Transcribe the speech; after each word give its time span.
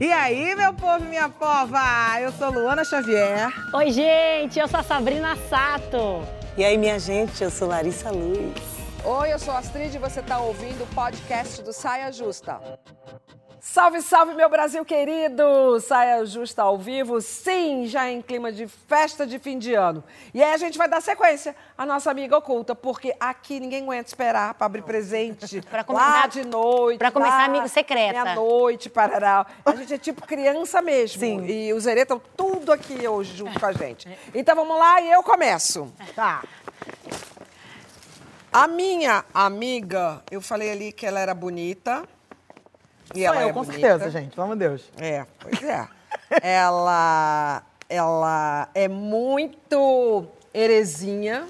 E 0.00 0.12
aí, 0.12 0.54
meu 0.54 0.72
povo 0.74 1.04
e 1.04 1.08
minha 1.08 1.28
pova? 1.28 1.80
Eu 2.20 2.32
sou 2.32 2.50
Luana 2.50 2.84
Xavier. 2.84 3.52
Oi, 3.72 3.90
gente, 3.90 4.58
eu 4.58 4.66
sou 4.68 4.80
a 4.80 4.82
Sabrina 4.82 5.36
Sato. 5.48 6.26
E 6.56 6.64
aí, 6.64 6.76
minha 6.76 6.98
gente, 6.98 7.42
eu 7.42 7.50
sou 7.50 7.68
Larissa 7.68 8.10
Luz. 8.10 8.54
Oi, 9.04 9.32
eu 9.32 9.38
sou 9.38 9.52
a 9.54 9.58
Astrid 9.58 9.94
e 9.94 9.98
você 9.98 10.20
está 10.20 10.38
ouvindo 10.38 10.84
o 10.84 10.86
podcast 10.94 11.62
do 11.62 11.72
Saia 11.72 12.10
Justa. 12.10 12.60
Salve, 13.66 14.02
salve, 14.02 14.34
meu 14.34 14.50
Brasil 14.50 14.84
querido! 14.84 15.80
Saia 15.80 16.22
Justa 16.26 16.62
ao 16.62 16.76
vivo, 16.76 17.18
sim, 17.22 17.86
já 17.86 18.10
em 18.10 18.20
clima 18.20 18.52
de 18.52 18.68
festa 18.68 19.26
de 19.26 19.38
fim 19.38 19.58
de 19.58 19.72
ano. 19.72 20.04
E 20.34 20.42
aí 20.42 20.52
a 20.52 20.56
gente 20.58 20.76
vai 20.76 20.86
dar 20.86 21.00
sequência 21.00 21.56
à 21.76 21.86
nossa 21.86 22.10
amiga 22.10 22.36
oculta, 22.36 22.74
porque 22.74 23.16
aqui 23.18 23.58
ninguém 23.58 23.82
aguenta 23.82 24.06
esperar 24.08 24.52
para 24.52 24.66
abrir 24.66 24.82
presente 24.82 25.62
Pra 25.62 25.82
começar- 25.82 26.06
lá 26.20 26.26
de 26.26 26.44
noite. 26.44 26.98
pra 26.98 27.10
começar 27.10 27.42
amigo 27.46 27.66
secreta. 27.66 28.22
Meia-noite, 28.22 28.90
parará. 28.90 29.46
A 29.64 29.74
gente 29.74 29.94
é 29.94 29.98
tipo 29.98 30.26
criança 30.26 30.82
mesmo. 30.82 31.18
Sim. 31.20 31.46
E 31.46 31.72
os 31.72 31.84
Zerê 31.84 32.02
estão 32.02 32.20
tudo 32.36 32.70
aqui 32.70 33.08
hoje 33.08 33.34
junto 33.34 33.58
com 33.58 33.64
a 33.66 33.72
gente. 33.72 34.06
Então 34.34 34.54
vamos 34.54 34.78
lá 34.78 35.00
e 35.00 35.10
eu 35.10 35.22
começo. 35.22 35.90
Tá. 36.14 36.42
A 38.52 38.68
minha 38.68 39.24
amiga, 39.32 40.22
eu 40.30 40.42
falei 40.42 40.70
ali 40.70 40.92
que 40.92 41.06
ela 41.06 41.18
era 41.18 41.32
bonita. 41.34 42.04
E 43.12 43.18
Sou 43.18 43.26
ela 43.26 43.42
eu, 43.42 43.48
é 43.48 43.52
com 43.52 43.64
bonita. 43.64 43.80
certeza, 43.80 44.10
gente. 44.10 44.36
Vamos 44.36 44.56
Deus. 44.56 44.90
É, 44.98 45.26
pois 45.38 45.62
é. 45.62 45.86
ela, 46.42 47.62
ela 47.88 48.68
é 48.74 48.88
muito 48.88 50.26
heresinha. 50.52 51.46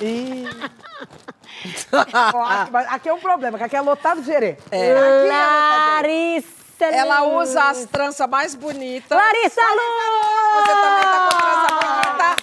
E... 0.00 0.44
Ó, 1.92 2.42
aqui, 2.42 2.76
aqui 2.88 3.08
é 3.08 3.12
um 3.12 3.20
problema, 3.20 3.58
que 3.58 3.64
aqui 3.64 3.76
é 3.76 3.80
lotado 3.80 4.20
de 4.20 4.26
gerê. 4.26 4.56
É. 4.70 4.94
Larissa 5.28 6.84
Ela 6.84 7.22
usa 7.24 7.62
as 7.64 7.84
tranças 7.86 8.28
mais 8.28 8.54
bonitas. 8.54 9.16
Larissa 9.16 9.60
Luz! 9.60 10.66
Você 10.66 10.72
também 10.72 11.02
tá 11.02 11.28
com 11.30 11.38
trança 11.38 11.68
bonita. 11.74 12.36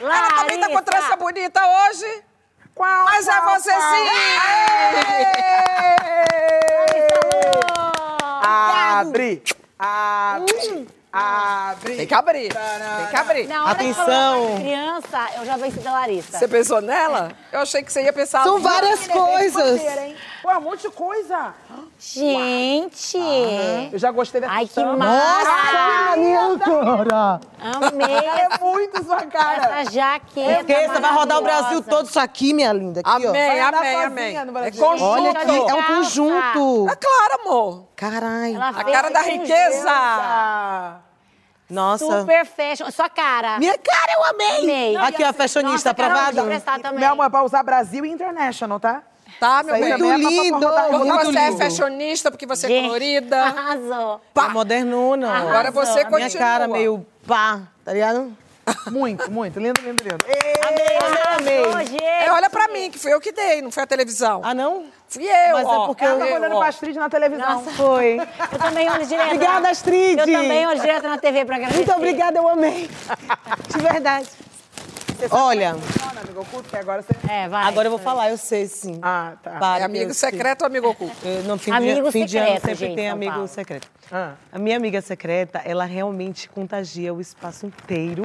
Ela 0.00 0.28
também 0.30 0.60
tá 0.60 0.66
com 0.66 0.74
Larissa. 0.74 0.82
trança 0.82 1.16
bonita 1.16 1.60
hoje. 1.66 2.27
Qual, 2.78 3.04
Mas 3.06 3.26
é 3.26 3.40
qual, 3.40 3.58
você 3.58 3.72
qual? 3.72 3.82
Abre! 8.40 9.42
Abre! 9.76 10.88
Abre! 11.12 11.96
Tem 11.96 12.06
que 12.06 12.14
abrir. 12.14 12.52
Tem 12.52 13.06
que 13.10 13.16
abrir. 13.16 13.48
Na 13.48 13.62
hora 13.64 13.72
Atenção. 13.72 14.46
que 14.54 14.62
criança, 14.62 15.28
eu 15.38 15.44
já 15.44 15.56
venci 15.56 15.80
da 15.80 15.90
Larissa. 15.90 16.38
Você 16.38 16.46
pensou 16.46 16.80
nela? 16.80 17.32
Eu 17.50 17.60
achei 17.62 17.82
que 17.82 17.92
você 17.92 18.02
ia 18.04 18.12
pensar. 18.12 18.44
São 18.44 18.60
várias 18.60 19.08
coisas. 19.08 19.80
Pô, 20.40 20.48
é 20.48 20.58
um 20.58 20.60
monte 20.60 20.82
de 20.82 20.90
coisa. 20.90 21.54
Gente! 21.98 23.18
Eu 23.92 23.98
já 23.98 24.12
gostei 24.12 24.40
dessa 24.40 24.52
Ai, 24.52 24.68
que 24.68 24.84
massa! 24.84 26.16
minha 26.16 26.58
cara! 26.58 27.40
Amei 27.60 28.16
É 28.28 28.58
muito 28.60 29.04
sua 29.04 29.26
cara. 29.26 29.80
essa 29.80 29.90
jaqueta 29.90 30.64
você 30.64 31.00
vai 31.00 31.12
rodar 31.12 31.38
o 31.38 31.42
Brasil 31.42 31.82
todo 31.82 32.06
isso 32.06 32.20
aqui, 32.20 32.54
minha 32.54 32.72
linda. 32.72 33.00
Aqui, 33.00 33.26
ó. 33.26 33.30
Amém, 33.30 33.60
andar 33.60 33.78
amém, 33.78 34.36
amém. 34.36 34.36
É 34.64 34.70
conjunto. 34.70 35.04
Olha 35.04 35.30
aqui, 35.32 35.50
é 35.50 35.74
um 35.74 35.82
conjunto. 35.82 36.86
É 36.88 36.96
claro, 36.96 37.42
amor. 37.42 37.84
Caralho. 37.96 38.62
A 38.62 38.84
cara 38.84 39.10
da 39.10 39.22
riqueza. 39.22 41.00
Nossa. 41.68 42.20
Super 42.20 42.46
fashion. 42.46 42.90
Sua 42.90 43.08
cara. 43.10 43.58
Minha 43.58 43.76
cara, 43.76 44.12
eu 44.16 44.24
amei. 44.24 44.62
Amei. 44.62 44.96
Aqui, 44.96 45.22
ó, 45.24 45.32
fashionista, 45.32 45.92
Nossa, 45.92 46.78
também. 46.80 47.00
Meu 47.00 47.12
amor, 47.12 47.26
é 47.26 47.28
pra 47.28 47.42
usar 47.42 47.62
Brasil 47.62 48.06
e 48.06 48.10
International, 48.10 48.80
tá? 48.80 49.02
Tá, 49.40 49.62
meu 49.62 49.74
bem? 49.74 49.92
é 49.92 49.96
pra 49.98 50.06
lindo, 50.16 50.68
Porque 50.90 51.24
você 51.26 51.38
é 51.38 51.52
fashionista, 51.56 52.30
porque 52.30 52.46
você 52.46 52.72
é 52.72 52.82
colorida. 52.82 53.42
Arrasou. 53.44 54.20
Pá. 54.34 54.48
modernona. 54.48 55.30
Agora 55.32 55.70
você 55.70 55.90
Arrasou. 56.00 56.10
continua. 56.10 56.28
Minha 56.28 56.38
cara 56.38 56.68
meio 56.68 57.06
pá, 57.26 57.60
tá 57.84 57.92
ligado? 57.92 58.36
Muito, 58.90 59.30
muito. 59.30 59.58
Lindo, 59.58 59.80
lindo, 59.80 60.02
lindo. 60.02 60.18
Amei, 60.66 61.64
amei. 61.64 61.86
gente. 61.86 62.04
É, 62.04 62.30
olha 62.32 62.50
pra 62.50 62.68
mim, 62.68 62.90
que 62.90 62.98
foi 62.98 63.14
eu 63.14 63.20
que 63.20 63.32
dei, 63.32 63.62
não 63.62 63.70
foi 63.70 63.82
a 63.82 63.86
televisão. 63.86 64.42
Ah, 64.44 64.52
não? 64.54 64.84
Fui 65.08 65.24
eu, 65.24 65.52
Mas 65.54 65.64
é 65.66 65.70
ó. 65.70 65.86
porque 65.86 66.04
Ela 66.04 66.14
eu- 66.26 66.28
tá 66.32 66.34
olhando 66.38 66.54
ó. 66.54 66.58
pra 66.58 66.68
Astrid 66.68 66.94
na 66.96 67.08
televisão. 67.08 67.48
Nossa. 67.54 67.70
Foi. 67.70 68.20
Eu 68.52 68.58
também 68.58 68.90
olho 68.90 69.06
direto. 69.06 69.24
Obrigada, 69.32 69.70
Astrid. 69.70 70.18
Eu 70.18 70.26
também 70.26 70.66
olho 70.66 70.80
direto 70.80 71.08
na 71.08 71.16
TV 71.16 71.44
pra 71.46 71.56
agradecer. 71.56 71.78
Muito 71.78 71.96
obrigada, 71.96 72.38
eu 72.38 72.46
amei. 72.46 72.90
De 73.74 73.78
verdade. 73.82 74.28
Olha, 75.30 75.72
Não, 75.74 76.20
amigo 76.22 76.40
oculto, 76.42 76.68
que 76.68 76.76
agora 76.76 77.02
você... 77.02 77.12
É, 77.30 77.48
vai. 77.48 77.64
agora 77.64 77.86
eu 77.86 77.90
vou 77.90 77.98
falar, 77.98 78.30
eu 78.30 78.36
sei 78.38 78.66
sim. 78.66 78.98
Ah, 79.02 79.32
tá. 79.42 79.52
Para, 79.58 79.82
É 79.82 79.84
amigo 79.84 80.14
secreto 80.14 80.62
ou 80.62 80.66
amigo 80.66 80.88
oculto? 80.88 81.16
Eu, 81.24 81.42
no 81.44 81.58
fim 81.58 81.70
Amigo 81.72 82.04
de, 82.06 82.12
fim 82.12 82.24
de 82.24 82.36
ano 82.38 82.46
secreto, 82.46 82.62
sempre 82.62 82.76
gente, 82.76 82.94
tem 82.96 83.06
São 83.06 83.14
amigo 83.16 83.32
Paulo. 83.32 83.48
secreto. 83.48 83.88
Ah. 84.12 84.32
A 84.52 84.58
minha 84.58 84.76
amiga 84.76 85.00
secreta, 85.02 85.60
ela 85.64 85.84
realmente 85.84 86.48
contagia 86.48 87.12
o 87.12 87.20
espaço 87.20 87.66
inteiro. 87.66 88.22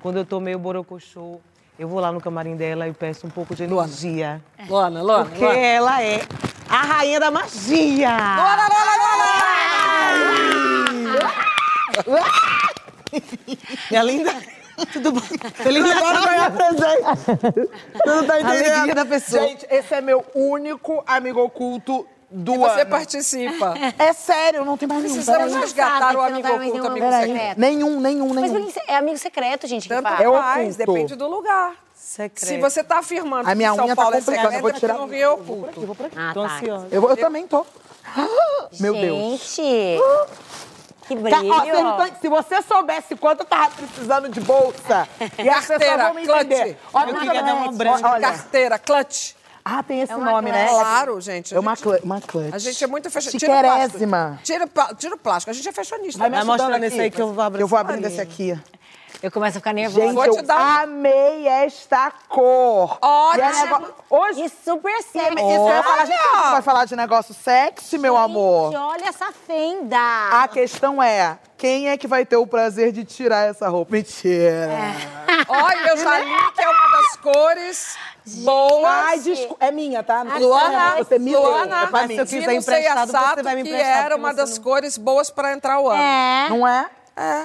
Quando 0.00 0.16
eu 0.18 0.24
tô 0.24 0.38
meio 0.40 0.58
borocochô, 0.58 1.40
eu 1.78 1.88
vou 1.88 1.98
lá 2.00 2.12
no 2.12 2.20
camarim 2.20 2.56
dela 2.56 2.86
e 2.88 2.92
peço 2.92 3.26
um 3.26 3.30
pouco 3.30 3.54
de 3.54 3.64
energia. 3.64 4.40
Luana, 4.68 5.02
Luana, 5.02 5.24
Porque 5.24 5.44
Luana. 5.44 5.58
ela 5.58 6.02
é 6.02 6.20
a 6.68 6.82
rainha 6.82 7.18
da 7.20 7.30
magia. 7.30 8.08
Luana, 8.36 8.68
Luana, 8.68 8.90
Minha 13.90 14.02
linda. 14.04 14.59
Tudo 14.92 15.12
bom? 15.12 15.20
Feliz 15.54 15.84
agora 15.90 16.20
ganhar 16.20 16.50
presente. 16.50 17.70
Tu 18.02 18.08
não 18.08 18.26
tá 18.26 18.40
entendendo? 18.40 18.70
Alegria 18.72 18.94
da 18.94 19.04
pessoa. 19.04 19.42
Gente, 19.46 19.66
esse 19.70 19.94
é 19.94 20.00
meu 20.00 20.24
único 20.34 21.02
amigo 21.06 21.40
oculto 21.42 22.06
do 22.30 22.54
E 22.54 22.58
você 22.58 22.80
ano. 22.82 22.90
participa. 22.90 23.74
É 23.98 24.12
sério, 24.12 24.64
não 24.64 24.76
tem 24.76 24.86
mais 24.88 25.02
nenhum. 25.02 25.14
Precisamos 25.14 25.54
resgatar 25.54 26.10
o 26.16 26.20
Você 26.20 26.26
amigo 26.32 26.48
tá 26.48 26.54
oculto, 26.54 26.72
nenhum 26.72 26.86
amigo 26.86 27.10
secreto. 27.12 27.58
Nenhum, 27.60 28.00
nenhum, 28.00 28.28
Mas 28.34 28.50
nenhum. 28.52 28.64
por 28.66 28.72
que 28.72 28.80
é 28.90 28.96
amigo 28.96 29.18
secreto, 29.18 29.66
gente, 29.66 29.82
que 29.88 29.94
Tanto 29.94 30.02
fala? 30.08 30.22
É 30.22 30.30
faz, 30.42 30.74
oculto. 30.74 30.92
depende 30.92 31.14
do 31.16 31.28
lugar. 31.28 31.72
Secreto. 31.94 32.46
Se 32.48 32.58
você 32.58 32.82
tá 32.82 32.98
afirmando 32.98 33.48
A 33.48 33.54
minha 33.54 33.70
que 33.70 33.76
São 33.76 33.84
unha 33.84 33.94
tá 33.94 34.02
Paulo 34.02 34.16
é 34.16 34.20
complicada, 34.20 34.48
secreto, 34.50 34.56
eu 34.58 34.60
vou 34.62 34.70
é 34.70 34.72
que 34.72 34.80
tirar- 34.80 34.94
no 34.98 35.06
Rio 35.06 35.22
é 35.22 35.28
oculto. 35.28 35.96
Ah, 36.16 36.30
Tô 36.34 36.42
tá. 36.46 36.54
ansiosa. 36.56 36.88
Eu, 36.90 37.08
eu 37.10 37.16
também 37.16 37.46
tô. 37.46 37.64
Meu 38.80 38.94
Deus. 38.94 39.18
Gente, 39.56 39.98
que 41.16 41.30
Tá, 41.30 41.38
brilho. 41.38 41.52
ó, 41.54 41.96
você 41.96 42.10
tá- 42.10 42.16
se 42.20 42.28
você 42.28 42.62
soubesse 42.62 43.16
quanto 43.16 43.40
eu 43.40 43.46
tava 43.46 43.70
precisando 43.70 44.28
de 44.28 44.40
bolsa, 44.40 45.08
e 45.38 45.48
as 45.48 45.60
pessoas 45.66 45.66
Carteira, 45.78 46.04
vão 46.04 46.14
me 46.14 46.22
entender. 46.22 46.78
Olha, 46.92 47.10
Eu 47.10 47.18
queria 47.20 47.42
dar 47.42 47.72
branca. 47.72 48.08
olha. 48.10 48.20
Carteira, 48.28 48.78
clutch. 48.78 49.32
Ah, 49.62 49.82
tem 49.82 50.00
esse 50.00 50.12
É 50.12 50.16
nome, 50.16 50.50
né? 50.50 50.66
clutch. 50.66 50.80
Claro, 50.80 51.20
gente. 51.20 51.54
a 51.54 51.56
É 51.56 51.60
uma, 51.60 51.74
gente- 51.76 51.82
cl 51.84 52.00
uma 52.02 52.20
clutch. 52.20 52.54
A 52.54 52.58
gente 52.58 52.82
é 52.82 52.86
muito 52.86 53.10
fashionista. 53.10 53.38
Tira 53.46 53.58
o 53.58 53.60
plástico. 53.62 53.82
Chiquerésima. 53.98 54.40
Tira, 54.42 54.68
tira 54.96 55.14
o 55.14 55.18
plástico. 55.18 55.50
A 55.50 55.54
gente 55.54 55.68
é 55.68 55.72
fashionista. 55.72 56.18
Vai 56.18 56.30
me 56.30 56.44
mostrando 56.44 56.74
aqui. 56.76 56.84
esse 56.86 57.00
aí 57.00 57.10
que 57.10 57.20
eu 57.20 57.32
vou 57.34 57.44
abrir 57.44 57.60
Eu 57.62 57.66
vou 57.68 57.78
abrindo 57.78 58.06
esse 58.06 58.20
aqui. 58.20 58.58
Eu 59.22 59.30
começo 59.30 59.58
a 59.58 59.60
ficar 59.60 59.74
nervosa. 59.74 60.06
Gente, 60.06 60.26
eu 60.38 60.42
dar 60.42 60.84
amei 60.84 61.46
esta 61.46 62.10
cor. 62.28 62.98
Ótimo. 63.02 63.44
E 63.44 63.46
é 63.46 63.62
nego- 63.64 63.94
Hoje, 64.08 64.44
E 64.44 64.48
super 64.48 65.02
sexy. 65.02 65.42
ia 65.42 65.82
falar, 65.82 66.00
a 66.00 66.04
gente 66.06 66.18
Olha! 66.34 66.50
vai 66.52 66.62
falar 66.62 66.84
de 66.86 66.96
negócio 66.96 67.34
sexy, 67.34 67.98
meu 67.98 68.16
amor. 68.16 68.72
Gente, 68.72 68.80
olha 68.80 69.08
essa 69.08 69.30
fenda. 69.46 69.98
A 70.42 70.48
questão 70.48 71.02
é, 71.02 71.38
quem 71.58 71.90
é 71.90 71.98
que 71.98 72.06
vai 72.06 72.24
ter 72.24 72.36
o 72.36 72.46
prazer 72.46 72.92
de 72.92 73.04
tirar 73.04 73.46
essa 73.48 73.68
roupa? 73.68 73.92
Mentira. 73.92 74.68
Olha, 75.48 75.88
eu 75.90 75.96
já 75.98 76.18
li 76.20 76.52
que 76.54 76.62
é 76.62 76.68
uma 76.68 76.96
das 76.96 77.16
cores 77.16 77.96
boas. 78.44 78.84
Ai, 78.86 79.18
desculpa. 79.18 79.64
É 79.66 79.70
minha, 79.70 80.02
tá? 80.02 80.22
Não 80.24 80.38
Luana, 80.38 80.96
você 80.96 81.18
me 81.18 81.30
deu. 81.30 81.42
Luana, 81.42 81.76
É 81.82 81.86
pra 81.86 81.90
mas 81.90 82.08
mim. 82.08 82.14
se 82.14 82.20
eu 82.20 82.26
quiser 82.26 82.54
emprestado, 82.54 83.34
você 83.34 83.42
vai 83.42 83.54
me 83.56 83.62
que 83.64 83.68
emprestar, 83.68 83.96
era 83.96 84.02
porque 84.10 84.20
uma 84.20 84.30
você 84.30 84.36
das 84.36 84.56
não- 84.56 84.64
cores 84.64 84.96
boas 84.96 85.30
pra 85.30 85.52
entrar 85.52 85.78
o 85.80 85.88
ano. 85.88 86.00
É. 86.02 86.48
Não 86.48 86.66
é? 86.68 86.86
É. 87.16 87.44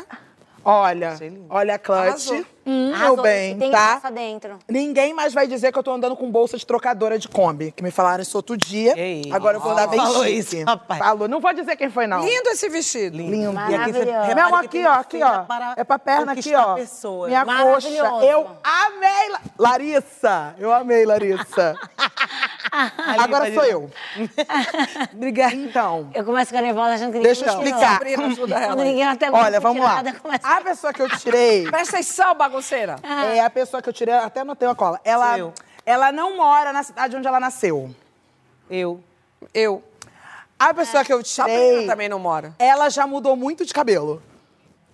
Olha, 0.66 1.16
olha 1.48 1.76
a 1.76 1.80
clutch. 1.80 2.02
Arrasou. 2.02 2.46
Hum, 2.66 2.88
meu 2.88 2.96
Arrasou. 2.96 3.22
bem, 3.22 3.58
Tem 3.60 3.70
tá? 3.72 3.78
graça 3.92 4.12
dentro. 4.12 4.58
Ninguém 4.68 5.14
mais 5.14 5.34
vai 5.34 5.46
dizer 5.48 5.72
que 5.72 5.78
eu 5.78 5.84
tô 5.84 5.92
andando 5.92 6.16
com 6.16 6.30
bolsa 6.32 6.58
de 6.58 6.66
trocadora 6.66 7.20
de 7.20 7.28
Kombi, 7.28 7.72
que 7.72 7.84
me 7.84 7.92
falaram 7.92 8.24
isso 8.24 8.36
outro 8.38 8.58
dia. 8.58 8.94
Ei. 8.98 9.30
Agora 9.32 9.58
eu 9.58 9.62
vou 9.62 9.76
dar 9.76 9.88
bem 9.88 10.00
Falou 10.00 10.24
chique. 10.24 10.38
isso, 10.38 10.64
rapaz. 10.66 11.00
Falou. 11.00 11.28
Não 11.28 11.40
vou 11.40 11.54
dizer 11.54 11.76
quem 11.76 11.90
foi, 11.90 12.08
não. 12.08 12.26
Lindo 12.26 12.50
esse 12.50 12.68
vestido. 12.70 13.18
Lindo. 13.18 13.54
E 13.70 13.76
aqui 13.76 13.92
você 13.94 14.06
Meu 14.06 14.48
que 14.48 14.56
aqui, 14.66 14.86
ó, 14.86 14.94
aqui, 14.94 15.24
ó. 15.24 15.44
para 15.44 15.74
É 15.78 15.84
pra 15.84 16.00
perna 16.00 16.32
aqui, 16.32 16.56
ó. 16.56 16.74
pessoas. 16.76 17.30
Minha 17.30 17.46
coxa. 17.46 17.88
Eu 17.90 18.48
amei. 18.64 19.30
La- 19.30 19.42
Larissa, 19.60 20.56
eu 20.58 20.74
amei, 20.74 21.06
Larissa. 21.06 21.76
Agora 23.20 23.54
sou 23.54 23.64
eu. 23.64 23.90
Obrigada. 25.14 25.56
Então, 25.56 26.10
Eu 26.14 26.26
começo 26.26 26.44
a 26.44 26.46
ficar 26.48 26.62
nervosa 26.62 26.96
achando 26.96 27.14
que 27.14 27.20
Deixa 27.20 27.46
eu 27.46 27.54
ninguém 27.58 27.68
explicar. 27.74 27.94
Sabrina, 27.94 28.26
ajuda 28.28 28.56
ela. 28.56 28.68
Quando 28.68 28.84
ninguém 28.84 29.04
até 29.06 29.32
olha, 29.32 29.60
vamos 29.60 29.84
lá. 29.84 30.04
A 30.44 30.62
pessoa 30.62 30.92
que 30.94 31.02
eu 31.02 31.10
tirei 31.18 31.64
Presta 31.70 31.96
atenção, 31.98 32.36
bagunceira. 32.56 32.96
é 33.04 33.40
a 33.40 33.50
pessoa 33.50 33.82
que 33.82 33.90
eu 33.90 33.94
tirei, 33.94 34.14
até 34.14 34.42
anotei 34.42 34.68
uma 34.68 34.76
cola. 34.76 35.00
Ela, 35.04 35.38
eu. 35.38 35.54
ela 35.86 36.12
não 36.12 36.36
mora 36.38 36.72
na 36.72 36.84
cidade 36.84 37.16
onde 37.16 37.28
ela 37.28 37.40
nasceu. 37.40 37.94
Eu. 38.70 39.04
Eu. 39.54 39.84
A 40.58 40.74
pessoa 40.74 41.04
que 41.04 41.12
eu 41.12 41.24
Sabrina 41.24 41.60
tirei, 41.60 41.86
também 41.88 42.08
não 42.10 42.18
mora. 42.18 42.54
ela 42.58 42.90
já 42.90 43.06
mudou 43.06 43.36
muito 43.36 43.66
de 43.66 43.74
cabelo. 43.74 44.22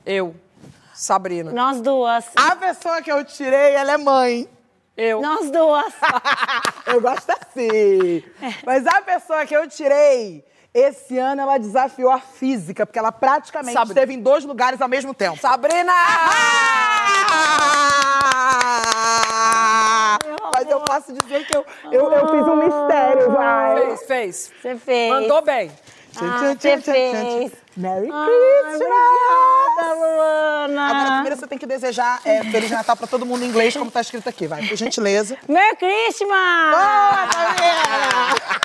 Eu. 0.05 0.35
Sabrina. 0.93 1.51
Nós 1.51 1.79
duas. 1.81 2.25
A 2.35 2.55
pessoa 2.55 3.01
que 3.01 3.11
eu 3.11 3.23
tirei, 3.23 3.73
ela 3.73 3.93
é 3.93 3.97
mãe. 3.97 4.49
Eu. 4.97 5.21
Nós 5.21 5.49
duas. 5.49 5.93
Eu 6.85 6.99
gosto 6.99 7.29
assim. 7.29 8.23
Mas 8.65 8.85
a 8.85 9.01
pessoa 9.01 9.45
que 9.45 9.55
eu 9.55 9.67
tirei, 9.69 10.43
Esse 10.73 11.17
ano 11.17 11.41
ela 11.41 11.57
desafiou 11.57 12.09
a 12.11 12.19
física, 12.19 12.85
porque 12.85 12.97
ela 12.99 13.11
praticamente 13.11 13.73
Sabrina. 13.73 13.93
esteve 13.93 14.13
em 14.13 14.21
dois 14.21 14.43
lugares 14.45 14.81
ao 14.81 14.87
mesmo 14.89 15.13
tempo. 15.13 15.37
Sabrina! 15.39 15.93
Mas 20.53 20.69
eu 20.69 20.79
posso 20.81 21.13
dizer 21.13 21.45
que 21.45 21.57
eu, 21.57 21.65
eu, 21.91 22.11
eu 22.11 22.27
fiz 22.27 22.47
um 22.47 22.55
mistério, 22.57 23.31
vai. 23.31 23.75
Fez, 23.75 24.03
fez. 24.05 24.51
Você 24.61 24.75
fez. 24.77 25.09
Mandou 25.11 25.41
bem. 25.41 25.71
Ah, 26.17 26.53
você 26.59 26.77
fez. 26.81 27.51
Merry 27.77 28.09
Ai, 28.11 28.27
Christmas! 28.27 28.91
obrigada, 28.91 29.93
Luana. 29.95 30.89
Agora, 30.89 31.11
primeiro 31.13 31.37
você 31.37 31.47
tem 31.47 31.57
que 31.57 31.65
desejar 31.65 32.21
é, 32.25 32.43
Feliz 32.43 32.69
Natal 32.69 32.97
pra 32.97 33.07
todo 33.07 33.25
mundo 33.25 33.43
em 33.45 33.47
inglês, 33.47 33.75
como 33.75 33.89
tá 33.89 34.01
escrito 34.01 34.27
aqui, 34.27 34.45
vai. 34.45 34.67
Por 34.67 34.75
gentileza. 34.75 35.37
Merry 35.47 35.77
Christmas! 35.77 36.31
Ah, 36.75 37.29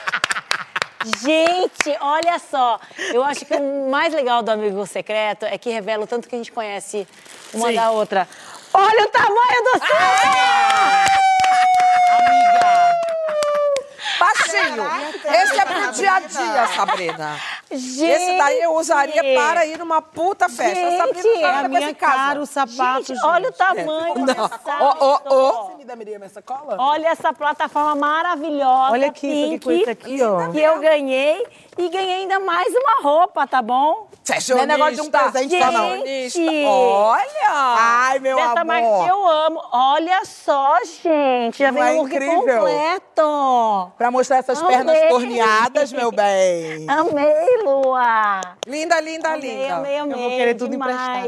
Gente, 1.23 1.97
olha 2.01 2.39
só. 2.39 2.81
Eu 3.13 3.23
acho 3.23 3.45
que 3.45 3.55
o 3.55 3.89
mais 3.89 4.13
legal 4.13 4.43
do 4.43 4.51
Amigo 4.51 4.85
Secreto 4.87 5.45
é 5.45 5.57
que 5.57 5.71
revela 5.71 6.03
o 6.03 6.07
tanto 6.07 6.29
que 6.29 6.35
a 6.35 6.39
gente 6.39 6.51
conhece 6.51 7.07
uma 7.55 7.69
Sim. 7.69 7.75
da 7.75 7.91
outra. 7.93 8.29
Olha 8.78 9.05
o 9.05 9.08
tamanho 9.08 9.62
do 9.64 9.78
céu! 9.78 9.96
Amiga. 12.19 12.96
Baixinho. 14.20 14.84
Esse 15.34 15.61
é 15.61 15.64
pro 15.64 15.93
dia 15.93 16.12
a 16.12 16.20
dia, 16.20 16.67
Sabrina. 16.76 17.40
Gente! 17.70 18.05
Esse 18.05 18.38
daí 18.38 18.61
eu 18.61 18.75
usaria 18.75 19.23
para 19.34 19.64
ir 19.67 19.78
numa 19.78 20.02
puta 20.02 20.49
festa. 20.49 20.75
Gente, 20.75 20.99
Sabrina 20.99 21.49
É 21.49 21.64
a 21.64 21.69
minha 21.69 21.94
cara, 21.94 22.40
o 22.40 22.46
sapato, 22.46 23.06
Gente, 23.06 23.25
olha 23.25 23.49
o 23.49 23.52
tamanho 23.52 24.14
Não. 24.19 24.25
dessa 24.26 24.61
Ó, 24.81 24.96
ó, 25.00 25.70
dá, 25.87 25.97
Miriam, 25.97 26.21
essa 26.23 26.43
cola? 26.43 26.77
Olha 26.79 27.09
essa 27.09 27.33
plataforma 27.33 27.94
maravilhosa. 27.94 28.93
Olha 28.93 29.06
aqui, 29.09 29.27
isso 29.27 29.55
aqui, 29.55 29.61
com 29.61 29.71
pink, 29.71 29.81
isso 29.83 29.91
aqui, 29.91 30.23
ó. 30.23 30.50
Que 30.50 30.61
eu 30.61 30.79
ganhei. 30.81 31.47
E 31.79 31.88
ganhei 31.91 32.15
ainda 32.23 32.41
mais 32.41 32.75
uma 32.75 33.03
roupa, 33.03 33.47
tá 33.47 33.61
bom? 33.61 34.09
Fashionista. 34.25 34.55
Não 34.55 34.62
é 34.62 34.67
negócio 34.67 34.94
de 34.94 35.00
um 35.03 35.11
presente 35.11 35.59
só, 35.59 35.71
não. 35.71 36.06
Gente. 36.06 36.65
Olha! 36.67 37.50
Ai, 37.50 38.19
meu 38.19 38.37
Dessa 38.37 38.50
amor. 38.53 38.65
marca 38.65 39.05
que 39.05 39.11
eu 39.11 39.27
amo. 39.27 39.62
Olha 39.73 40.25
só, 40.25 40.79
gente. 41.03 41.59
Já 41.59 41.71
Não 41.71 41.81
vem 41.83 41.91
é 41.91 41.93
um 41.94 42.03
look 42.03 42.15
incrível? 42.15 42.37
completo. 42.61 43.93
Pra 43.99 44.11
mostrar 44.11 44.39
essas 44.39 44.61
Amei. 44.62 44.75
pernas 44.77 45.09
torneadas, 45.11 45.93
meu 45.93 46.11
bem. 46.11 46.87
Amei, 46.89 47.62
Lua. 47.62 48.41
Linda, 48.67 48.99
linda, 49.00 49.35
Amei, 49.35 49.50
linda. 49.62 49.77
amei, 49.77 49.99
amei. 49.99 50.17
vou 50.19 50.31
querer 50.31 50.55
tudo 50.55 50.71
demais. 50.71 51.27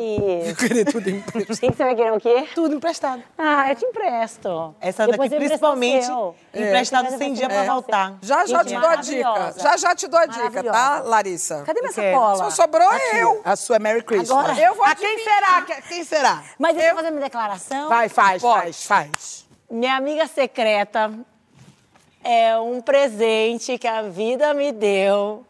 Eu 0.49 0.57
queria 0.57 0.85
tudo 0.85 1.11
emprestado. 1.11 1.57
O 1.57 1.61
que 1.61 1.71
que 1.71 1.77
você 1.77 1.85
vai 1.85 1.95
querer 1.95 2.13
o 2.13 2.21
quê? 2.21 2.49
Tudo 2.55 2.75
emprestado. 2.75 3.23
Ah, 3.37 3.69
eu 3.71 3.77
te 3.77 3.85
empresto. 3.85 4.48
Essa 4.81 5.07
Depois 5.07 5.31
daqui, 5.31 5.43
eu 5.43 5.47
principalmente, 5.49 6.07
seu. 6.07 6.35
emprestado 6.55 7.09
eu 7.13 7.19
dia 7.35 7.47
o 7.47 7.51
pra 7.51 7.63
voltar. 7.65 8.15
Já 8.23 8.47
já 8.47 8.65
te 8.65 8.75
dou 8.75 8.89
a 8.89 8.97
dica. 8.97 9.55
Já 9.57 9.77
já 9.77 9.95
te 9.95 10.07
dou 10.09 10.19
a 10.21 10.27
dica, 10.27 10.63
tá. 10.65 11.03
Larissa? 11.05 11.63
Cadê 11.65 11.81
minha 11.81 11.93
sacola? 11.93 12.37
Só 12.37 12.51
sobrou 12.51 12.89
eu. 13.15 13.41
A 13.45 13.57
sua 13.57 13.77
é 13.77 13.79
Merry 13.79 14.03
Christmas. 14.03 14.31
Agora- 14.31 14.61
Eu 14.61 14.75
vou 14.75 14.85
A 14.85 14.95
quem 14.95 15.19
será? 15.25 15.63
Que- 15.63 15.83
Quem 15.83 16.05
será? 16.05 16.43
Mas 16.59 16.75
deixa 16.75 16.91
eu 16.91 16.97
fazer 16.97 17.11
minha 17.11 17.23
declaração. 17.23 17.89
Vai, 17.89 18.09
faz, 18.09 18.43
Pode. 18.43 18.63
faz, 18.63 18.85
faz. 18.87 19.49
Minha 19.71 19.97
amiga 19.97 20.27
secreta 20.27 21.13
é 22.25 22.59
um 22.59 22.81
presente 22.81 23.79
que 23.79 23.87
a 23.87 24.03
vida 24.03 24.53
me 24.55 24.73
deu. 24.73 25.45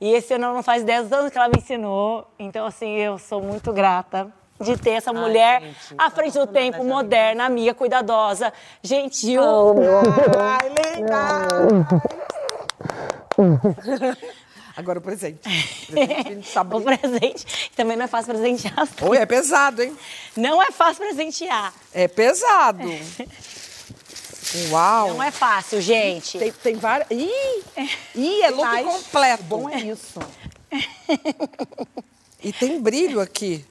E 0.00 0.12
esse 0.12 0.34
ano 0.34 0.54
não 0.54 0.62
faz 0.62 0.84
10 0.84 1.12
anos 1.12 1.30
que 1.32 1.38
ela 1.38 1.48
me 1.48 1.58
ensinou. 1.58 2.26
Então, 2.38 2.64
assim, 2.66 2.88
eu 2.96 3.18
sou 3.18 3.42
muito 3.42 3.72
grata 3.72 4.32
de 4.60 4.76
ter 4.76 4.90
essa 4.90 5.12
mulher 5.12 5.62
à 5.96 6.10
frente 6.10 6.38
do 6.38 6.46
tempo, 6.46 6.84
moderna, 6.84 7.44
amiga, 7.44 7.74
cuidadosa, 7.74 8.52
gentil. 8.82 9.42
Ai, 10.38 10.68
legal. 10.68 11.48
Agora 14.76 15.00
o 15.00 15.02
presente. 15.02 15.40
Presente 15.90 16.28
gente 16.28 16.48
sabe. 16.48 16.76
o 16.76 16.80
presente. 16.80 17.70
Também 17.74 17.96
não 17.96 18.04
é 18.04 18.08
fácil 18.08 18.32
presentear. 18.32 18.78
assim. 18.78 18.94
Oi, 19.02 19.16
é 19.16 19.26
pesado, 19.26 19.82
hein? 19.82 19.96
Não 20.36 20.62
é 20.62 20.70
fácil 20.70 21.04
presentear. 21.04 21.72
É 21.92 22.06
pesado. 22.06 22.88
Uau. 24.70 25.08
Não 25.08 25.22
é 25.22 25.32
fácil, 25.32 25.80
gente. 25.80 26.38
Tem, 26.38 26.52
tem 26.52 26.74
várias. 26.76 27.10
Ih! 27.10 27.64
Ih, 28.14 28.42
é 28.42 28.50
look 28.50 28.62
Mas 28.62 28.86
completo. 28.86 29.42
Bom 29.42 29.68
é 29.68 29.80
isso. 29.80 30.20
E 32.42 32.52
tem 32.52 32.80
brilho 32.80 33.20
aqui. 33.20 33.64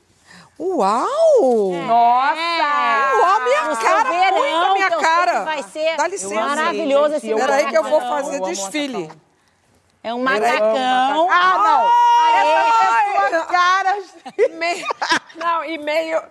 Uau! 0.59 1.71
Nossa! 1.85 3.19
Uau, 3.21 3.41
minha 3.43 3.63
seu 3.65 3.75
cara, 3.75 4.09
verão, 4.09 4.37
muito 4.39 4.55
a 4.65 4.73
minha 4.73 4.89
sei 4.89 4.99
cara. 4.99 5.43
vai 5.43 5.63
ser 5.63 5.95
Dá 5.97 6.07
licença. 6.07 6.33
maravilhoso 6.35 7.15
esse 7.15 7.29
Eu 7.29 7.37
Peraí 7.37 7.67
que 7.67 7.77
eu 7.77 7.83
vou 7.83 8.01
fazer 8.01 8.37
Eu 8.37 8.41
desfile. 8.45 9.03
macacão. 9.03 9.21
É 10.03 10.13
um 10.13 10.23
Peraí. 10.25 10.39
macacão. 10.41 11.27
Ah, 11.29 11.91
Ai, 12.33 13.31
não. 13.31 13.45
Caras. 13.45 14.03
me- 14.57 14.85
Não, 15.35 15.63
e 15.65 15.77
meio. 15.77 16.21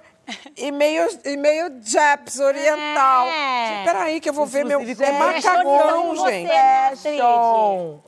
E 0.57 0.73
meio, 0.73 1.09
e 1.25 1.37
meio 1.37 1.71
Japs 1.83 2.41
oriental. 2.41 3.27
É. 3.29 3.85
Peraí, 3.85 4.21
que 4.21 4.29
eu 4.29 4.33
vou 4.33 4.45
ver 4.45 4.65
meu. 4.65 4.81
É 4.81 5.13
macacão, 5.13 6.17
gente. 6.27 6.49
né, 6.49 6.89
Astrid? 6.93 7.19
Fashion. 7.21 7.99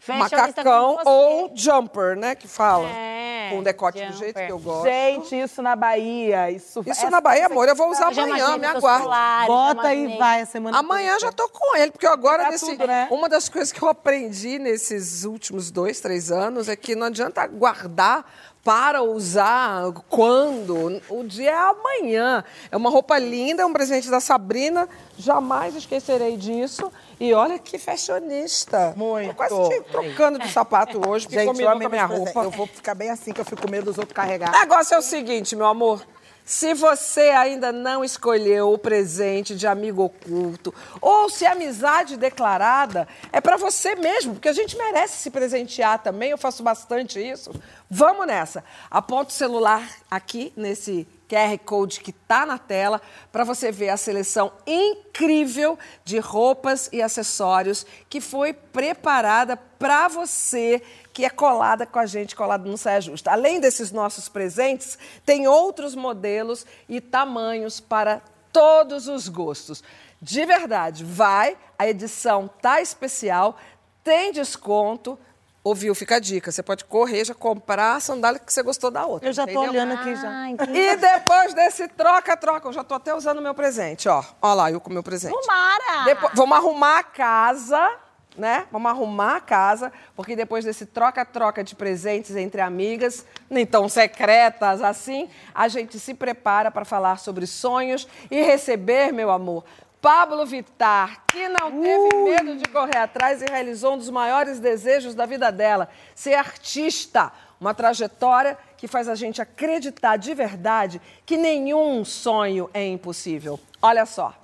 Fashionista 0.00 0.36
Macacão 0.36 0.98
ou 1.06 1.50
jumper, 1.54 2.16
né? 2.16 2.34
Que 2.34 2.46
fala. 2.48 2.86
É, 2.88 3.11
Com 3.52 3.62
decote 3.62 3.98
do 3.98 4.04
jumper. 4.12 4.18
jeito 4.18 4.46
que 4.46 4.52
eu 4.52 4.58
gosto. 4.58 4.84
Gente, 4.84 5.40
isso 5.40 5.62
na 5.62 5.76
Bahia. 5.76 6.50
Isso, 6.50 6.80
Isso 6.80 6.90
essa- 6.90 7.10
na 7.10 7.20
Bahia, 7.20 7.46
amor, 7.46 7.68
eu 7.68 7.74
vou 7.76 7.90
usar 7.90 8.08
amanhã, 8.08 8.58
me 8.58 8.66
aguarde. 8.66 9.06
Bota 9.46 9.94
e 9.94 10.16
vai 10.18 10.40
a 10.42 10.46
semana 10.46 10.78
Amanhã 10.78 11.18
já 11.18 11.30
tô 11.32 11.48
com 11.48 11.76
ele, 11.76 11.90
porque 11.92 12.06
agora, 12.06 12.42
Pra 12.44 12.50
nesse, 12.52 12.66
tudo, 12.66 12.86
né? 12.86 13.08
uma 13.10 13.28
das 13.28 13.48
coisas 13.48 13.70
que 13.72 13.82
eu 13.82 13.88
aprendi 13.88 14.58
nesses 14.58 15.24
últimos 15.24 15.70
dois, 15.70 16.00
três 16.00 16.30
anos 16.30 16.68
é 16.68 16.76
que 16.76 16.94
não 16.94 17.06
adianta 17.06 17.46
guardar 17.46 18.24
para 18.64 19.02
usar 19.02 19.92
quando. 20.08 21.00
O 21.08 21.24
dia 21.24 21.50
é 21.50 21.54
amanhã. 21.54 22.44
É 22.70 22.76
uma 22.76 22.90
roupa 22.90 23.18
linda, 23.18 23.62
é 23.62 23.66
um 23.66 23.72
presente 23.72 24.08
da 24.08 24.20
Sabrina. 24.20 24.88
Jamais 25.18 25.74
esquecerei 25.74 26.36
disso. 26.36 26.90
E 27.18 27.32
olha 27.32 27.58
que 27.58 27.78
fashionista. 27.78 28.94
Muito. 28.96 29.28
Tô 29.28 29.34
quase 29.34 29.68
te 29.68 29.80
trocando 29.90 30.38
de 30.38 30.48
sapato 30.48 31.08
hoje, 31.08 31.26
porque 31.26 31.38
Gente, 31.38 31.48
eu 31.48 31.52
combinou 31.52 31.78
com 31.78 31.86
a 31.86 31.88
minha 31.88 32.06
roupa. 32.06 32.42
Eu 32.44 32.50
vou 32.50 32.66
ficar 32.66 32.94
bem 32.94 33.10
assim, 33.10 33.32
que 33.32 33.40
eu 33.40 33.44
fico 33.44 33.62
com 33.62 33.70
medo 33.70 33.86
dos 33.86 33.98
outros 33.98 34.14
carregar. 34.14 34.54
O 34.54 34.60
negócio 34.60 34.94
é 34.94 34.98
o 34.98 35.02
seguinte, 35.02 35.56
meu 35.56 35.66
amor. 35.66 36.04
Se 36.44 36.74
você 36.74 37.30
ainda 37.30 37.70
não 37.70 38.04
escolheu 38.04 38.72
o 38.72 38.78
presente 38.78 39.54
de 39.54 39.66
amigo 39.66 40.02
oculto, 40.02 40.74
ou 41.00 41.30
se 41.30 41.46
a 41.46 41.52
amizade 41.52 42.16
declarada 42.16 43.06
é 43.32 43.40
para 43.40 43.56
você 43.56 43.94
mesmo, 43.94 44.34
porque 44.34 44.48
a 44.48 44.52
gente 44.52 44.76
merece 44.76 45.22
se 45.22 45.30
presentear 45.30 46.02
também, 46.02 46.30
eu 46.30 46.38
faço 46.38 46.62
bastante 46.62 47.20
isso. 47.20 47.52
Vamos 47.88 48.26
nessa. 48.26 48.64
Aponta 48.90 49.30
o 49.30 49.34
celular 49.34 49.88
aqui 50.10 50.52
nesse 50.56 51.06
QR 51.28 51.56
Code 51.64 52.00
que 52.00 52.10
está 52.10 52.44
na 52.44 52.58
tela 52.58 53.00
para 53.30 53.44
você 53.44 53.72
ver 53.72 53.88
a 53.88 53.96
seleção 53.96 54.52
incrível 54.66 55.78
de 56.04 56.18
roupas 56.18 56.90
e 56.92 57.00
acessórios 57.00 57.86
que 58.10 58.20
foi 58.20 58.52
preparada 58.52 59.56
para 59.56 60.08
você 60.08 60.82
que 61.12 61.24
é 61.24 61.30
colada 61.30 61.86
com 61.86 61.98
a 61.98 62.06
gente, 62.06 62.34
colada 62.34 62.68
no 62.68 62.78
Saia 62.78 63.00
Justa. 63.00 63.30
Além 63.30 63.60
desses 63.60 63.92
nossos 63.92 64.28
presentes, 64.28 64.98
tem 65.24 65.46
outros 65.46 65.94
modelos 65.94 66.64
e 66.88 67.00
tamanhos 67.00 67.80
para 67.80 68.22
todos 68.52 69.08
os 69.08 69.28
gostos. 69.28 69.82
De 70.20 70.44
verdade, 70.46 71.04
vai, 71.04 71.56
a 71.78 71.86
edição 71.88 72.48
tá 72.60 72.80
especial, 72.80 73.56
tem 74.04 74.32
desconto. 74.32 75.18
Ouviu? 75.64 75.94
Fica 75.94 76.16
a 76.16 76.18
dica. 76.18 76.50
Você 76.50 76.62
pode 76.62 76.84
correr, 76.84 77.24
já 77.24 77.34
comprar 77.34 77.96
a 77.96 78.00
sandália 78.00 78.40
que 78.40 78.52
você 78.52 78.62
gostou 78.62 78.90
da 78.90 79.06
outra. 79.06 79.28
Eu 79.28 79.32
já 79.32 79.44
tô 79.44 79.52
entendeu? 79.52 79.70
olhando 79.70 79.92
aqui 79.92 80.16
já. 80.16 80.50
E 80.50 80.96
depois 80.96 81.54
desse 81.54 81.86
troca-troca, 81.88 82.66
eu 82.66 82.72
já 82.72 82.82
tô 82.82 82.94
até 82.94 83.14
usando 83.14 83.38
o 83.38 83.42
meu 83.42 83.54
presente, 83.54 84.08
ó. 84.08 84.24
Ó 84.40 84.54
lá, 84.54 84.72
eu 84.72 84.80
com 84.80 84.90
o 84.90 84.92
meu 84.92 85.04
presente. 85.04 85.32
Tomara! 85.32 86.04
Depois, 86.04 86.32
vamos 86.34 86.56
arrumar 86.56 86.98
a 86.98 87.04
casa, 87.04 87.96
né? 88.36 88.66
Vamos 88.70 88.90
arrumar 88.90 89.36
a 89.36 89.40
casa, 89.40 89.92
porque 90.16 90.34
depois 90.34 90.64
desse 90.64 90.86
troca-troca 90.86 91.62
de 91.62 91.74
presentes 91.74 92.34
entre 92.36 92.60
amigas, 92.60 93.26
nem 93.48 93.66
tão 93.66 93.88
secretas 93.88 94.82
assim, 94.82 95.28
a 95.54 95.68
gente 95.68 95.98
se 95.98 96.14
prepara 96.14 96.70
para 96.70 96.84
falar 96.84 97.18
sobre 97.18 97.46
sonhos 97.46 98.08
e 98.30 98.40
receber, 98.42 99.12
meu 99.12 99.30
amor, 99.30 99.64
Pablo 100.00 100.44
Vittar, 100.44 101.22
que 101.28 101.48
não 101.48 101.80
teve 101.80 102.16
medo 102.24 102.56
de 102.56 102.68
correr 102.70 102.98
atrás 102.98 103.40
e 103.40 103.44
realizou 103.44 103.94
um 103.94 103.98
dos 103.98 104.10
maiores 104.10 104.58
desejos 104.58 105.14
da 105.14 105.26
vida 105.26 105.52
dela, 105.52 105.88
ser 106.14 106.34
artista. 106.34 107.32
Uma 107.60 107.72
trajetória 107.72 108.58
que 108.76 108.88
faz 108.88 109.08
a 109.08 109.14
gente 109.14 109.40
acreditar 109.40 110.16
de 110.16 110.34
verdade 110.34 111.00
que 111.24 111.36
nenhum 111.36 112.04
sonho 112.04 112.68
é 112.74 112.84
impossível. 112.84 113.60
Olha 113.80 114.04
só. 114.04 114.41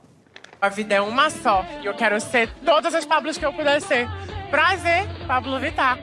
A 0.60 0.68
vida 0.68 0.92
é 0.92 1.00
uma 1.00 1.30
só 1.30 1.64
e 1.82 1.86
eu 1.86 1.94
quero 1.94 2.20
ser 2.20 2.52
todas 2.64 2.92
as 2.92 3.04
Pablos 3.04 3.38
que 3.38 3.46
eu 3.46 3.52
puder 3.52 3.80
ser. 3.80 4.08
Prazer, 4.50 5.06
Pablo 5.24 5.58
Vittar. 5.60 5.98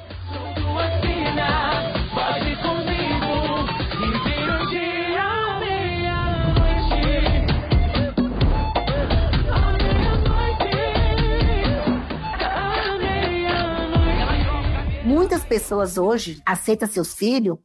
Muitas 15.03 15.43
pessoas 15.43 15.97
hoje 15.97 16.41
aceitam 16.45 16.87
seus 16.87 17.13
filhos 17.13 17.57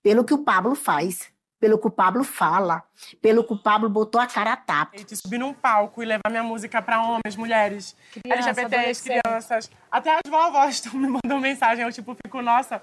pelo 0.00 0.24
que 0.24 0.32
o 0.32 0.44
Pablo 0.44 0.76
faz, 0.76 1.28
pelo 1.58 1.78
que 1.78 1.86
o 1.86 1.90
Pablo 1.90 2.22
fala, 2.22 2.82
pelo 3.20 3.42
que 3.44 3.52
o 3.52 3.56
Pablo 3.56 3.88
botou 3.88 4.20
a 4.20 4.26
cara 4.26 4.52
a 4.52 4.56
tapa. 4.56 4.96
de 5.02 5.16
subir 5.16 5.38
num 5.38 5.54
palco 5.54 6.02
e 6.02 6.06
levar 6.06 6.30
minha 6.30 6.42
música 6.42 6.82
pra 6.82 7.02
homens, 7.02 7.36
mulheres, 7.36 7.96
LGBTs, 8.24 9.02
crianças. 9.02 9.70
Até 9.90 10.14
as 10.14 10.30
vovós 10.30 10.74
estão 10.74 10.92
me 11.00 11.08
mandando 11.08 11.40
mensagem. 11.40 11.84
Eu, 11.84 11.92
tipo, 11.92 12.14
fico, 12.14 12.42
nossa, 12.42 12.82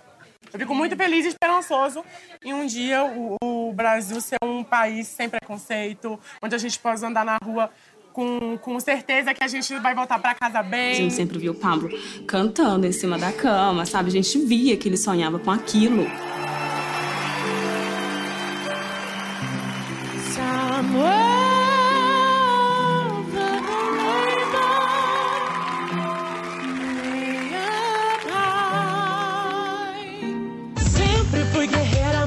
eu 0.52 0.60
fico 0.60 0.74
muito 0.74 0.96
feliz 0.96 1.26
e 1.26 1.30
esperançoso 1.30 2.04
em 2.44 2.54
um 2.54 2.66
dia 2.66 3.04
o, 3.04 3.38
o 3.44 3.74
Brasil 3.74 4.20
ser 4.20 4.38
um 4.44 4.64
país 4.64 5.08
sem 5.08 5.30
preconceito, 5.30 6.20
onde 6.42 6.56
a 6.56 6.58
gente 6.58 6.78
possa 6.80 7.08
andar 7.08 7.24
na 7.24 7.38
rua 7.44 7.70
com, 8.12 8.58
com 8.60 8.80
certeza 8.80 9.34
que 9.34 9.44
a 9.44 9.48
gente 9.48 9.74
vai 9.80 9.96
voltar 9.96 10.20
pra 10.20 10.36
casa 10.36 10.60
A 10.60 10.64
bem. 10.64 10.94
gente 10.94 11.14
sempre 11.16 11.40
viu 11.40 11.54
o 11.54 11.56
Pablo 11.56 11.90
cantando 12.28 12.86
em 12.86 12.92
cima 12.92 13.18
da 13.18 13.32
cama, 13.32 13.86
sabe? 13.86 14.10
A 14.10 14.12
gente 14.12 14.38
via 14.46 14.78
que 14.78 14.88
ele 14.88 14.98
sonhava 14.98 15.40
com 15.40 15.50
aquilo. 15.50 16.06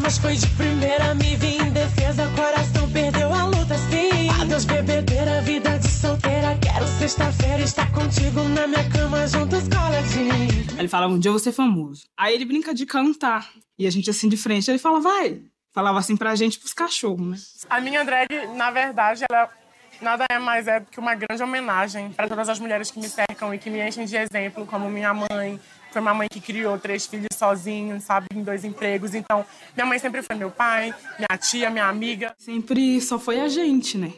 Mas 0.07 0.19
foi 0.19 0.37
de 0.37 0.47
primeira. 0.51 1.15
Me 1.17 1.37
vi 1.37 1.57
em 1.57 1.71
defesa, 1.71 2.31
coração 2.37 2.89
perdeu 2.93 3.33
a 3.35 3.45
luta, 3.47 3.77
sim. 3.91 4.29
Adeus, 4.41 4.65
bebedeira, 4.65 5.43
vida 5.43 5.77
de 5.79 5.89
solteira. 5.89 6.57
Quero 6.63 6.87
sexta-feira 6.87 7.63
estar 7.63 7.91
contigo 7.93 8.41
na 8.51 8.69
minha 8.69 8.89
cama, 8.89 9.27
juntos 9.27 9.67
coladinho. 9.67 10.79
Ele 10.79 10.89
falava, 10.89 11.13
um 11.13 11.19
dia 11.19 11.29
eu 11.29 11.33
vou 11.33 11.41
ser 11.41 11.51
famoso. 11.51 12.05
Aí 12.17 12.35
ele 12.35 12.45
brinca 12.45 12.73
de 12.73 12.87
cantar. 12.87 13.51
E 13.77 13.85
a 13.85 13.91
gente 13.91 14.09
assim 14.09 14.29
de 14.29 14.37
frente, 14.37 14.71
ele 14.71 14.79
fala, 14.79 15.01
vai. 15.01 15.43
Falava 15.77 15.99
assim 15.99 16.17
pra 16.17 16.35
gente, 16.35 16.59
pros 16.59 16.73
cachorros, 16.73 17.29
né? 17.29 17.37
A 17.69 17.83
minha 17.83 18.03
drag, 18.03 18.47
na 18.57 18.71
verdade, 18.71 19.27
ela 19.31 19.51
nada 20.01 20.25
é 20.31 20.39
mais 20.39 20.67
é 20.67 20.81
do 20.81 20.87
que 20.87 20.99
uma 20.99 21.15
grande 21.15 21.43
homenagem 21.43 22.13
para 22.13 22.27
todas 22.27 22.49
as 22.49 22.59
mulheres 22.59 22.91
que 22.91 22.99
me 22.99 23.07
cercam 23.07 23.53
e 23.53 23.59
que 23.59 23.69
me 23.69 23.87
enchem 23.87 24.07
de 24.07 24.17
exemplo, 24.17 24.65
como 24.65 24.89
minha 24.89 25.13
mãe. 25.13 25.61
Foi 25.93 26.01
uma 26.01 26.15
mãe 26.15 26.29
que 26.31 26.41
criou 26.41 26.79
três 26.79 27.05
filhos 27.05 27.29
sozinho, 27.37 28.01
sabe, 28.01 28.27
em 28.35 28.43
dois 28.43 28.65
empregos. 28.65 29.15
Então, 29.15 29.45
minha 29.77 29.85
mãe 29.85 29.99
sempre 29.99 30.23
foi 30.23 30.35
meu 30.35 30.51
pai, 30.51 30.95
minha 31.19 31.39
tia, 31.39 31.69
minha 31.69 31.85
amiga. 31.85 32.35
Sempre 32.39 32.99
só 33.03 33.19
foi 33.19 33.39
a 33.39 33.49
gente, 33.49 33.99
né? 33.99 34.15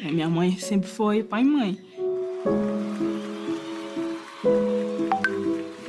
É, 0.00 0.04
Minha 0.04 0.30
mãe 0.30 0.58
sempre 0.58 0.88
foi 0.88 1.22
pai 1.22 1.42
e 1.42 1.44
mãe. 1.44 1.78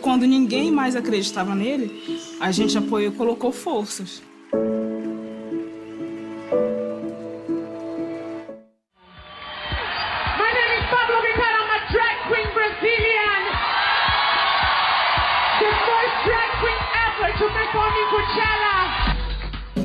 Quando 0.01 0.27
ninguém 0.27 0.69
mais 0.71 0.93
acreditava 0.93 1.55
nele, 1.55 2.21
a 2.41 2.51
gente 2.51 2.77
apoiou 2.77 3.13
e 3.13 3.15
colocou 3.15 3.53
forças. 3.53 4.21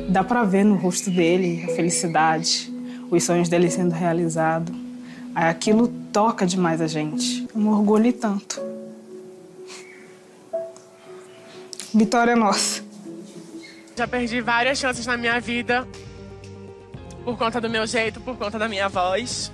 Dá 0.09 0.23
pra 0.23 0.43
ver 0.43 0.65
no 0.65 0.75
rosto 0.75 1.09
dele 1.09 1.63
a 1.63 1.75
felicidade, 1.75 2.71
os 3.09 3.23
sonhos 3.23 3.47
dele 3.47 3.71
sendo 3.71 3.93
realizados. 3.93 4.75
Aquilo 5.33 5.87
toca 6.11 6.45
demais 6.45 6.81
a 6.81 6.87
gente. 6.87 7.47
Eu 7.53 7.61
me 7.61 7.69
orgulho 7.69 8.11
tanto. 8.11 8.59
Vitória 11.93 12.31
é 12.31 12.35
nossa. 12.35 12.83
Já 13.95 14.07
perdi 14.07 14.41
várias 14.41 14.77
chances 14.77 15.05
na 15.05 15.15
minha 15.15 15.39
vida 15.39 15.87
por 17.23 17.37
conta 17.37 17.61
do 17.61 17.69
meu 17.69 17.85
jeito, 17.85 18.19
por 18.19 18.37
conta 18.37 18.57
da 18.57 18.67
minha 18.67 18.89
voz. 18.89 19.51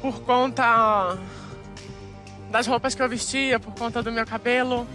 Por 0.00 0.20
conta 0.20 1.18
das 2.50 2.66
roupas 2.66 2.94
que 2.94 3.02
eu 3.02 3.08
vestia, 3.08 3.60
por 3.60 3.74
conta 3.74 4.02
do 4.02 4.12
meu 4.12 4.26
cabelo, 4.26 4.86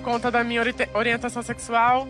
conta 0.00 0.30
da 0.30 0.42
minha 0.42 0.60
ori- 0.60 0.74
orientação 0.94 1.42
sexual. 1.42 2.08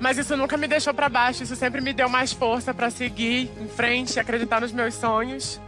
Mas 0.00 0.18
isso 0.18 0.36
nunca 0.36 0.56
me 0.56 0.66
deixou 0.68 0.92
pra 0.92 1.08
baixo, 1.08 1.42
isso 1.44 1.56
sempre 1.56 1.80
me 1.80 1.92
deu 1.92 2.08
mais 2.08 2.32
força 2.32 2.74
pra 2.74 2.90
seguir 2.90 3.50
em 3.60 3.68
frente, 3.68 4.20
acreditar 4.20 4.60
nos 4.60 4.72
meus 4.72 4.94
sonhos 4.94 5.58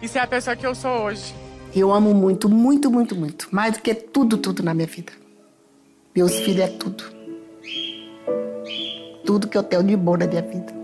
e 0.00 0.08
ser 0.08 0.20
a 0.20 0.26
pessoa 0.26 0.56
que 0.56 0.66
eu 0.66 0.74
sou 0.74 1.02
hoje. 1.02 1.34
Eu 1.74 1.92
amo 1.92 2.14
muito, 2.14 2.48
muito, 2.48 2.90
muito, 2.90 3.14
muito. 3.14 3.48
Mais 3.50 3.74
do 3.74 3.80
que 3.82 3.94
tudo, 3.94 4.38
tudo 4.38 4.62
na 4.62 4.72
minha 4.72 4.86
vida. 4.86 5.12
Meus 6.16 6.34
filhos 6.36 6.64
é 6.64 6.68
tudo. 6.68 7.04
Tudo 9.26 9.46
que 9.48 9.56
eu 9.58 9.62
tenho 9.62 9.82
de 9.84 9.96
bom 9.96 10.16
na 10.16 10.26
minha 10.26 10.42
vida. 10.42 10.79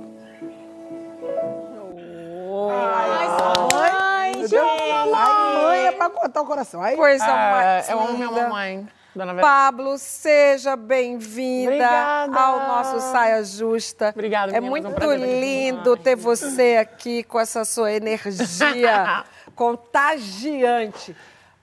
Pra 6.10 6.20
cortar 6.20 6.42
o 6.42 6.46
coração. 6.46 6.82
Aí, 6.82 6.96
Coisa 6.96 7.24
Ah, 7.24 7.50
mais 7.50 7.88
eu 7.88 8.00
amo 8.00 8.14
minha 8.14 8.30
mamãe, 8.30 8.88
dona 9.14 9.34
Vera. 9.34 9.46
Pablo, 9.46 9.98
seja 9.98 10.76
bem-vinda 10.76 11.88
ao 12.34 12.58
nosso 12.68 13.00
Saia 13.12 13.42
Justa. 13.44 14.10
Obrigada, 14.14 14.52
É 14.52 14.60
meninas, 14.60 14.92
muito 14.92 15.02
é 15.02 15.06
um 15.08 15.14
lindo 15.14 15.96
ter 15.96 16.16
você 16.16 16.76
aqui 16.80 17.22
com 17.22 17.38
essa 17.40 17.64
sua 17.64 17.92
energia 17.92 19.24
contagiante. 19.54 21.16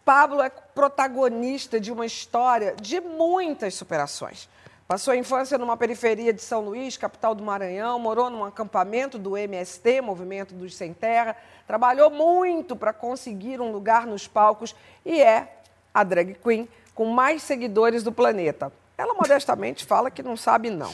Pablo 0.06 0.42
é 0.42 0.50
protagonista 0.50 1.80
de 1.80 1.92
uma 1.92 2.06
história 2.06 2.76
de 2.82 3.00
muitas 3.00 3.74
superações. 3.76 4.50
Passou 4.86 5.14
a 5.14 5.18
infância 5.18 5.58
numa 5.58 5.78
periferia 5.78 6.34
de 6.34 6.42
São 6.42 6.60
Luís, 6.60 6.98
capital 6.98 7.34
do 7.34 7.42
Maranhão, 7.42 7.98
morou 7.98 8.30
num 8.30 8.44
acampamento 8.44 9.18
do 9.18 9.38
MST, 9.38 10.02
Movimento 10.02 10.54
dos 10.54 10.76
Sem 10.76 10.94
Terra, 10.94 11.38
trabalhou 11.74 12.12
muito 12.12 12.76
para 12.76 12.94
conseguir 12.94 13.60
um 13.60 13.72
lugar 13.72 14.06
nos 14.06 14.28
palcos 14.28 14.76
e 15.04 15.20
é 15.20 15.58
a 15.92 16.04
drag 16.04 16.36
queen 16.36 16.70
com 16.94 17.06
mais 17.06 17.42
seguidores 17.42 18.04
do 18.04 18.12
planeta. 18.12 18.72
Ela 18.96 19.16
modestamente 19.16 19.84
fala 19.84 20.12
que 20.12 20.22
não 20.22 20.38
sabe 20.38 20.70
não. 20.70 20.94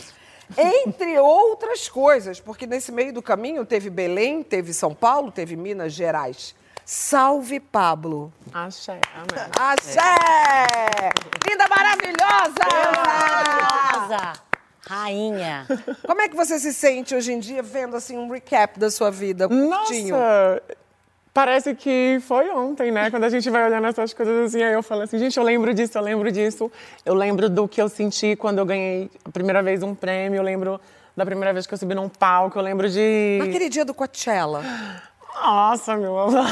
Entre 0.57 1.19
outras 1.19 1.89
coisas, 1.89 2.39
porque 2.39 2.65
nesse 2.65 2.93
meio 2.93 3.12
do 3.12 3.21
caminho 3.21 3.65
teve 3.65 3.89
Belém, 3.89 4.41
teve 4.41 4.71
São 4.71 4.95
Paulo, 4.95 5.33
teve 5.33 5.57
Minas 5.57 5.91
Gerais. 5.91 6.55
Salve, 6.86 7.59
Pablo! 7.59 8.31
Axé, 8.53 9.01
amém. 9.13 9.51
Axé! 9.59 11.09
Linda, 11.45 11.67
maravilhosa! 11.67 12.63
Rosa, 14.00 14.49
rainha. 14.89 15.67
Como 16.05 16.19
é 16.19 16.27
que 16.27 16.36
você 16.36 16.58
se 16.58 16.74
sente 16.74 17.13
hoje 17.13 17.31
em 17.31 17.39
dia 17.39 17.62
vendo 17.62 17.96
assim 17.96 18.17
um 18.17 18.27
recap 18.27 18.79
da 18.79 18.89
sua 18.89 19.12
vida? 19.12 19.48
curtinho? 19.48 20.15
Nossa, 20.15 20.63
parece 21.31 21.75
que 21.75 22.17
foi 22.27 22.50
ontem, 22.50 22.91
né? 22.91 23.12
Quando 23.12 23.24
a 23.25 23.29
gente 23.29 23.48
vai 23.51 23.63
olhando 23.65 23.86
essas 23.86 24.13
coisas 24.15 24.48
assim, 24.48 24.63
aí 24.63 24.74
eu 24.74 24.81
falo 24.81 25.03
assim, 25.03 25.19
gente, 25.19 25.38
eu 25.38 25.43
lembro 25.43 25.72
disso, 25.75 25.96
eu 25.96 26.01
lembro 26.01 26.31
disso. 26.31 26.72
Eu 27.05 27.13
lembro 27.13 27.48
do 27.48 27.67
que 27.67 27.79
eu 27.79 27.88
senti 27.88 28.36
quando 28.36 28.58
eu 28.58 28.65
ganhei 28.65 29.12
a 29.24 29.29
primeira 29.29 29.62
vez 29.62 29.84
um 29.84 29.93
prêmio, 29.93 30.38
eu 30.39 30.43
lembro 30.43 30.81
da 31.15 31.24
primeira 31.24 31.53
vez 31.53 31.67
que 31.67 31.74
eu 31.74 31.77
subi 31.77 31.93
num 31.93 32.10
palco, 32.10 32.58
eu 32.58 32.63
lembro 32.63 32.89
de... 32.89 33.38
Naquele 33.39 33.69
dia 33.69 33.86
do 33.86 33.93
Coachella. 33.93 34.63
Nossa, 35.41 35.96
meu 35.96 36.17
amor. 36.17 36.46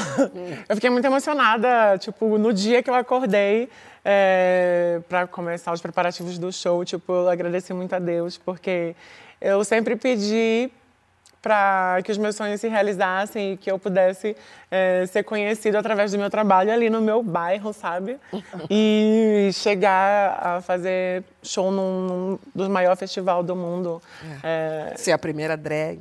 Eu 0.68 0.76
fiquei 0.76 0.90
muito 0.90 1.06
emocionada, 1.06 1.98
tipo, 1.98 2.38
no 2.38 2.54
dia 2.54 2.82
que 2.82 2.90
eu 2.90 2.96
acordei 2.96 3.70
é, 4.04 5.02
para 5.10 5.28
começar 5.28 5.72
os 5.74 5.82
preparativos 5.82 6.38
do 6.38 6.52
show, 6.52 6.84
tipo, 6.86 7.12
eu 7.12 7.30
agradeci 7.30 7.74
muito 7.74 7.94
a 7.94 8.00
Deus, 8.00 8.38
porque 8.38 8.96
eu 9.42 9.64
sempre 9.64 9.96
pedi 9.96 10.72
para 11.42 12.00
que 12.04 12.12
os 12.12 12.18
meus 12.18 12.36
sonhos 12.36 12.60
se 12.60 12.68
realizassem 12.68 13.54
e 13.54 13.58
que 13.58 13.72
eu 13.72 13.78
pudesse 13.78 14.36
é, 14.72 15.06
ser 15.06 15.24
conhecido 15.24 15.78
através 15.78 16.12
do 16.12 16.18
meu 16.18 16.30
trabalho 16.30 16.74
ali 16.74 16.90
no 16.90 17.00
meu 17.00 17.22
bairro, 17.24 17.72
sabe? 17.74 18.18
E 18.70 19.50
chegar 19.54 20.40
a 20.42 20.62
fazer 20.62 21.24
show 21.42 21.72
num, 21.72 22.02
num 22.08 22.40
dos 22.54 22.68
maiores 22.68 23.00
festivais 23.00 23.46
do 23.46 23.56
mundo. 23.56 24.02
É, 24.44 24.94
Ser 24.98 25.12
a 25.12 25.18
primeira 25.18 25.56
drag. 25.56 26.00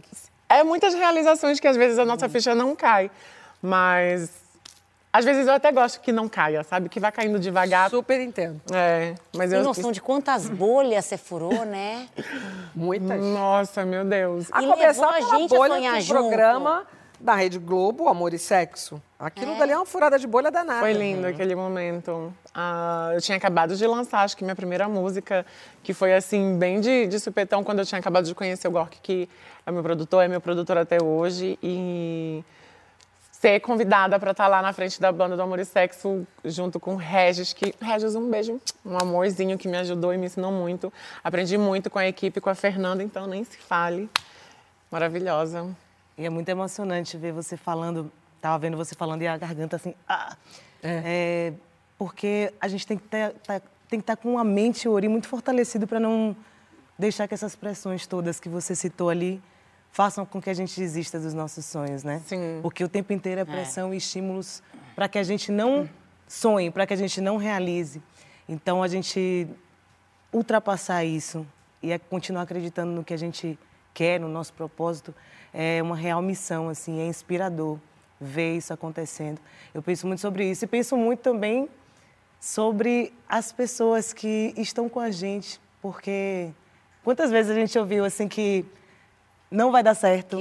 É 0.49 0.63
muitas 0.63 0.95
realizações 0.95 1.61
que 1.61 1.67
às 1.69 1.77
vezes 1.77 1.99
a 1.99 2.05
nossa 2.05 2.29
ficha 2.29 2.55
não 2.55 2.75
cai, 2.77 3.11
mas 3.61 4.31
às 5.13 5.25
vezes 5.25 5.47
eu 5.47 5.55
até 5.55 5.73
gosto 5.73 6.01
que 6.01 6.13
não 6.13 6.29
caia, 6.29 6.63
sabe? 6.63 6.89
Que 6.91 7.01
vai 7.01 7.11
caindo 7.11 7.39
devagar. 7.39 7.89
Super 7.89 8.21
entendo. 8.21 8.61
É, 8.73 9.15
mas 9.35 9.51
Tem 9.51 9.59
eu 9.59 9.65
noção 9.65 9.91
de 9.91 10.01
quantas 10.03 10.49
bolhas 10.49 11.05
você 11.07 11.17
furou, 11.17 11.65
né? 11.65 12.07
Muitas. 12.75 13.23
Nossa, 13.23 13.85
meu 13.85 14.05
Deus. 14.05 14.49
A 14.53 14.63
E 14.63 14.67
começar 14.67 15.09
a 15.09 15.21
gente 15.21 15.55
a 15.55 15.57
bolha 15.59 15.75
sonhar 15.75 15.95
do 15.95 16.01
junto. 16.03 16.21
programa 16.21 16.87
da 17.19 17.35
Rede 17.35 17.59
Globo, 17.59 18.09
Amor 18.09 18.35
e 18.35 18.39
Sexo. 18.39 19.01
Aquilo 19.19 19.57
dali 19.59 19.73
é 19.73 19.77
uma 19.77 19.87
furada 19.87 20.19
de 20.19 20.27
bolha 20.27 20.51
danada. 20.51 20.81
Foi 20.81 20.93
lindo 20.93 21.27
aquele 21.27 21.55
momento. 21.55 22.31
Ah, 22.55 23.13
eu 23.15 23.21
tinha 23.23 23.39
acabado 23.39 23.75
de 23.75 23.87
lançar, 23.87 24.21
acho 24.21 24.37
que 24.37 24.45
minha 24.45 24.55
primeira 24.55 24.87
música, 24.87 25.47
que 25.83 25.95
foi 25.95 26.13
assim, 26.15 26.59
bem 26.59 26.79
de, 26.79 27.07
de 27.07 27.19
supetão, 27.19 27.65
quando 27.65 27.79
eu 27.79 27.87
tinha 27.87 27.99
acabado 27.99 28.27
de 28.27 28.35
conhecer 28.35 28.69
o 28.69 28.71
Gork, 28.71 28.99
que 29.03 29.31
é 29.67 29.73
meu 29.73 29.83
produtor, 29.83 30.25
é 30.25 30.29
meu 30.29 30.41
produtor 30.41 30.79
até 30.79 31.03
hoje. 31.03 31.59
E 31.61 32.45
ser 33.33 33.61
convidada 33.61 34.19
para 34.19 34.31
estar 34.31 34.47
lá 34.47 34.63
na 34.63 34.73
frente 34.73 35.01
da 35.01 35.11
banda 35.11 35.37
do 35.37 35.43
Amor 35.43 35.59
e 35.59 35.65
Sexo, 35.65 36.27
junto 36.45 36.79
com 36.79 36.95
Regis, 36.95 37.53
que 37.53 37.75
Regis, 37.81 38.15
um 38.15 38.31
beijo, 38.31 38.61
um 38.85 38.97
amorzinho 38.97 39.59
que 39.59 39.67
me 39.69 39.77
ajudou 39.77 40.15
e 40.15 40.19
me 40.19 40.27
ensinou 40.27 40.53
muito. 40.53 40.93
Aprendi 41.23 41.59
muito 41.59 41.91
com 41.91 41.99
a 41.99 42.07
equipe, 42.07 42.41
com 42.41 42.49
a 42.49 42.55
Fernanda, 42.55 43.03
então 43.03 43.27
nem 43.27 43.43
se 43.43 43.59
fale. 43.59 44.09
Maravilhosa. 44.91 45.69
E 46.17 46.25
é 46.25 46.31
muito 46.31 46.49
emocionante 46.49 47.17
ver 47.17 47.33
você 47.33 47.57
falando, 47.57 48.11
tava 48.41 48.59
vendo 48.59 48.77
você 48.77 48.95
falando 48.95 49.21
e 49.23 49.27
a 49.27 49.37
garganta 49.37 49.77
assim, 49.77 49.95
ah, 50.09 50.35
é. 50.83 51.53
porque 51.99 52.53
a 52.61 52.69
gente 52.69 52.87
tem 52.87 52.97
que 52.97 53.07
ter, 53.09 53.33
tá- 53.47 53.61
tem 53.89 53.99
que 53.99 54.05
estar 54.05 54.17
com 54.17 54.39
a 54.39 54.45
mente 54.45 54.85
e 54.85 54.89
o 54.89 54.93
ori 54.93 55.09
muito 55.09 55.29
fortalecido 55.29 55.87
para 55.87 56.01
não 56.01 56.35
deixar 56.99 57.29
que 57.29 57.35
essas 57.35 57.55
pressões 57.55 58.07
todas 58.07 58.41
que 58.41 58.49
você 58.49 58.75
citou 58.75 59.11
ali 59.11 59.43
façam 59.97 60.27
com 60.27 60.43
que 60.43 60.51
a 60.51 60.53
gente 60.53 60.79
desista 60.79 61.19
dos 61.19 61.33
nossos 61.33 61.65
sonhos, 61.65 62.05
né? 62.05 62.21
Sim. 62.27 62.59
Porque 62.61 62.85
o 62.85 62.89
tempo 62.89 63.15
inteiro 63.15 63.41
é 63.41 63.47
pressão 63.47 63.95
e 63.95 63.97
estímulos 63.97 64.63
para 64.95 65.09
que 65.09 65.19
a 65.19 65.23
gente 65.23 65.51
não 65.51 65.89
sonhe, 66.29 66.71
para 66.71 66.87
que 66.87 66.93
a 66.93 66.97
gente 66.97 67.19
não 67.19 67.39
realize. 67.39 68.03
Então 68.47 68.83
a 68.83 68.89
gente 68.89 69.49
ultrapassar 70.31 71.03
isso 71.03 71.47
e 71.83 71.93
é 71.93 71.99
continuar 71.99 72.43
acreditando 72.43 72.93
no 72.93 73.03
que 73.03 73.15
a 73.15 73.17
gente 73.17 73.59
quer, 73.95 74.21
no 74.21 74.29
nosso 74.29 74.53
propósito, 74.53 75.15
é 75.51 75.83
uma 75.83 75.97
real 75.97 76.21
missão, 76.21 76.69
assim, 76.69 77.01
é 77.01 77.07
inspirador 77.07 77.79
ver 78.21 78.59
isso 78.59 78.75
acontecendo. 78.75 79.41
Eu 79.73 79.81
penso 79.83 80.07
muito 80.07 80.21
sobre 80.21 80.51
isso 80.51 80.67
e 80.67 80.69
penso 80.69 80.95
muito 80.95 81.21
também 81.21 81.71
sobre 82.39 83.15
as 83.27 83.51
pessoas 83.51 84.13
que 84.13 84.53
estão 84.59 84.91
com 84.91 85.01
a 85.01 85.11
gente, 85.11 85.59
porque 85.81 86.51
quantas 87.03 87.31
vezes 87.31 87.51
a 87.51 87.55
gente 87.55 87.79
ouviu 87.79 88.05
assim 88.05 88.29
que 88.29 88.63
não 89.51 89.71
vai 89.71 89.83
dar 89.83 89.95
certo, 89.95 90.37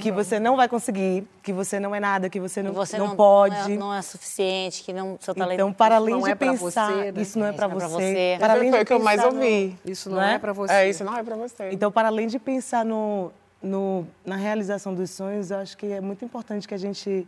que 0.00 0.10
você 0.10 0.40
não 0.40 0.56
vai 0.56 0.68
conseguir, 0.68 1.26
que 1.42 1.52
você 1.52 1.78
não 1.78 1.94
é 1.94 2.00
nada, 2.00 2.30
que 2.30 2.40
você 2.40 2.62
não, 2.62 2.72
Você 2.72 2.96
não, 2.96 3.08
não, 3.08 3.16
pode. 3.16 3.54
Não 3.54 3.64
é, 3.66 3.76
não 3.76 3.94
é 3.94 4.02
suficiente, 4.02 4.82
que 4.82 4.92
não, 4.92 5.18
seu 5.20 5.34
talento 5.34 5.54
Então, 5.56 5.72
para 5.72 5.96
além 5.96 6.14
não 6.14 6.22
de 6.22 6.30
é 6.30 6.34
pra 6.34 6.48
pensar, 6.52 6.90
você, 6.92 7.12
né? 7.12 7.20
isso 7.22 7.38
não 7.38 7.46
é, 7.46 7.50
É, 7.50 7.52
para 7.52 7.66
é 7.66 7.68
você, 7.68 7.78
pra 7.78 7.88
você. 7.88 8.36
para 8.40 8.52
além 8.54 8.70
Foi 8.70 8.82
o 8.82 8.86
que 8.86 8.92
eu 8.94 9.00
mais 9.00 9.20
pensar 9.20 9.32
no- 9.34 9.38
ouvi. 9.40 9.78
Isso 9.84 10.08
não, 10.10 10.16
Não 10.16 10.22
é, 10.24 10.34
é? 10.34 10.38
pra 10.38 10.52
você. 10.52 10.72
É, 10.72 10.88
isso 10.88 11.04
não 11.04 11.16
é 11.16 11.22
pra 11.22 11.36
você. 11.36 11.70
Então, 11.72 11.92
para 11.92 12.08
além 12.08 12.26
de 12.26 12.38
pensar 12.38 12.84
no, 12.84 13.30
no- 13.62 14.06
na 14.24 14.36
realização 14.36 14.94
dos 14.94 15.10
sonhos, 15.10 15.50
eu 15.50 15.58
acho 15.58 15.76
que 15.76 15.86
é 15.92 16.00
muito 16.00 16.24
importante 16.24 16.66
que 16.66 16.74
a 16.74 16.78
gente 16.78 17.26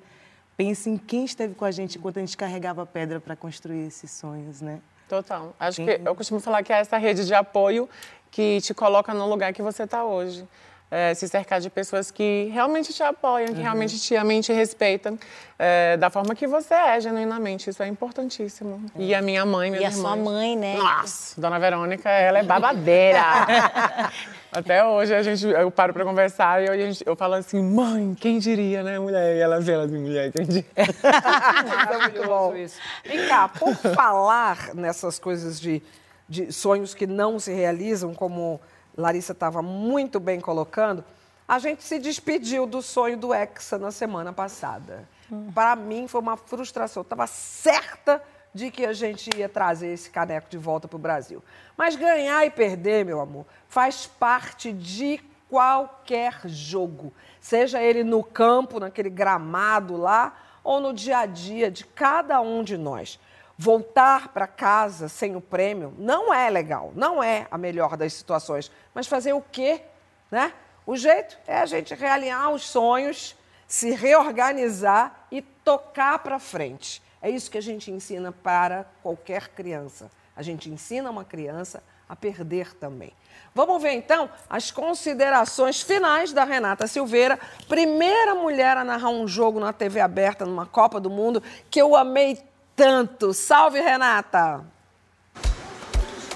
pense 0.56 0.88
em 0.88 0.96
quem 0.96 1.24
esteve 1.26 1.54
com 1.54 1.64
a 1.66 1.70
gente 1.70 1.98
enquanto 1.98 2.16
a 2.16 2.20
gente 2.20 2.36
carregava 2.36 2.82
a 2.82 2.86
pedra 2.86 3.20
para 3.20 3.36
construir 3.36 3.86
esses 3.86 4.10
sonhos, 4.10 4.60
né? 4.62 4.78
Total. 5.08 5.54
Acho 5.60 5.84
que 5.84 6.00
eu 6.04 6.14
costumo 6.14 6.40
falar 6.40 6.62
que 6.62 6.72
é 6.72 6.78
essa 6.78 6.96
rede 6.96 7.26
de 7.26 7.34
apoio 7.34 7.88
que 8.30 8.60
te 8.60 8.72
coloca 8.72 9.12
no 9.12 9.28
lugar 9.28 9.52
que 9.52 9.60
você 9.62 9.82
está 9.82 10.04
hoje. 10.04 10.46
É, 10.92 11.14
se 11.14 11.28
cercar 11.28 11.60
de 11.60 11.70
pessoas 11.70 12.10
que 12.10 12.50
realmente 12.52 12.92
te 12.92 13.00
apoiam, 13.00 13.54
que 13.54 13.60
realmente 13.60 13.96
te 14.00 14.12
amam 14.16 14.32
e 14.38 14.40
te 14.42 14.52
respeitam 14.52 15.16
é, 15.56 15.96
da 15.96 16.10
forma 16.10 16.34
que 16.34 16.48
você 16.48 16.74
é, 16.74 17.00
genuinamente. 17.00 17.70
Isso 17.70 17.80
é 17.80 17.86
importantíssimo. 17.86 18.84
E 18.96 19.14
a 19.14 19.22
minha 19.22 19.46
mãe, 19.46 19.70
minhas 19.70 19.84
E 19.84 19.86
a 19.86 19.90
sua 19.92 20.10
irmãs. 20.16 20.24
mãe, 20.24 20.56
né? 20.56 20.76
Nossa, 20.76 21.40
Dona 21.40 21.60
Verônica, 21.60 22.08
ela 22.10 22.40
é 22.40 22.42
babadeira. 22.42 23.20
Até 24.50 24.84
hoje 24.84 25.14
a 25.14 25.22
gente, 25.22 25.46
eu 25.46 25.70
paro 25.70 25.92
pra 25.92 26.04
conversar 26.04 26.60
e 26.60 26.66
eu, 26.66 26.74
gente- 26.76 27.04
eu 27.06 27.14
falo 27.14 27.34
assim, 27.34 27.62
mãe, 27.62 28.16
quem 28.20 28.40
diria, 28.40 28.82
né, 28.82 28.98
mulher? 28.98 29.36
E 29.36 29.38
ela 29.38 29.60
vê 29.60 29.70
ela 29.70 29.84
assim, 29.84 29.96
mulher, 29.98 30.32
quem 30.32 30.44
diria? 30.44 30.64
Maravilhoso 31.64 32.56
isso. 32.56 32.76
Vem 33.04 33.28
cá, 33.28 33.48
por 33.48 33.74
falar 33.76 34.74
nessas 34.74 35.20
coisas 35.20 35.60
de, 35.60 35.80
de 36.28 36.52
sonhos 36.52 36.94
que 36.94 37.06
não 37.06 37.38
se 37.38 37.52
realizam, 37.52 38.12
como 38.12 38.60
Larissa 39.00 39.32
estava 39.32 39.62
muito 39.62 40.20
bem 40.20 40.40
colocando, 40.40 41.04
a 41.48 41.58
gente 41.58 41.82
se 41.82 41.98
despediu 41.98 42.66
do 42.66 42.80
sonho 42.80 43.16
do 43.16 43.34
Hexa 43.34 43.76
na 43.76 43.90
semana 43.90 44.32
passada. 44.32 45.08
Para 45.52 45.74
mim 45.74 46.06
foi 46.06 46.20
uma 46.20 46.36
frustração. 46.36 47.00
Eu 47.00 47.02
estava 47.02 47.26
certa 47.26 48.22
de 48.54 48.70
que 48.70 48.84
a 48.84 48.92
gente 48.92 49.30
ia 49.36 49.48
trazer 49.48 49.88
esse 49.88 50.10
caneco 50.10 50.48
de 50.48 50.58
volta 50.58 50.86
para 50.86 50.96
o 50.96 51.00
Brasil. 51.00 51.42
Mas 51.76 51.96
ganhar 51.96 52.44
e 52.44 52.50
perder, 52.50 53.04
meu 53.04 53.20
amor, 53.20 53.46
faz 53.68 54.06
parte 54.06 54.72
de 54.72 55.20
qualquer 55.48 56.40
jogo. 56.46 57.12
Seja 57.40 57.82
ele 57.82 58.04
no 58.04 58.22
campo, 58.22 58.78
naquele 58.78 59.10
gramado 59.10 59.96
lá, 59.96 60.36
ou 60.62 60.80
no 60.80 60.92
dia 60.92 61.18
a 61.18 61.26
dia 61.26 61.70
de 61.70 61.84
cada 61.84 62.40
um 62.40 62.62
de 62.62 62.76
nós. 62.76 63.18
Voltar 63.62 64.28
para 64.28 64.46
casa 64.46 65.06
sem 65.06 65.36
o 65.36 65.40
prêmio 65.40 65.92
não 65.98 66.32
é 66.32 66.48
legal, 66.48 66.94
não 66.94 67.22
é 67.22 67.46
a 67.50 67.58
melhor 67.58 67.94
das 67.94 68.14
situações. 68.14 68.70
Mas 68.94 69.06
fazer 69.06 69.34
o 69.34 69.42
quê? 69.42 69.82
Né? 70.30 70.54
O 70.86 70.96
jeito 70.96 71.36
é 71.46 71.58
a 71.58 71.66
gente 71.66 71.94
realinhar 71.94 72.50
os 72.52 72.62
sonhos, 72.62 73.36
se 73.68 73.90
reorganizar 73.90 75.26
e 75.30 75.42
tocar 75.42 76.20
para 76.20 76.38
frente. 76.38 77.02
É 77.20 77.28
isso 77.28 77.50
que 77.50 77.58
a 77.58 77.60
gente 77.60 77.90
ensina 77.90 78.32
para 78.32 78.86
qualquer 79.02 79.48
criança. 79.48 80.10
A 80.34 80.40
gente 80.40 80.70
ensina 80.70 81.10
uma 81.10 81.26
criança 81.26 81.82
a 82.08 82.16
perder 82.16 82.74
também. 82.76 83.12
Vamos 83.54 83.82
ver 83.82 83.92
então 83.92 84.30
as 84.48 84.70
considerações 84.70 85.82
finais 85.82 86.32
da 86.32 86.44
Renata 86.44 86.86
Silveira, 86.86 87.38
primeira 87.68 88.34
mulher 88.34 88.78
a 88.78 88.84
narrar 88.84 89.10
um 89.10 89.28
jogo 89.28 89.60
na 89.60 89.70
TV 89.70 90.00
aberta 90.00 90.46
numa 90.46 90.64
Copa 90.64 90.98
do 90.98 91.10
Mundo 91.10 91.42
que 91.70 91.78
eu 91.78 91.94
amei 91.94 92.42
tanto. 92.80 93.34
Salve, 93.34 93.78
Renata! 93.78 94.64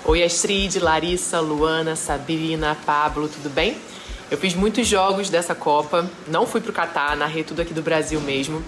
Oi, 0.05 0.23
Astrid, 0.23 0.79
Larissa, 0.79 1.41
Luana, 1.41 1.97
Sabrina, 1.97 2.77
Pablo, 2.85 3.29
tudo 3.29 3.49
bem? 3.49 3.79
Eu 4.31 4.37
fiz 4.37 4.55
muitos 4.55 4.87
jogos 4.87 5.31
dessa 5.31 5.55
Copa, 5.55 6.07
não 6.29 6.47
fui 6.47 6.61
pro 6.61 6.71
Catar, 6.71 7.17
narrei 7.17 7.45
tudo 7.45 7.63
aqui 7.63 7.73
do 7.73 7.81
Brasil 7.81 8.21
mesmo. 8.21 8.63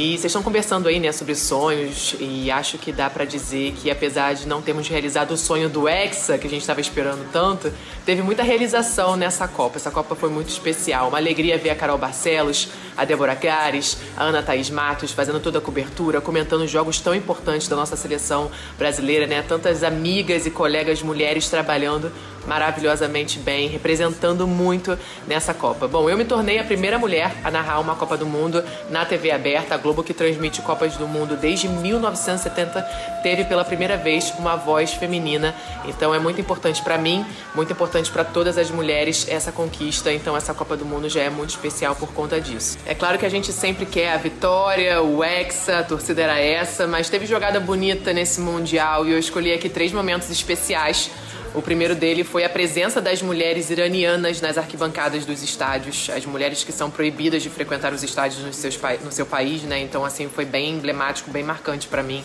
E 0.00 0.12
vocês 0.12 0.26
estão 0.26 0.44
conversando 0.44 0.86
aí, 0.86 1.00
né, 1.00 1.10
sobre 1.10 1.34
sonhos, 1.34 2.14
e 2.20 2.52
acho 2.52 2.78
que 2.78 2.92
dá 2.92 3.10
pra 3.10 3.24
dizer 3.24 3.72
que 3.72 3.90
apesar 3.90 4.32
de 4.32 4.46
não 4.46 4.62
termos 4.62 4.86
realizado 4.86 5.32
o 5.32 5.36
sonho 5.36 5.68
do 5.68 5.88
Hexa, 5.88 6.38
que 6.38 6.46
a 6.46 6.50
gente 6.50 6.60
estava 6.60 6.80
esperando 6.80 7.28
tanto, 7.32 7.72
teve 8.06 8.22
muita 8.22 8.44
realização 8.44 9.16
nessa 9.16 9.48
Copa. 9.48 9.76
Essa 9.76 9.90
Copa 9.90 10.14
foi 10.14 10.30
muito 10.30 10.50
especial. 10.50 11.08
Uma 11.08 11.18
alegria 11.18 11.58
ver 11.58 11.70
a 11.70 11.74
Carol 11.74 11.98
Barcelos, 11.98 12.68
a 12.96 13.04
Débora 13.04 13.34
Gares, 13.34 13.98
a 14.16 14.22
Ana 14.22 14.40
Thaís 14.40 14.70
Matos 14.70 15.10
fazendo 15.10 15.40
toda 15.40 15.58
a 15.58 15.60
cobertura, 15.60 16.20
comentando 16.20 16.64
jogos 16.68 17.00
tão 17.00 17.12
importantes 17.12 17.66
da 17.66 17.74
nossa 17.74 17.96
seleção 17.96 18.52
brasileira, 18.78 19.26
né? 19.26 19.42
Tantas 19.42 19.82
amigas 19.82 20.46
e 20.46 20.50
colegas 20.52 21.02
mulheres 21.02 21.48
trabalhando 21.48 22.12
maravilhosamente 22.48 23.38
bem, 23.38 23.68
representando 23.68 24.46
muito 24.46 24.98
nessa 25.26 25.52
Copa. 25.52 25.86
Bom, 25.86 26.08
eu 26.08 26.16
me 26.16 26.24
tornei 26.24 26.58
a 26.58 26.64
primeira 26.64 26.98
mulher 26.98 27.32
a 27.44 27.50
narrar 27.50 27.78
uma 27.78 27.94
Copa 27.94 28.16
do 28.16 28.24
Mundo 28.24 28.64
na 28.88 29.04
TV 29.04 29.30
aberta. 29.30 29.74
A 29.74 29.78
Globo, 29.78 30.02
que 30.02 30.14
transmite 30.14 30.62
Copas 30.62 30.96
do 30.96 31.06
Mundo 31.06 31.36
desde 31.36 31.68
1970, 31.68 32.80
teve 33.22 33.44
pela 33.44 33.64
primeira 33.64 33.98
vez 33.98 34.32
uma 34.38 34.56
voz 34.56 34.94
feminina. 34.94 35.54
Então 35.84 36.14
é 36.14 36.18
muito 36.18 36.40
importante 36.40 36.82
para 36.82 36.96
mim, 36.96 37.24
muito 37.54 37.72
importante 37.72 38.10
para 38.10 38.24
todas 38.24 38.56
as 38.56 38.70
mulheres 38.70 39.26
essa 39.28 39.52
conquista. 39.52 40.10
Então 40.10 40.34
essa 40.34 40.54
Copa 40.54 40.74
do 40.76 40.86
Mundo 40.86 41.08
já 41.08 41.20
é 41.20 41.28
muito 41.28 41.50
especial 41.50 41.94
por 41.94 42.12
conta 42.12 42.40
disso. 42.40 42.78
É 42.86 42.94
claro 42.94 43.18
que 43.18 43.26
a 43.26 43.28
gente 43.28 43.52
sempre 43.52 43.84
quer 43.84 44.12
a 44.12 44.16
vitória, 44.16 45.02
o 45.02 45.22
hexa, 45.22 45.80
a 45.80 45.82
torcida 45.82 46.22
era 46.22 46.40
essa, 46.40 46.86
mas 46.86 47.10
teve 47.10 47.26
jogada 47.26 47.60
bonita 47.60 48.12
nesse 48.12 48.40
Mundial 48.40 49.06
e 49.06 49.12
eu 49.12 49.18
escolhi 49.18 49.52
aqui 49.52 49.68
três 49.68 49.92
momentos 49.92 50.30
especiais 50.30 51.10
o 51.54 51.62
primeiro 51.62 51.94
dele 51.94 52.24
foi 52.24 52.44
a 52.44 52.48
presença 52.48 53.00
das 53.00 53.22
mulheres 53.22 53.70
iranianas 53.70 54.40
nas 54.40 54.58
arquibancadas 54.58 55.24
dos 55.24 55.42
estádios, 55.42 56.10
as 56.14 56.26
mulheres 56.26 56.62
que 56.62 56.72
são 56.72 56.90
proibidas 56.90 57.42
de 57.42 57.50
frequentar 57.50 57.92
os 57.92 58.02
estádios 58.02 58.44
nos 58.44 58.56
seus, 58.56 58.78
no 59.02 59.10
seu 59.10 59.26
país, 59.26 59.62
né? 59.62 59.80
Então, 59.80 60.04
assim, 60.04 60.28
foi 60.28 60.44
bem 60.44 60.74
emblemático, 60.74 61.30
bem 61.30 61.42
marcante 61.42 61.88
para 61.88 62.02
mim. 62.02 62.22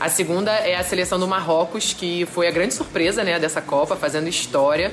A 0.00 0.08
segunda 0.08 0.52
é 0.52 0.76
a 0.76 0.84
seleção 0.84 1.18
do 1.18 1.26
Marrocos, 1.26 1.92
que 1.92 2.26
foi 2.26 2.46
a 2.46 2.50
grande 2.50 2.74
surpresa, 2.74 3.24
né, 3.24 3.38
dessa 3.38 3.60
Copa, 3.60 3.96
fazendo 3.96 4.28
história. 4.28 4.92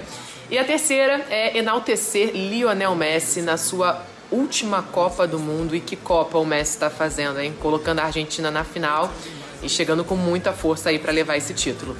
E 0.49 0.57
a 0.57 0.63
terceira 0.63 1.25
é 1.29 1.57
enaltecer 1.57 2.31
Lionel 2.33 2.95
Messi 2.95 3.41
na 3.41 3.57
sua 3.57 4.03
última 4.31 4.81
Copa 4.83 5.27
do 5.27 5.39
Mundo. 5.39 5.75
E 5.75 5.79
que 5.79 5.95
Copa 5.95 6.37
o 6.37 6.45
Messi 6.45 6.71
está 6.71 6.89
fazendo, 6.89 7.39
hein? 7.39 7.53
Colocando 7.59 7.99
a 7.99 8.03
Argentina 8.03 8.49
na 8.49 8.63
final 8.63 9.11
e 9.61 9.69
chegando 9.69 10.03
com 10.03 10.15
muita 10.15 10.53
força 10.53 10.89
aí 10.89 10.99
para 10.99 11.11
levar 11.11 11.35
esse 11.35 11.53
título. 11.53 11.95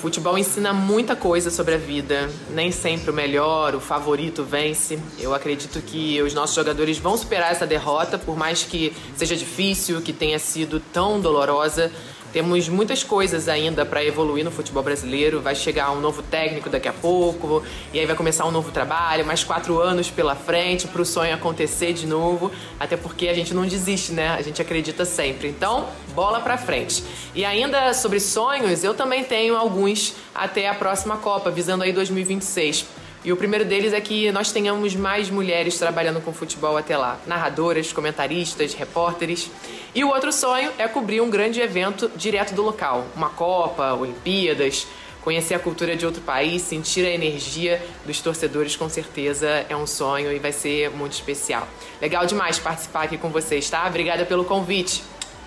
Futebol 0.00 0.38
ensina 0.38 0.72
muita 0.72 1.16
coisa 1.16 1.50
sobre 1.50 1.74
a 1.74 1.76
vida. 1.76 2.30
Nem 2.50 2.70
sempre 2.70 3.10
o 3.10 3.12
melhor, 3.12 3.74
o 3.74 3.80
favorito 3.80 4.44
vence. 4.44 4.96
Eu 5.18 5.34
acredito 5.34 5.82
que 5.82 6.22
os 6.22 6.32
nossos 6.32 6.54
jogadores 6.54 6.98
vão 6.98 7.16
superar 7.16 7.50
essa 7.50 7.66
derrota, 7.66 8.16
por 8.16 8.36
mais 8.36 8.62
que 8.62 8.94
seja 9.16 9.34
difícil, 9.34 10.00
que 10.00 10.12
tenha 10.12 10.38
sido 10.38 10.78
tão 10.78 11.20
dolorosa. 11.20 11.90
Temos 12.32 12.68
muitas 12.68 13.02
coisas 13.02 13.48
ainda 13.48 13.86
para 13.86 14.04
evoluir 14.04 14.44
no 14.44 14.50
futebol 14.50 14.82
brasileiro. 14.82 15.40
Vai 15.40 15.54
chegar 15.54 15.90
um 15.92 16.00
novo 16.00 16.22
técnico 16.22 16.68
daqui 16.68 16.86
a 16.86 16.92
pouco, 16.92 17.62
e 17.92 17.98
aí 17.98 18.04
vai 18.04 18.14
começar 18.14 18.44
um 18.44 18.50
novo 18.50 18.70
trabalho, 18.70 19.24
mais 19.24 19.42
quatro 19.42 19.80
anos 19.80 20.10
pela 20.10 20.34
frente 20.34 20.86
para 20.86 21.00
o 21.00 21.06
sonho 21.06 21.34
acontecer 21.34 21.94
de 21.94 22.06
novo. 22.06 22.52
Até 22.78 22.96
porque 22.96 23.28
a 23.28 23.34
gente 23.34 23.54
não 23.54 23.66
desiste, 23.66 24.12
né? 24.12 24.28
A 24.28 24.42
gente 24.42 24.60
acredita 24.60 25.04
sempre. 25.04 25.48
Então, 25.48 25.88
bola 26.14 26.40
para 26.40 26.58
frente. 26.58 27.02
E 27.34 27.44
ainda 27.44 27.94
sobre 27.94 28.20
sonhos, 28.20 28.84
eu 28.84 28.92
também 28.92 29.24
tenho 29.24 29.56
alguns 29.56 30.14
até 30.34 30.68
a 30.68 30.74
próxima 30.74 31.16
Copa, 31.16 31.50
visando 31.50 31.82
aí 31.82 31.92
2026. 31.92 32.86
E 33.24 33.32
o 33.32 33.36
primeiro 33.36 33.64
deles 33.64 33.92
é 33.92 34.00
que 34.00 34.30
nós 34.30 34.52
tenhamos 34.52 34.94
mais 34.94 35.28
mulheres 35.28 35.76
trabalhando 35.78 36.20
com 36.20 36.32
futebol 36.32 36.76
até 36.76 36.96
lá, 36.96 37.18
narradoras, 37.26 37.92
comentaristas, 37.92 38.74
repórteres. 38.74 39.50
E 39.94 40.04
o 40.04 40.08
outro 40.08 40.32
sonho 40.32 40.72
é 40.78 40.86
cobrir 40.86 41.20
um 41.20 41.28
grande 41.28 41.60
evento 41.60 42.10
direto 42.14 42.54
do 42.54 42.62
local, 42.62 43.06
uma 43.16 43.30
Copa, 43.30 43.92
Olimpíadas, 43.94 44.86
conhecer 45.22 45.54
a 45.54 45.58
cultura 45.58 45.96
de 45.96 46.06
outro 46.06 46.22
país, 46.22 46.62
sentir 46.62 47.04
a 47.04 47.10
energia 47.10 47.84
dos 48.06 48.20
torcedores, 48.20 48.76
com 48.76 48.88
certeza 48.88 49.66
é 49.68 49.76
um 49.76 49.86
sonho 49.86 50.32
e 50.32 50.38
vai 50.38 50.52
ser 50.52 50.90
muito 50.90 51.12
especial. 51.12 51.66
Legal 52.00 52.24
demais 52.24 52.58
participar 52.58 53.02
aqui 53.02 53.18
com 53.18 53.28
vocês, 53.28 53.68
tá? 53.68 53.86
Obrigada 53.86 54.24
pelo 54.24 54.44
convite. 54.44 55.02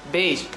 Beijo. 0.06 0.48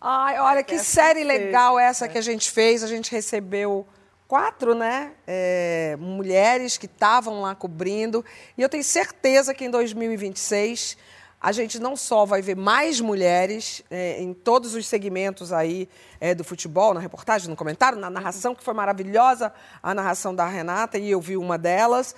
Ai, 0.00 0.38
olha 0.40 0.64
que 0.64 0.78
série 0.80 1.22
legal 1.22 1.78
essa 1.78 2.08
que 2.08 2.18
a 2.18 2.22
gente 2.22 2.50
fez. 2.50 2.82
A 2.82 2.88
gente 2.88 3.10
recebeu 3.12 3.86
quatro, 4.32 4.74
né, 4.74 5.12
é, 5.26 5.94
mulheres 6.00 6.78
que 6.78 6.86
estavam 6.86 7.42
lá 7.42 7.54
cobrindo. 7.54 8.24
E 8.56 8.62
eu 8.62 8.68
tenho 8.70 8.82
certeza 8.82 9.52
que 9.52 9.62
em 9.62 9.70
2026 9.70 10.96
a 11.38 11.52
gente 11.52 11.78
não 11.78 11.94
só 11.94 12.24
vai 12.24 12.40
ver 12.40 12.56
mais 12.56 12.98
mulheres 12.98 13.82
é, 13.90 14.22
em 14.22 14.32
todos 14.32 14.74
os 14.74 14.86
segmentos 14.86 15.52
aí 15.52 15.86
é, 16.18 16.34
do 16.34 16.44
futebol, 16.44 16.94
na 16.94 17.00
reportagem, 17.00 17.50
no 17.50 17.54
comentário, 17.54 17.98
na 17.98 18.08
narração, 18.08 18.54
que 18.54 18.64
foi 18.64 18.72
maravilhosa 18.72 19.52
a 19.82 19.92
narração 19.92 20.34
da 20.34 20.46
Renata, 20.46 20.96
e 20.96 21.10
eu 21.10 21.20
vi 21.20 21.36
uma 21.36 21.58
delas. 21.58 22.16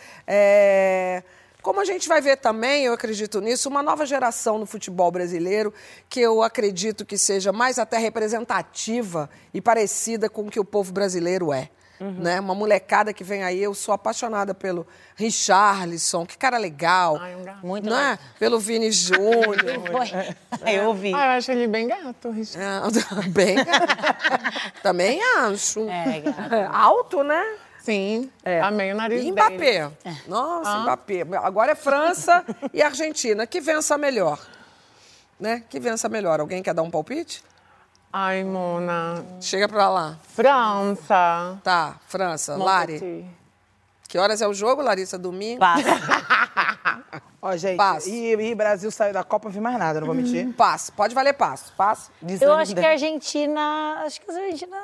Como 1.62 1.80
a 1.80 1.84
gente 1.84 2.08
vai 2.08 2.20
ver 2.20 2.36
também, 2.36 2.84
eu 2.84 2.92
acredito 2.92 3.40
nisso, 3.40 3.68
uma 3.68 3.82
nova 3.82 4.06
geração 4.06 4.56
no 4.56 4.66
futebol 4.66 5.10
brasileiro, 5.10 5.74
que 6.08 6.20
eu 6.20 6.44
acredito 6.44 7.04
que 7.04 7.18
seja 7.18 7.52
mais 7.52 7.76
até 7.76 7.98
representativa 7.98 9.28
e 9.52 9.60
parecida 9.60 10.30
com 10.30 10.42
o 10.42 10.48
que 10.48 10.60
o 10.60 10.64
povo 10.64 10.92
brasileiro 10.92 11.52
é. 11.52 11.70
Uhum. 12.04 12.12
Né? 12.18 12.38
Uma 12.38 12.54
molecada 12.54 13.14
que 13.14 13.24
vem 13.24 13.42
aí, 13.42 13.62
eu 13.62 13.72
sou 13.72 13.94
apaixonada 13.94 14.52
pelo 14.52 14.86
Richarlison, 15.16 16.26
que 16.26 16.36
cara 16.36 16.58
legal. 16.58 17.16
Ai, 17.18 17.34
um 17.34 17.42
gato. 17.42 17.66
Muito 17.66 17.88
né? 17.88 18.18
Pelo 18.38 18.60
Vini 18.60 18.92
Júnior. 18.92 19.56
é. 20.62 20.74
Eu 20.78 20.88
ouvi. 20.88 21.14
Ah, 21.14 21.26
eu 21.26 21.38
acho 21.38 21.50
ele 21.50 21.66
bem 21.66 21.88
gato, 21.88 22.30
Richarlison. 22.30 23.00
É, 23.00 23.22
bem 23.32 23.54
gato. 23.56 24.82
Também 24.82 25.18
acho. 25.38 25.88
É, 25.88 26.20
gato. 26.20 26.54
Alto, 26.70 27.22
né? 27.24 27.56
Sim, 27.80 28.30
é. 28.44 28.60
amei 28.60 28.92
o 28.92 28.96
nariz 28.96 29.20
e 29.20 29.24
dele. 29.24 29.32
Mbappé. 29.32 29.90
Nossa, 30.28 30.70
ah. 30.70 30.82
Mbappé. 30.82 31.22
Agora 31.42 31.72
é 31.72 31.74
França 31.74 32.44
e 32.72 32.82
Argentina. 32.82 33.46
Que 33.46 33.62
vença 33.62 33.96
melhor? 33.96 34.38
Né? 35.40 35.62
Que 35.70 35.80
vença 35.80 36.06
melhor? 36.06 36.40
Alguém 36.40 36.62
quer 36.62 36.74
dar 36.74 36.82
um 36.82 36.90
palpite? 36.90 37.42
Ai, 38.16 38.44
Mona. 38.44 39.26
Chega 39.40 39.68
pra 39.68 39.90
lá. 39.90 40.16
França. 40.22 41.58
Tá, 41.64 41.96
França. 42.06 42.56
Mon 42.56 42.64
Lari. 42.64 43.28
Que 44.08 44.16
horas 44.16 44.40
é 44.40 44.46
o 44.46 44.54
jogo, 44.54 44.80
Larissa? 44.82 45.18
Domingo? 45.18 45.58
Passa. 45.58 45.82
Ó, 47.42 47.56
gente, 47.56 47.76
passo. 47.76 48.08
E, 48.08 48.36
e 48.36 48.54
Brasil 48.54 48.88
saiu 48.92 49.12
da 49.12 49.24
Copa, 49.24 49.48
não 49.48 49.52
vi 49.52 49.58
mais 49.60 49.76
nada, 49.76 49.98
não 49.98 50.06
vou 50.06 50.14
mentir. 50.14 50.46
Hum, 50.46 50.52
passo. 50.52 50.92
Pode 50.92 51.12
valer 51.12 51.32
passo. 51.32 51.72
Passo. 51.76 52.12
Eu 52.40 52.52
acho 52.52 52.72
que 52.72 52.86
a 52.86 52.90
Argentina. 52.90 54.04
Acho 54.06 54.20
que 54.20 54.30
a 54.30 54.34
Argentina 54.34 54.76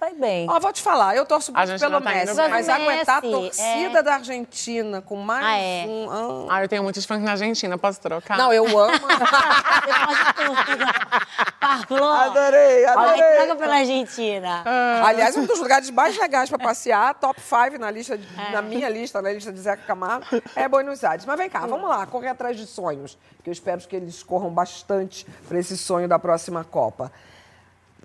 Vai 0.00 0.14
bem. 0.14 0.48
Ó, 0.48 0.60
vou 0.60 0.72
te 0.72 0.80
falar, 0.80 1.16
eu 1.16 1.26
torço 1.26 1.52
muito 1.52 1.80
pelo 1.80 2.00
tá 2.00 2.12
Messi, 2.12 2.36
mas 2.36 2.50
Messi, 2.50 2.70
aguentar 2.70 3.18
a 3.18 3.20
torcida 3.20 3.98
é... 3.98 4.02
da 4.02 4.14
Argentina 4.14 5.02
com 5.02 5.16
mais 5.16 5.44
ah, 5.44 5.58
é. 5.58 5.84
um... 5.88 6.46
Ah. 6.48 6.54
ah, 6.54 6.62
eu 6.62 6.68
tenho 6.68 6.84
muitos 6.84 7.04
fãs 7.04 7.20
na 7.20 7.32
Argentina, 7.32 7.76
posso 7.76 8.00
trocar? 8.00 8.38
Não, 8.38 8.52
eu 8.52 8.64
amo. 8.78 8.94
Parlou. 11.60 12.12
Adorei, 12.12 12.86
adorei. 12.86 13.36
Troca 13.38 13.56
pela 13.56 13.78
Argentina. 13.78 14.62
Ah. 14.64 15.02
Aliás, 15.04 15.36
um 15.36 15.44
dos 15.44 15.58
lugares 15.58 15.90
mais 15.90 16.16
legais 16.16 16.48
para 16.48 16.60
passear, 16.60 17.14
top 17.14 17.40
5 17.40 17.80
na 17.80 17.90
lista, 17.90 18.14
é. 18.14 18.52
na 18.52 18.62
minha 18.62 18.88
lista, 18.88 19.20
na 19.20 19.32
lista 19.32 19.52
de 19.52 19.58
Zeca 19.58 19.82
Camargo, 19.84 20.26
é 20.54 20.68
Buenos 20.68 21.02
Aires. 21.02 21.26
Mas 21.26 21.36
vem 21.36 21.50
cá, 21.50 21.66
vamos 21.66 21.90
lá, 21.90 22.06
correr 22.06 22.28
atrás 22.28 22.56
de 22.56 22.66
sonhos, 22.66 23.18
que 23.42 23.50
eu 23.50 23.52
espero 23.52 23.80
que 23.80 23.96
eles 23.96 24.22
corram 24.22 24.50
bastante 24.50 25.26
para 25.48 25.58
esse 25.58 25.76
sonho 25.76 26.06
da 26.06 26.20
próxima 26.20 26.62
Copa 26.62 27.10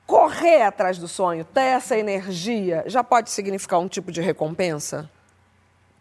correr 0.06 0.62
atrás 0.64 0.98
do 0.98 1.08
sonho, 1.08 1.46
ter 1.46 1.62
essa 1.62 1.98
energia, 1.98 2.84
já 2.88 3.04
pode 3.04 3.30
significar 3.32 3.80
um 3.80 3.88
tipo 3.88 4.12
de 4.12 4.22
recompensa? 4.22 5.10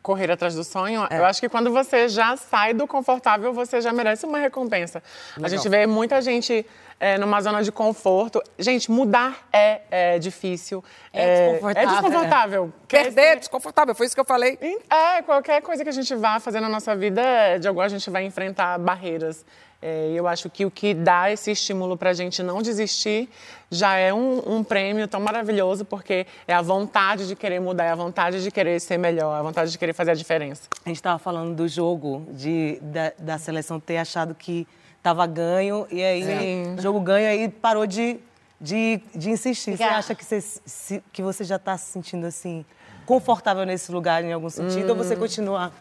Correr 0.03 0.33
atrás 0.33 0.57
do 0.57 0.65
sonho, 0.65 1.07
é. 1.09 1.19
eu 1.19 1.25
acho 1.25 1.41
que 1.41 1.49
quando 1.49 1.71
você 1.71 2.09
já 2.09 2.37
sai 2.37 2.75
do 2.75 2.89
confortável, 2.89 3.53
você 3.53 3.81
já 3.81 3.93
merece 3.93 4.27
uma 4.27 4.39
recompensa. 4.39 5.01
Legal. 5.37 5.47
A 5.47 5.49
gente 5.49 5.69
vê 5.69 5.87
muita 5.87 6.21
gente 6.21 6.67
é, 6.99 7.17
numa 7.19 7.41
zona 7.41 7.63
de 7.63 7.71
conforto. 7.71 8.43
Gente, 8.59 8.91
mudar 8.91 9.47
é, 9.53 9.83
é 9.91 10.19
difícil. 10.19 10.83
É, 11.13 11.23
é 11.23 11.53
desconfortável. 11.53 11.83
É 11.83 11.87
desconfortável. 11.87 12.73
Perder 12.89 13.23
é 13.23 13.37
desconfortável, 13.37 13.95
foi 13.95 14.07
isso 14.07 14.15
que 14.17 14.21
eu 14.21 14.25
falei. 14.25 14.59
É, 14.91 15.23
qualquer 15.23 15.63
coisa 15.63 15.85
que 15.85 15.89
a 15.89 15.93
gente 15.93 16.13
vá 16.17 16.41
fazer 16.41 16.59
na 16.59 16.69
nossa 16.69 16.97
vida, 16.97 17.23
de 17.61 17.69
alguma 17.69 17.85
a 17.85 17.89
gente 17.89 18.11
vai 18.11 18.25
enfrentar 18.25 18.79
barreiras. 18.79 19.45
É, 19.83 20.13
eu 20.15 20.29
acho 20.29 20.49
que 20.49 20.65
o 20.65 20.71
que 20.71 20.95
dá 20.95 21.29
esse 21.33 21.51
estímulo 21.51 21.97
para 21.97 22.11
a 22.11 22.13
gente 22.13 22.41
não 22.41 22.63
desistir 22.63 23.29
já 23.69 23.97
é 23.97 24.15
um, 24.15 24.59
um, 24.59 24.63
prêmio 24.63 25.09
tão 25.09 25.21
maravilhoso, 25.21 25.85
porque 25.85 26.25
é 26.47 26.55
a 26.55 26.63
vontade 26.63 27.27
de 27.27 27.35
querer 27.35 27.61
mudar, 27.61 27.87
é 27.87 27.91
a 27.91 27.97
vontade 27.97 28.45
de 28.45 28.51
querer 28.53 28.81
ser 28.81 28.97
melhor, 28.97 29.37
é 29.37 29.41
a 29.41 29.43
vontade 29.43 29.73
de 29.73 29.79
querer 29.79 29.93
fazer 29.93 30.13
a 30.13 30.15
diferença. 30.15 30.69
A 30.85 30.89
gente 30.89 30.99
estava 30.99 31.19
falando 31.19 31.57
do 31.57 31.67
jogo, 31.67 32.25
de, 32.31 32.79
da, 32.81 33.13
da, 33.19 33.39
seleção 33.39 33.81
ter 33.81 33.97
achado 33.97 34.37
que 34.37 34.69
estava 34.99 35.27
ganho, 35.27 35.85
e 35.91 36.01
aí 36.01 36.23
Sim. 36.23 36.77
o 36.79 36.81
jogo 36.81 37.01
ganho, 37.01 37.27
aí 37.27 37.49
parou 37.49 37.85
de, 37.85 38.21
de, 38.61 39.01
de 39.13 39.31
insistir. 39.31 39.77
Você 39.77 39.83
acha 39.83 40.15
que 40.15 40.25
você, 40.25 41.03
que 41.13 41.23
você 41.23 41.43
já 41.43 41.57
está 41.57 41.77
se 41.77 41.91
sentindo 41.91 42.25
assim, 42.25 42.65
confortável 43.05 43.67
nesse 43.67 43.91
lugar 43.91 44.23
em 44.23 44.33
algum 44.33 44.49
sentido, 44.49 44.87
hum. 44.87 44.91
ou 44.91 44.97
você 44.97 45.17
continua 45.17 45.73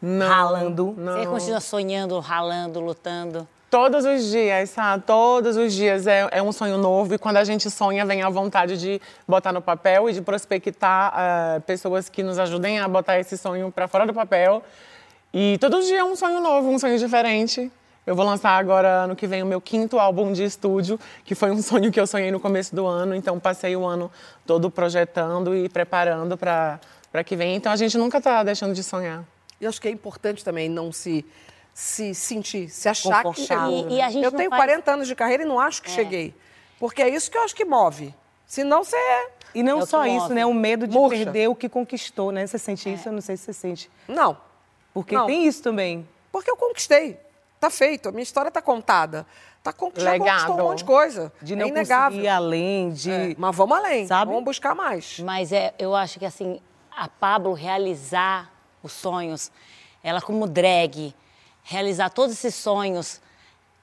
não, 0.00 0.28
ralando. 0.28 0.94
Não. 0.96 1.18
Você 1.18 1.26
continua 1.26 1.60
sonhando, 1.60 2.18
ralando, 2.20 2.80
lutando? 2.80 3.48
Todos 3.68 4.04
os 4.04 4.30
dias, 4.30 4.70
sabe? 4.70 5.02
Todos 5.04 5.56
os 5.56 5.72
dias 5.72 6.06
é, 6.06 6.28
é, 6.30 6.42
um 6.42 6.52
sonho 6.52 6.78
novo 6.78 7.14
e 7.14 7.18
quando 7.18 7.38
a 7.38 7.44
gente 7.44 7.68
sonha, 7.68 8.06
vem 8.06 8.22
a 8.22 8.30
vontade 8.30 8.78
de 8.78 9.00
botar 9.26 9.52
no 9.52 9.60
papel 9.60 10.08
e 10.08 10.12
de 10.12 10.22
prospectar 10.22 11.12
uh, 11.12 11.60
pessoas 11.62 12.08
que 12.08 12.22
nos 12.22 12.38
ajudem 12.38 12.78
a 12.78 12.86
botar 12.86 13.18
esse 13.18 13.36
sonho 13.36 13.72
para 13.72 13.88
fora 13.88 14.06
do 14.06 14.14
papel. 14.14 14.62
E 15.34 15.58
todos 15.58 15.80
os 15.80 15.86
dias 15.86 16.00
é 16.00 16.04
um 16.04 16.14
sonho 16.14 16.40
novo, 16.40 16.70
um 16.70 16.78
sonho 16.78 16.98
diferente. 16.98 17.70
Eu 18.06 18.14
vou 18.14 18.24
lançar 18.24 18.56
agora, 18.56 19.02
ano 19.02 19.16
que 19.16 19.26
vem, 19.26 19.42
o 19.42 19.46
meu 19.46 19.60
quinto 19.60 19.98
álbum 19.98 20.32
de 20.32 20.44
estúdio, 20.44 20.98
que 21.24 21.34
foi 21.34 21.50
um 21.50 21.60
sonho 21.60 21.90
que 21.90 21.98
eu 21.98 22.06
sonhei 22.06 22.30
no 22.30 22.38
começo 22.38 22.74
do 22.74 22.86
ano. 22.86 23.16
Então, 23.16 23.38
passei 23.40 23.74
o 23.74 23.84
ano 23.84 24.10
todo 24.46 24.70
projetando 24.70 25.56
e 25.56 25.68
preparando 25.68 26.36
para 26.36 26.78
que 27.24 27.34
venha. 27.34 27.56
Então, 27.56 27.72
a 27.72 27.76
gente 27.76 27.98
nunca 27.98 28.18
está 28.18 28.44
deixando 28.44 28.72
de 28.72 28.84
sonhar. 28.84 29.24
Eu 29.60 29.68
acho 29.68 29.80
que 29.80 29.88
é 29.88 29.90
importante 29.90 30.44
também 30.44 30.68
não 30.68 30.92
se 30.92 31.24
se 31.76 32.14
sentir, 32.14 32.70
se 32.70 32.88
achar 32.88 33.22
que 33.22 33.42
chegou. 33.42 33.90
E, 33.90 33.96
e 33.96 34.00
a 34.00 34.08
gente 34.08 34.24
eu 34.24 34.32
tenho 34.32 34.48
faz... 34.48 34.62
40 34.64 34.92
anos 34.92 35.06
de 35.06 35.14
carreira 35.14 35.42
e 35.42 35.46
não 35.46 35.60
acho 35.60 35.82
que 35.82 35.90
é. 35.90 35.92
cheguei. 35.92 36.34
Porque 36.80 37.02
é 37.02 37.08
isso 37.10 37.30
que 37.30 37.36
eu 37.36 37.42
acho 37.42 37.54
que 37.54 37.66
move. 37.66 38.14
Senão 38.46 38.82
você 38.82 38.96
é. 38.96 39.30
E 39.54 39.62
não 39.62 39.80
é 39.80 39.86
só 39.86 40.06
isso, 40.06 40.32
né? 40.32 40.46
O 40.46 40.54
medo 40.54 40.86
de 40.86 40.96
Murcha. 40.96 41.24
perder 41.24 41.48
o 41.48 41.54
que 41.54 41.68
conquistou, 41.68 42.32
né? 42.32 42.46
Você 42.46 42.58
sente 42.58 42.88
é. 42.88 42.92
isso? 42.92 43.08
Eu 43.10 43.12
não 43.12 43.20
sei 43.20 43.36
se 43.36 43.44
você 43.44 43.52
sente. 43.52 43.90
Não. 44.08 44.38
Porque 44.94 45.14
não. 45.14 45.26
tem 45.26 45.46
isso 45.46 45.62
também. 45.62 46.08
Porque 46.32 46.50
eu 46.50 46.56
conquistei. 46.56 47.20
Tá 47.60 47.68
feito. 47.68 48.08
A 48.08 48.12
minha 48.12 48.22
história 48.22 48.50
tá 48.50 48.62
contada. 48.62 49.26
Tá 49.62 49.70
con... 49.70 49.92
Já 49.94 50.18
conquistou 50.18 50.54
um 50.54 50.62
monte 50.62 50.78
de 50.78 50.84
coisa. 50.84 51.30
De 51.42 51.54
não 51.54 51.66
é 51.66 51.68
inegável. 51.68 52.20
ir 52.20 52.28
além, 52.28 52.90
de... 52.90 53.10
É. 53.10 53.34
Mas 53.36 53.54
vamos 53.54 53.76
além. 53.76 54.06
Sabe? 54.06 54.30
Vamos 54.30 54.44
buscar 54.44 54.74
mais. 54.74 55.20
Mas 55.20 55.52
é, 55.52 55.74
eu 55.78 55.94
acho 55.94 56.18
que, 56.18 56.24
assim, 56.24 56.58
a 56.90 57.06
Pablo 57.06 57.52
realizar 57.52 58.55
os 58.82 58.92
sonhos 58.92 59.50
ela 60.06 60.22
como 60.22 60.46
drag, 60.46 61.12
realizar 61.64 62.10
todos 62.10 62.32
esses 62.32 62.54
sonhos, 62.54 63.20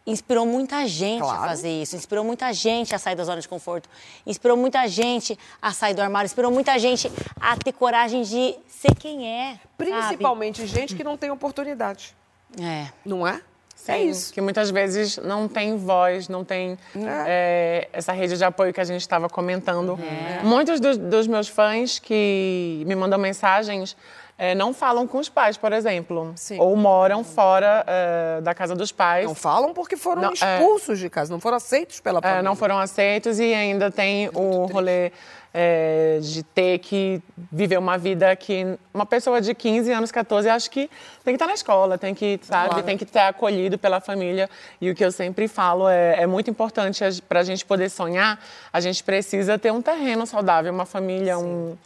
inspirou 0.07 0.45
muita 0.45 0.87
gente 0.87 1.19
claro. 1.19 1.43
a 1.43 1.47
fazer 1.47 1.81
isso, 1.81 1.97
inspirou 1.97 2.23
muita 2.23 2.53
gente 2.53 2.95
a 2.95 2.97
sair 2.97 3.15
da 3.15 3.25
zona 3.25 3.41
de 3.41 3.47
conforto, 3.47 3.89
inspirou 4.25 4.55
muita 4.55 4.87
gente 4.87 5.37
a 5.61 5.73
sair 5.73 5.93
do 5.93 6.01
armário, 6.01 6.25
inspirou 6.25 6.49
muita 6.49 6.79
gente 6.79 7.11
a 7.41 7.57
ter 7.57 7.73
coragem 7.73 8.21
de 8.21 8.55
ser 8.69 8.95
quem 8.95 9.27
é. 9.27 9.59
Principalmente 9.77 10.61
sabe? 10.61 10.69
gente 10.69 10.95
que 10.95 11.03
não 11.03 11.17
tem 11.17 11.29
oportunidade. 11.29 12.15
É. 12.57 12.87
Não 13.03 13.27
é? 13.27 13.41
Sim, 13.75 13.91
é 13.91 14.03
isso. 14.03 14.33
Que 14.33 14.39
muitas 14.39 14.71
vezes 14.71 15.17
não 15.17 15.49
tem 15.49 15.75
voz, 15.75 16.29
não 16.29 16.45
tem 16.45 16.77
é. 16.95 16.99
É, 17.27 17.89
essa 17.91 18.13
rede 18.13 18.37
de 18.37 18.45
apoio 18.45 18.71
que 18.71 18.79
a 18.79 18.85
gente 18.85 19.01
estava 19.01 19.27
comentando. 19.27 19.99
É. 20.01 20.41
Muitos 20.41 20.79
do, 20.79 20.97
dos 20.97 21.27
meus 21.27 21.49
fãs 21.49 21.99
que 21.99 22.81
me 22.85 22.95
mandam 22.95 23.19
mensagens 23.19 23.97
é, 24.43 24.53
não 24.53 24.73
falam 24.73 25.07
com 25.07 25.19
os 25.19 25.29
pais, 25.29 25.55
por 25.55 25.71
exemplo. 25.71 26.33
Sim. 26.35 26.59
Ou 26.59 26.75
moram 26.75 27.23
fora 27.23 27.85
é, 27.87 28.41
da 28.41 28.53
casa 28.53 28.75
dos 28.75 28.91
pais. 28.91 29.25
Não 29.25 29.33
falam 29.33 29.73
porque 29.73 29.95
foram 29.95 30.21
não, 30.21 30.31
é. 30.31 30.33
expulsos 30.33 30.99
de 30.99 31.09
casa, 31.09 31.31
não 31.31 31.39
foram 31.39 31.55
aceitos 31.55 32.01
pela 32.01 32.21
família. 32.21 32.43
não 32.43 32.53
foram 32.53 32.77
aceitos 32.77 33.39
e 33.39 33.53
ainda 33.53 33.89
tem 33.89 34.25
Muito 34.25 34.37
o 34.37 34.49
triste. 34.49 34.73
rolê 34.73 35.11
é, 35.53 36.19
de 36.21 36.43
ter 36.43 36.79
que 36.79 37.21
viver 37.49 37.77
uma 37.77 37.97
vida 37.97 38.35
que 38.35 38.77
uma 38.93 39.05
pessoa 39.05 39.39
de 39.39 39.55
15 39.55 39.89
anos, 39.93 40.11
14, 40.11 40.49
acho 40.49 40.69
que 40.69 40.89
tem 41.23 41.33
que 41.33 41.35
estar 41.35 41.47
na 41.47 41.53
escola, 41.53 41.97
tem 41.97 42.13
que, 42.13 42.37
sabe, 42.43 42.67
claro. 42.67 42.83
tem 42.83 42.97
que 42.97 43.05
ser 43.09 43.19
acolhido 43.19 43.77
pela 43.77 44.01
família. 44.01 44.49
E 44.81 44.91
o 44.91 44.95
que 44.95 45.05
eu 45.05 45.11
sempre 45.13 45.47
falo 45.47 45.87
é, 45.87 46.23
é 46.23 46.27
muito 46.27 46.49
importante 46.49 47.01
para 47.29 47.39
a 47.39 47.43
gente 47.43 47.63
poder 47.63 47.87
sonhar, 47.87 48.37
a 48.73 48.81
gente 48.81 49.05
precisa 49.05 49.57
ter 49.57 49.71
um 49.71 49.81
terreno 49.81 50.27
saudável, 50.27 50.73
uma 50.73 50.85
família, 50.85 51.37
Sim. 51.37 51.45
um 51.45 51.77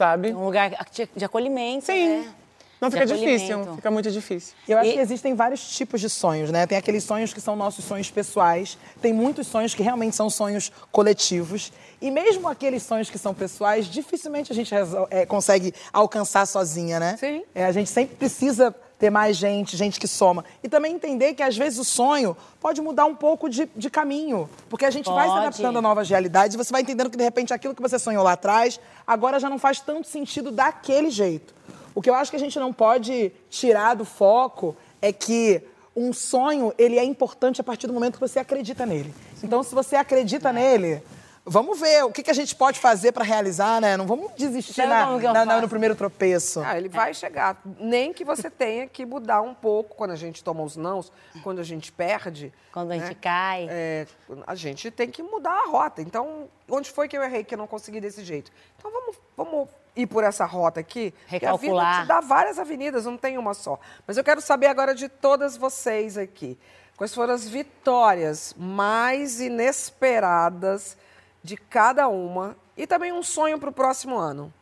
sabe? 0.00 0.32
Um 0.32 0.46
lugar 0.46 0.70
de, 1.14 1.24
acolhimento, 1.24 1.84
Sim. 1.84 2.08
né? 2.08 2.34
Não 2.80 2.90
fica 2.90 3.04
difícil, 3.04 3.74
fica 3.76 3.90
muito 3.90 4.10
difícil. 4.10 4.54
Eu 4.66 4.78
acho 4.78 4.88
E- 4.88 4.92
que 4.94 4.98
existem 5.00 5.34
vários 5.34 5.60
tipos 5.76 6.00
de 6.00 6.08
sonhos, 6.08 6.50
né? 6.50 6.66
Tem 6.66 6.78
aqueles 6.78 7.04
sonhos 7.04 7.34
que 7.34 7.38
são 7.40 7.54
nossos 7.54 7.84
sonhos 7.84 8.10
pessoais, 8.10 8.78
tem 9.02 9.12
muitos 9.12 9.46
sonhos 9.46 9.74
que 9.74 9.82
realmente 9.82 10.16
são 10.16 10.30
sonhos 10.30 10.72
coletivos. 10.90 11.70
E 12.00 12.10
mesmo 12.10 12.48
aqueles 12.48 12.82
sonhos 12.82 13.10
que 13.10 13.18
são 13.18 13.34
pessoais, 13.34 13.84
dificilmente 13.84 14.50
a 14.50 14.54
gente 14.54 14.72
é, 15.10 15.26
consegue 15.26 15.74
alcançar 15.92 16.46
sozinha, 16.46 16.98
né? 16.98 17.18
Sim. 17.18 17.42
É, 17.54 17.66
a 17.66 17.72
gente 17.72 17.90
sempre 17.90 18.16
precisa 18.16 18.74
ter 19.00 19.08
mais 19.08 19.38
gente, 19.38 19.78
gente 19.78 19.98
que 19.98 20.06
soma. 20.06 20.44
E 20.62 20.68
também 20.68 20.94
entender 20.94 21.32
que 21.32 21.42
às 21.42 21.56
vezes 21.56 21.78
o 21.78 21.84
sonho 21.84 22.36
pode 22.60 22.82
mudar 22.82 23.06
um 23.06 23.16
pouco 23.16 23.48
de, 23.48 23.68
de 23.74 23.88
caminho. 23.88 24.48
Porque 24.68 24.84
a 24.84 24.90
gente 24.90 25.06
vai 25.06 25.26
se 25.26 25.32
Pode. 25.32 25.46
adaptando 25.46 25.78
a 25.78 25.82
novas 25.82 26.08
realidades 26.08 26.54
e 26.54 26.58
você 26.58 26.70
vai 26.70 26.82
entendendo 26.82 27.08
que 27.08 27.16
de 27.16 27.24
repente 27.24 27.54
aquilo 27.54 27.74
que 27.74 27.80
você 27.80 27.98
sonhou 27.98 28.22
lá 28.22 28.32
atrás, 28.32 28.78
agora 29.06 29.40
já 29.40 29.48
não 29.48 29.58
faz 29.58 29.80
tanto 29.80 30.06
sentido 30.06 30.50
daquele 30.50 31.10
jeito. 31.10 31.54
O 31.94 32.02
que 32.02 32.10
eu 32.10 32.14
acho 32.14 32.30
que 32.30 32.36
a 32.36 32.40
gente 32.40 32.58
não 32.58 32.74
pode 32.74 33.32
tirar 33.48 33.94
do 33.94 34.04
foco 34.04 34.76
é 35.00 35.10
que 35.12 35.62
um 35.96 36.12
sonho, 36.12 36.72
ele 36.76 36.98
é 36.98 37.04
importante 37.04 37.60
a 37.60 37.64
partir 37.64 37.86
do 37.86 37.94
momento 37.94 38.14
que 38.14 38.20
você 38.20 38.38
acredita 38.38 38.84
nele. 38.84 39.14
Então, 39.42 39.62
se 39.62 39.74
você 39.74 39.96
acredita 39.96 40.52
nele, 40.52 41.02
vamos 41.44 41.80
ver 41.80 42.04
o 42.04 42.12
que, 42.12 42.22
que 42.22 42.30
a 42.30 42.34
gente 42.34 42.54
pode 42.54 42.78
fazer 42.78 43.12
para 43.12 43.24
realizar, 43.24 43.80
né? 43.80 43.96
Não 43.96 44.06
vamos 44.06 44.32
desistir 44.36 44.74
Sabe 44.74 44.88
na- 44.88 45.32
na- 45.32 45.44
na- 45.44 45.60
no 45.60 45.68
primeiro 45.68 45.94
tropeço. 45.94 46.60
Ah, 46.64 46.76
ele 46.76 46.88
vai 46.88 47.12
chegar. 47.14 47.60
Nem 47.78 48.12
que 48.12 48.24
você 48.24 48.50
tenha 48.50 48.86
que 48.86 49.04
mudar 49.06 49.40
um 49.40 49.54
pouco 49.54 49.96
quando 49.96 50.10
a 50.12 50.16
gente 50.16 50.42
toma 50.44 50.62
os 50.62 50.76
nãos, 50.76 51.10
quando 51.42 51.58
a 51.60 51.64
gente 51.64 51.90
perde. 51.90 52.52
Quando 52.72 52.92
a 52.92 52.94
gente 52.98 53.08
né? 53.08 53.16
cai. 53.20 53.66
É, 53.70 54.06
a 54.46 54.54
gente 54.54 54.90
tem 54.90 55.10
que 55.10 55.22
mudar 55.22 55.52
a 55.52 55.68
rota. 55.68 56.02
Então, 56.02 56.48
onde 56.68 56.90
foi 56.90 57.08
que 57.08 57.16
eu 57.16 57.22
errei 57.22 57.42
que 57.42 57.54
eu 57.54 57.58
não 57.58 57.66
consegui 57.66 58.00
desse 58.00 58.22
jeito? 58.24 58.52
Então, 58.78 58.90
vamos, 58.90 59.16
vamos 59.36 59.68
ir 59.96 60.06
por 60.06 60.22
essa 60.22 60.44
rota 60.44 60.78
aqui. 60.80 61.10
que 61.26 61.34
A 61.34 61.38
vida 61.38 61.46
Recalcular. 61.52 62.02
te 62.02 62.08
dá 62.08 62.20
várias 62.20 62.58
avenidas, 62.58 63.04
não 63.06 63.16
tem 63.16 63.36
uma 63.38 63.54
só. 63.54 63.78
Mas 64.06 64.16
eu 64.16 64.22
quero 64.24 64.40
saber 64.40 64.66
agora 64.66 64.94
de 64.94 65.08
todas 65.08 65.56
vocês 65.56 66.16
aqui. 66.16 66.56
Quais 66.96 67.14
foram 67.14 67.32
as 67.34 67.48
vitórias 67.48 68.54
mais 68.58 69.40
inesperadas 69.40 70.96
de 71.42 71.56
cada 71.56 72.08
uma? 72.08 72.56
E 72.76 72.86
também 72.86 73.12
um 73.12 73.22
sonho 73.22 73.58
para 73.58 73.70
o 73.70 73.72
próximo 73.72 74.16
ano. 74.16 74.52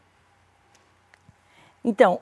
Então, 1.85 2.21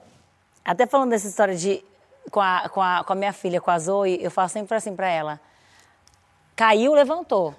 até 0.64 0.86
falando 0.86 1.10
dessa 1.10 1.26
história 1.26 1.56
de 1.56 1.84
com 2.30 2.40
a, 2.40 2.68
com 2.68 2.82
a, 2.82 3.04
com 3.04 3.12
a 3.12 3.16
minha 3.16 3.32
filha, 3.32 3.60
com 3.60 3.70
a 3.70 3.78
Zoe, 3.78 4.18
eu 4.22 4.30
falo 4.30 4.48
sempre 4.48 4.76
assim 4.76 4.94
pra 4.94 5.08
ela. 5.08 5.40
Caiu, 6.54 6.94
levantou. 6.94 7.54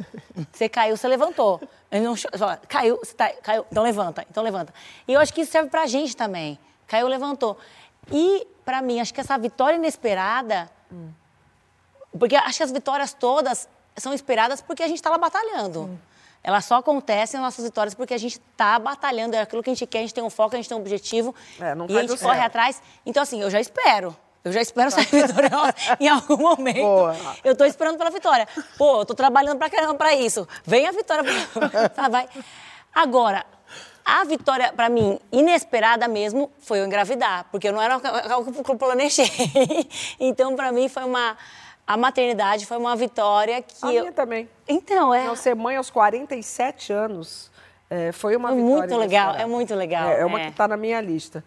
Você 0.51 0.67
caiu, 0.67 0.97
você 0.97 1.07
levantou. 1.07 1.61
Não, 1.91 2.15
fala, 2.15 2.57
caiu, 2.67 2.97
você 2.97 3.13
tá, 3.13 3.29
caiu, 3.41 3.65
então 3.71 3.83
levanta, 3.83 4.25
então 4.29 4.43
levanta. 4.43 4.73
E 5.07 5.13
eu 5.13 5.19
acho 5.19 5.33
que 5.33 5.41
isso 5.41 5.51
serve 5.51 5.69
pra 5.69 5.85
gente 5.85 6.17
também. 6.17 6.59
Caiu, 6.87 7.07
levantou. 7.07 7.57
E, 8.11 8.47
pra 8.65 8.81
mim, 8.81 8.99
acho 8.99 9.13
que 9.13 9.21
essa 9.21 9.37
vitória 9.37 9.77
inesperada. 9.77 10.69
Porque 12.17 12.35
acho 12.35 12.57
que 12.57 12.63
as 12.63 12.71
vitórias 12.71 13.13
todas 13.13 13.69
são 13.97 14.13
esperadas 14.13 14.61
porque 14.61 14.83
a 14.83 14.87
gente 14.87 14.97
estava 14.97 15.17
batalhando. 15.17 15.99
Elas 16.47 16.63
só 16.63 16.75
acontecem, 16.75 17.37
as 17.37 17.43
nossas 17.43 17.65
vitórias, 17.65 17.93
porque 17.93 18.13
a 18.13 18.17
gente 18.17 18.39
está 18.39 18.79
batalhando. 18.79 19.35
É 19.35 19.41
aquilo 19.41 19.61
que 19.61 19.69
a 19.69 19.73
gente 19.73 19.85
quer, 19.85 19.97
a 19.97 20.01
gente 20.03 20.13
tem 20.13 20.23
um 20.23 20.29
foco, 20.29 20.55
a 20.55 20.57
gente 20.57 20.69
tem 20.69 20.77
um 20.77 20.79
objetivo. 20.79 21.35
É, 21.59 21.75
não 21.75 21.83
e 21.83 21.87
cai 21.89 21.97
a 21.97 22.07
gente 22.07 22.17
corre 22.21 22.39
atrás. 22.39 22.81
Então, 23.05 23.21
assim, 23.21 23.41
eu 23.41 23.49
já 23.49 23.59
espero. 23.59 24.15
Eu 24.45 24.53
já 24.53 24.61
espero 24.61 24.89
sair 24.89 25.03
vitoriosa 25.11 25.73
em 25.99 26.07
algum 26.07 26.37
momento. 26.37 26.77
Boa. 26.79 27.17
Eu 27.43 27.53
tô 27.53 27.65
esperando 27.65 27.97
pela 27.97 28.09
vitória. 28.09 28.47
Pô, 28.77 29.01
eu 29.01 29.05
tô 29.05 29.13
trabalhando 29.13 29.57
pra 29.57 29.69
caramba 29.69 29.95
pra 29.95 30.15
isso. 30.15 30.47
Vem 30.63 30.87
a 30.87 30.91
vitória. 30.93 31.21
pra- 31.53 31.91
Sabe, 31.93 32.09
vai. 32.11 32.29
Agora, 32.95 33.45
a 34.05 34.23
vitória, 34.23 34.71
pra 34.71 34.87
mim, 34.87 35.19
inesperada 35.33 36.07
mesmo, 36.07 36.49
foi 36.59 36.79
eu 36.79 36.85
engravidar. 36.85 37.45
Porque 37.51 37.67
eu 37.67 37.73
não 37.73 37.81
era 37.81 37.95
algo 38.33 38.63
que 38.63 38.71
eu 38.71 38.77
planejei. 38.77 39.29
Então, 40.17 40.55
pra 40.55 40.71
mim, 40.71 40.87
foi 40.87 41.03
uma... 41.03 41.35
A 41.87 41.95
maternidade 41.95 42.65
foi 42.65 42.75
uma 42.77 42.95
vitória 42.95 43.61
que 43.61 43.73
A 43.81 43.93
eu... 43.93 44.01
minha 44.01 44.11
também. 44.11 44.49
Então, 44.67 45.13
é... 45.13 45.25
Não 45.25 45.35
ser 45.37 45.55
mãe 45.55 45.77
aos 45.77 45.89
47 45.89 46.91
anos 46.91 47.49
é, 47.89 48.11
foi 48.11 48.35
uma 48.35 48.51
É 48.51 48.55
vitória. 48.55 48.77
muito 48.77 48.97
legal, 48.97 49.35
é 49.35 49.45
muito 49.45 49.73
legal, 49.73 50.09
É, 50.09 50.19
é 50.19 50.25
uma 50.25 50.41
é. 50.41 50.43
que 50.45 50.49
está 50.49 50.67
na 50.67 50.75
minha 50.75 50.99
lista. 50.99 51.43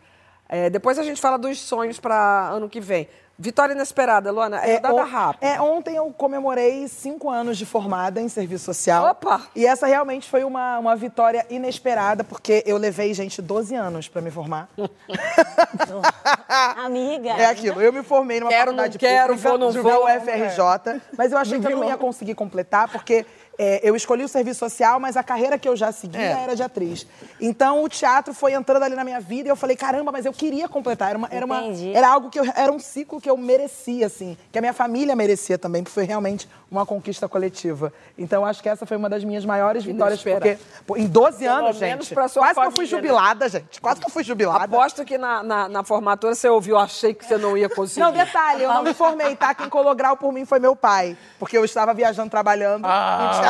É, 0.48 0.70
depois 0.70 0.98
a 0.98 1.03
gente 1.03 1.20
fala 1.20 1.38
dos 1.38 1.61
sonhos 1.61 2.00
para 2.00 2.48
ano 2.50 2.68
que 2.68 2.81
vem. 2.81 3.07
Vitória 3.42 3.72
inesperada, 3.72 4.31
Luana, 4.31 4.59
é, 4.66 4.79
dada 4.79 4.94
on- 4.94 5.03
rápido. 5.03 5.42
é, 5.42 5.59
ontem 5.59 5.96
eu 5.96 6.12
comemorei 6.14 6.87
cinco 6.88 7.31
anos 7.31 7.57
de 7.57 7.64
formada 7.64 8.20
em 8.20 8.29
serviço 8.29 8.66
social. 8.66 9.12
Opa! 9.12 9.40
E 9.57 9.64
essa 9.64 9.87
realmente 9.87 10.29
foi 10.29 10.44
uma, 10.44 10.79
uma 10.79 10.94
vitória 10.94 11.46
inesperada, 11.48 12.22
porque 12.22 12.62
eu 12.66 12.76
levei, 12.76 13.14
gente, 13.14 13.40
12 13.40 13.74
anos 13.74 14.09
para 14.09 14.20
me 14.20 14.31
formar. 14.31 14.68
Amiga. 16.85 17.31
É 17.31 17.46
aquilo, 17.46 17.81
eu 17.81 17.90
me 17.92 18.03
formei 18.03 18.40
numa 18.40 18.50
Quero, 18.50 18.66
faculdade 18.72 18.94
não 18.94 18.98
quero, 19.00 19.29
pública, 19.35 19.48
vou, 19.48 19.59
não 19.59 19.72
vou. 19.83 20.05
UFRJ, 20.05 21.00
mas 21.16 21.33
eu 21.33 21.38
achei 21.38 21.59
que 21.59 21.66
eu 21.66 21.76
não 21.79 21.85
ia 21.88 21.96
conseguir 21.96 22.35
completar, 22.35 22.88
porque 22.92 23.24
é, 23.62 23.79
eu 23.83 23.94
escolhi 23.94 24.25
o 24.25 24.29
serviço 24.29 24.61
social, 24.61 24.99
mas 24.99 25.18
a 25.18 25.23
carreira 25.23 25.59
que 25.59 25.68
eu 25.68 25.77
já 25.77 25.92
seguia 25.92 26.18
É. 26.18 26.42
era 26.44 26.57
de 26.57 26.62
atriz. 26.62 27.07
Então 27.38 27.85
o 27.85 27.88
teatro 27.90 28.33
foi 28.33 28.55
entrando 28.55 28.83
ali 28.85 28.94
na 28.94 29.05
minha 29.05 29.20
vida 29.20 29.49
e 29.49 29.53
eu 29.53 29.57
falei, 29.57 29.77
caramba, 29.77 30.11
mas 30.11 30.25
eu 30.25 30.33
queria 30.33 30.66
completar. 30.66 31.11
Era, 31.11 31.18
uma, 31.18 31.29
era, 31.31 31.44
uma, 31.44 31.62
era 31.92 32.09
algo 32.09 32.31
que 32.31 32.40
eu, 32.40 32.44
era 32.57 32.73
um 32.73 32.79
ciclo 32.79 33.20
que 33.20 33.29
eu 33.29 33.37
merecia, 33.37 34.07
assim, 34.07 34.35
que 34.51 34.57
a 34.57 34.62
minha 34.62 34.73
família 34.73 35.14
merecia 35.14 35.59
também, 35.59 35.83
porque 35.83 35.92
foi 35.92 36.05
realmente 36.05 36.49
uma 36.70 36.87
conquista 36.87 37.29
coletiva. 37.29 37.92
Então 38.16 38.46
acho 38.46 38.62
que 38.62 38.68
essa 38.68 38.87
foi 38.87 38.96
uma 38.96 39.11
das 39.11 39.23
minhas 39.25 39.44
maiores 39.44 39.85
vitórias, 39.85 40.23
porque 40.23 40.57
pô, 40.87 40.96
em 40.96 41.07
12 41.07 41.38
Pelo 41.40 41.51
anos, 41.55 41.79
menos 41.79 42.07
gente, 42.07 42.14
pra 42.14 42.29
sua 42.29 42.42
quase 42.42 42.55
que 42.61 42.66
eu 42.66 42.70
fui 42.70 42.87
família, 42.87 42.96
né? 42.96 43.09
jubilada, 43.09 43.49
gente. 43.51 43.81
Quase 43.81 44.01
que 44.01 44.07
eu 44.07 44.11
fui 44.11 44.25
jubilada. 44.25 44.64
Aposto 44.64 45.05
que 45.05 45.18
na, 45.18 45.42
na, 45.42 45.68
na 45.68 45.85
formatura 45.85 46.35
você 46.35 46.49
ouviu, 46.49 46.79
achei 46.79 47.12
que 47.12 47.27
você 47.27 47.37
não 47.37 47.59
ia 47.59 47.68
conseguir. 47.68 48.01
Não, 48.01 48.11
detalhe, 48.12 48.62
eu 48.62 48.73
não 48.73 48.83
me 48.83 48.94
formei, 48.94 49.37
tá? 49.37 49.55
Quem 49.55 49.68
colou 49.68 49.94
grau 49.94 50.16
por 50.16 50.33
mim 50.33 50.46
foi 50.46 50.59
meu 50.59 50.75
pai. 50.75 51.14
Porque 51.38 51.59
eu 51.59 51.64
estava 51.64 51.92
viajando, 51.92 52.31
trabalhando 52.31 52.83
no 52.83 52.88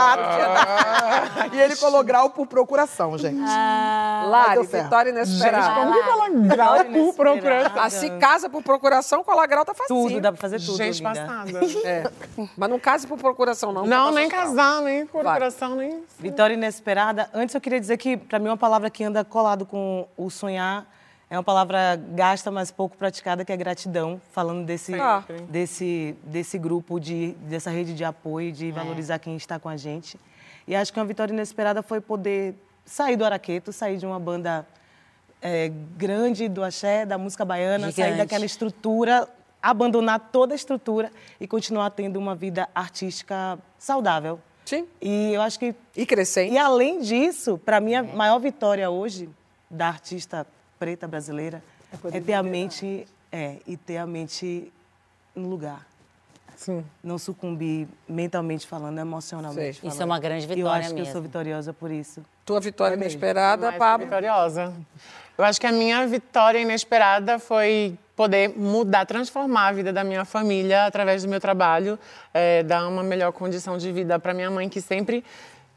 teatro. 0.00 1.54
e 1.56 1.60
ele 1.60 1.76
colou 1.76 2.02
grau 2.02 2.30
por 2.30 2.46
procuração, 2.46 3.16
gente. 3.18 3.36
Mas 3.36 4.28
Lari, 4.28 4.66
vitória 4.66 5.10
inesperada. 5.10 5.74
Como 5.74 5.92
que 5.92 6.08
ela 6.08 6.28
grau 6.30 6.84
por 6.84 7.14
procuração? 7.14 7.82
Ah, 7.82 7.90
se 7.90 8.10
casa 8.18 8.48
por 8.48 8.62
procuração, 8.62 9.22
colar 9.24 9.46
grau 9.46 9.64
tá 9.64 9.74
facinho. 9.74 10.08
Tudo, 10.08 10.20
dá 10.20 10.32
pra 10.32 10.40
fazer 10.40 10.60
tudo. 10.60 10.76
Gente 10.76 10.98
linda. 10.98 11.10
passada. 11.10 11.60
É. 11.84 12.10
Mas 12.56 12.70
não 12.70 12.78
case 12.78 13.06
por 13.06 13.18
procuração, 13.18 13.72
não. 13.72 13.86
Não, 13.86 14.10
nem 14.10 14.28
casar, 14.28 14.82
nem 14.82 15.06
por 15.06 15.22
Vai. 15.22 15.34
coração, 15.34 15.76
nem. 15.76 16.02
Vitória 16.18 16.54
inesperada. 16.54 17.28
Antes 17.32 17.54
eu 17.54 17.60
queria 17.60 17.80
dizer 17.80 17.96
que, 17.96 18.16
para 18.16 18.38
mim, 18.38 18.46
uma 18.48 18.56
palavra 18.56 18.90
que 18.90 19.04
anda 19.04 19.24
colado 19.24 19.66
com 19.66 20.06
o 20.16 20.30
sonhar 20.30 20.86
é 21.30 21.36
uma 21.36 21.44
palavra 21.44 21.94
gasta, 22.14 22.50
mas 22.50 22.70
pouco 22.72 22.96
praticada, 22.96 23.44
que 23.44 23.52
é 23.52 23.56
gratidão. 23.56 24.20
Falando 24.32 24.66
desse, 24.66 24.94
Ah. 25.00 25.24
desse, 25.48 26.16
desse 26.24 26.58
grupo, 26.58 26.98
de, 26.98 27.32
dessa 27.48 27.70
rede 27.70 27.94
de 27.94 28.04
apoio, 28.04 28.50
de 28.52 28.72
valorizar 28.72 29.18
quem 29.20 29.36
está 29.36 29.58
com 29.58 29.68
a 29.68 29.76
gente. 29.76 30.18
E 30.66 30.74
acho 30.74 30.92
que 30.92 30.98
uma 30.98 31.06
vitória 31.06 31.32
inesperada 31.32 31.82
foi 31.82 32.00
poder 32.00 32.54
sair 32.84 33.16
do 33.16 33.24
Araqueto, 33.24 33.72
sair 33.72 33.96
de 33.96 34.04
uma 34.04 34.18
banda 34.18 34.66
é, 35.40 35.70
grande 35.96 36.48
do 36.48 36.62
axé, 36.64 37.06
da 37.06 37.16
música 37.16 37.44
baiana, 37.44 37.90
sair 37.92 38.04
Gigante. 38.06 38.18
daquela 38.18 38.44
estrutura, 38.44 39.28
abandonar 39.62 40.18
toda 40.32 40.52
a 40.52 40.56
estrutura 40.56 41.10
e 41.40 41.46
continuar 41.46 41.90
tendo 41.90 42.18
uma 42.18 42.34
vida 42.34 42.68
artística 42.74 43.58
saudável. 43.78 44.40
Sim. 44.64 44.86
E 45.00 45.32
eu 45.32 45.40
acho 45.42 45.58
que 45.58 45.74
E 45.96 46.04
crescente. 46.04 46.52
e 46.52 46.58
além 46.58 47.00
disso, 47.00 47.56
para 47.58 47.80
mim, 47.80 47.94
a 47.94 48.02
maior 48.02 48.38
vitória 48.38 48.90
hoje 48.90 49.28
da 49.70 49.86
artista 49.88 50.46
preta 50.80 51.06
brasileira 51.06 51.62
é, 52.10 52.20
ter 52.20 52.32
a 52.32 52.42
mente, 52.42 53.06
é, 53.30 53.58
e 53.66 53.76
ter 53.76 53.98
a 53.98 54.06
mente 54.06 54.72
no 55.36 55.48
lugar. 55.48 55.86
Sim. 56.56 56.84
Não 57.02 57.18
sucumbir 57.18 57.86
mentalmente 58.08 58.66
falando, 58.66 58.98
emocionalmente 58.98 59.80
falando. 59.80 59.92
Isso 59.92 60.02
é 60.02 60.04
uma 60.04 60.18
grande 60.18 60.46
E 60.46 60.50
eu 60.50 60.56
vitória 60.56 60.80
acho 60.80 60.88
que 60.88 61.00
eu 61.00 61.04
mesmo. 61.04 61.12
sou 61.12 61.22
vitoriosa 61.22 61.72
por 61.72 61.90
isso. 61.90 62.22
Tua 62.44 62.60
vitória 62.60 62.96
inesperada, 62.96 63.66
mais 63.68 63.78
Pablo. 63.78 64.06
vitoriosa. 64.06 64.74
Eu 65.38 65.44
acho 65.44 65.60
que 65.60 65.66
a 65.66 65.72
minha 65.72 66.06
vitória 66.06 66.58
inesperada 66.58 67.38
foi 67.38 67.96
poder 68.14 68.50
mudar, 68.58 69.06
transformar 69.06 69.68
a 69.68 69.72
vida 69.72 69.90
da 69.92 70.04
minha 70.04 70.24
família 70.26 70.84
através 70.84 71.22
do 71.22 71.28
meu 71.30 71.40
trabalho, 71.40 71.98
eh, 72.34 72.62
dar 72.62 72.86
uma 72.88 73.02
melhor 73.02 73.32
condição 73.32 73.78
de 73.78 73.90
vida 73.90 74.18
para 74.18 74.34
minha 74.34 74.50
mãe, 74.50 74.68
que 74.68 74.82
sempre 74.82 75.24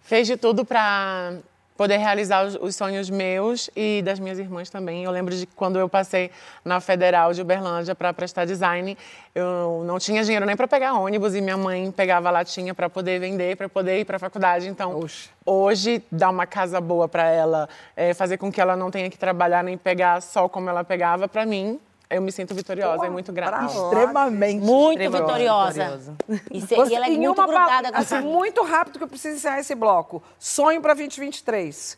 fez 0.01 0.27
de 0.27 0.35
tudo 0.35 0.65
para 0.65 1.35
poder 1.77 1.97
realizar 1.97 2.45
os, 2.45 2.55
os 2.55 2.75
sonhos 2.75 3.09
meus 3.09 3.69
e 3.75 4.01
das 4.01 4.19
minhas 4.19 4.39
irmãs 4.39 4.69
também. 4.69 5.03
Eu 5.03 5.11
lembro 5.11 5.35
de 5.35 5.45
quando 5.45 5.77
eu 5.77 5.89
passei 5.89 6.31
na 6.63 6.79
Federal 6.79 7.33
de 7.33 7.41
Uberlândia 7.41 7.95
para 7.95 8.13
prestar 8.13 8.45
design, 8.45 8.97
eu 9.33 9.83
não 9.85 9.97
tinha 9.97 10.23
dinheiro 10.23 10.45
nem 10.45 10.55
para 10.55 10.67
pegar 10.67 10.93
ônibus 10.93 11.35
e 11.35 11.41
minha 11.41 11.57
mãe 11.57 11.91
pegava 11.91 12.29
latinha 12.29 12.73
para 12.73 12.89
poder 12.89 13.19
vender, 13.19 13.57
para 13.57 13.67
poder 13.67 13.99
ir 13.99 14.05
para 14.05 14.17
a 14.17 14.19
faculdade. 14.19 14.67
Então, 14.67 14.99
Oxe. 14.99 15.29
hoje 15.45 16.03
dar 16.11 16.29
uma 16.29 16.45
casa 16.45 16.79
boa 16.79 17.07
para 17.07 17.27
ela, 17.29 17.67
eh, 17.95 18.13
fazer 18.13 18.37
com 18.37 18.51
que 18.51 18.61
ela 18.61 18.75
não 18.75 18.91
tenha 18.91 19.09
que 19.09 19.17
trabalhar 19.17 19.63
nem 19.63 19.77
pegar 19.77 20.21
só 20.21 20.47
como 20.47 20.69
ela 20.69 20.83
pegava, 20.83 21.27
para 21.27 21.45
mim, 21.45 21.79
eu 22.15 22.21
me 22.21 22.31
sinto 22.31 22.53
vitoriosa 22.55 23.05
e 23.05 23.09
muito 23.09 23.31
grata. 23.33 23.65
Extremamente. 23.65 24.63
Muito 24.63 25.01
Extremamente 25.01 25.25
vitoriosa. 25.27 26.15
E, 26.51 26.61
se- 26.61 26.75
Você- 26.75 26.91
e 26.91 26.95
ela 26.95 27.07
é 27.07 27.09
muito 27.09 27.39
uma 27.41 27.47
pa- 27.47 27.53
grudada 27.65 27.91
com 27.91 27.97
assim, 27.97 28.19
muito 28.21 28.63
rápido 28.63 28.97
que 28.97 29.03
eu 29.03 29.07
preciso 29.07 29.35
encerrar 29.37 29.59
esse 29.59 29.75
bloco. 29.75 30.21
Sonho 30.39 30.81
para 30.81 30.93
2023. 30.93 31.97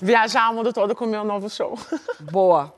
viajar 0.00 0.50
o 0.50 0.54
mundo 0.54 0.72
todo 0.72 0.94
com 0.94 1.04
o 1.04 1.08
meu 1.08 1.24
novo 1.24 1.50
show. 1.50 1.76
Boa. 2.20 2.72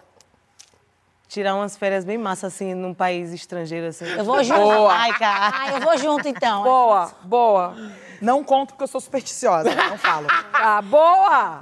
Tirar 1.29 1.55
umas 1.55 1.77
férias 1.77 2.05
bem 2.05 2.19
massa, 2.19 2.47
assim, 2.47 2.75
num 2.75 2.93
país 2.93 3.33
estrangeiro, 3.33 3.87
assim. 3.87 4.05
Eu 4.07 4.25
vou 4.25 4.43
junto. 4.45 4.61
Boa. 4.61 4.93
Ai, 4.93 5.13
cara. 5.19 5.51
Ai, 5.57 5.77
eu 5.77 5.81
vou 5.81 5.97
junto, 5.97 6.29
então. 6.29 6.63
Boa, 6.63 7.11
boa. 7.23 7.75
Não 8.23 8.45
conto 8.45 8.69
porque 8.69 8.85
eu 8.85 8.89
sou 8.89 9.01
supersticiosa, 9.01 9.75
não 9.75 9.99
falo. 9.99 10.29
Ah, 10.53 10.81
boa! 10.81 11.59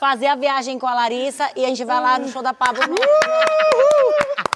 Fazer 0.00 0.26
a 0.26 0.34
viagem 0.34 0.76
com 0.76 0.88
a 0.88 0.92
Larissa 0.92 1.48
e 1.54 1.64
a 1.64 1.68
gente 1.68 1.84
vai 1.84 2.00
lá 2.00 2.18
no 2.18 2.28
show 2.28 2.42
da 2.42 2.52
Pablo. 2.52 2.82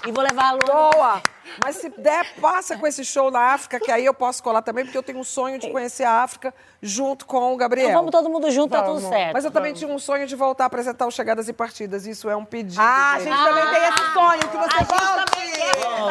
E 0.05 0.11
vou 0.11 0.21
levar 0.21 0.49
a 0.49 0.51
Lu. 0.51 0.59
Boa! 0.65 1.21
Mas 1.63 1.77
se 1.77 1.89
der, 1.89 2.25
passa 2.41 2.77
com 2.77 2.85
esse 2.85 3.03
show 3.03 3.31
na 3.31 3.53
África, 3.53 3.79
que 3.79 3.91
aí 3.91 4.05
eu 4.05 4.13
posso 4.13 4.41
colar 4.41 4.61
também, 4.61 4.85
porque 4.85 4.97
eu 4.97 5.03
tenho 5.03 5.19
um 5.19 5.23
sonho 5.23 5.59
de 5.59 5.69
conhecer 5.69 6.03
a 6.03 6.23
África 6.23 6.53
junto 6.81 7.25
com 7.25 7.53
o 7.53 7.57
Gabriel. 7.57 7.89
Então 7.89 7.99
vamos 7.99 8.11
todo 8.11 8.29
mundo 8.29 8.51
junto, 8.51 8.71
tá 8.71 8.83
tudo 8.83 9.01
certo. 9.01 9.33
Mas 9.33 9.45
eu 9.45 9.51
também 9.51 9.73
tinha 9.73 9.89
um 9.89 9.99
sonho 9.99 10.27
de 10.27 10.35
voltar 10.35 10.65
a 10.65 10.67
apresentar 10.67 11.05
o 11.05 11.11
Chegadas 11.11 11.47
e 11.47 11.53
Partidas. 11.53 12.05
Isso 12.05 12.29
é 12.29 12.35
um 12.35 12.45
pedido. 12.45 12.81
Ah, 12.81 13.13
a 13.13 13.19
gente. 13.19 13.29
gente 13.29 13.43
também 13.43 13.63
tem 13.73 13.89
esse 13.89 14.13
sonho 14.13 14.39
que 14.39 14.57
você 14.57 14.83
volte. 14.83 15.35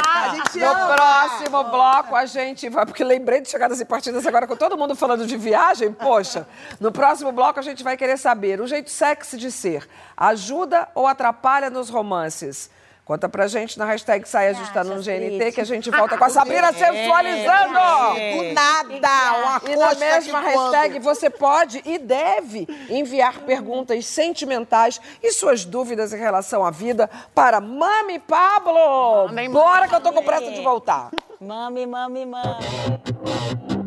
Ah, 0.06 0.30
a 0.30 0.34
gente 0.34 0.58
No 0.58 0.96
próximo 0.96 1.64
bloco 1.64 2.16
a 2.16 2.26
gente 2.26 2.68
vai, 2.68 2.86
porque 2.86 3.04
lembrei 3.04 3.40
de 3.40 3.48
chegadas 3.48 3.80
e 3.80 3.84
partidas 3.84 4.26
agora 4.26 4.46
com 4.46 4.56
todo 4.56 4.76
mundo 4.76 4.96
falando 4.96 5.26
de 5.26 5.36
viagem, 5.36 5.92
poxa. 5.92 6.46
No 6.80 6.90
próximo 6.90 7.32
bloco 7.32 7.58
a 7.58 7.62
gente 7.62 7.82
vai 7.82 7.96
querer 7.96 8.16
saber 8.16 8.60
o 8.60 8.66
jeito 8.66 8.90
sexy 8.90 9.36
de 9.36 9.50
ser 9.50 9.88
ajuda 10.16 10.88
ou 10.94 11.06
atrapalha 11.06 11.70
nos 11.70 11.88
romances? 11.88 12.70
Conta 13.04 13.28
pra 13.28 13.46
gente 13.46 13.78
na 13.78 13.84
hashtag 13.84 14.26
Saia 14.26 14.54
Justa 14.54 14.82
no 14.82 14.94
GNT 15.02 15.52
que 15.52 15.60
a 15.60 15.64
gente 15.64 15.90
volta 15.90 16.16
com 16.16 16.24
a 16.24 16.28
Sabrina 16.30 16.72
sensualizando! 16.72 17.74
Do 17.74 18.54
nada, 18.54 19.36
uma 19.42 19.60
E 19.70 19.76
na 19.76 19.94
mesma 19.94 20.40
hashtag 20.40 20.98
você 21.00 21.28
pode 21.28 21.82
e 21.84 21.98
deve 21.98 22.66
enviar 22.88 23.40
perguntas 23.40 24.06
sentimentais 24.06 24.98
e 25.22 25.32
suas 25.32 25.66
dúvidas 25.66 26.14
em 26.14 26.18
relação 26.18 26.64
à 26.64 26.70
vida 26.70 27.10
para 27.34 27.60
Mami 27.60 28.18
Pablo! 28.20 29.28
Mandem, 29.28 29.50
Bora 29.50 29.86
que 29.86 29.94
eu 29.94 30.00
tô 30.00 30.10
com 30.10 30.22
pressa 30.22 30.50
de 30.50 30.62
voltar! 30.62 31.10
Mami, 31.38 31.86
mami, 31.86 32.24
mami. 32.24 33.83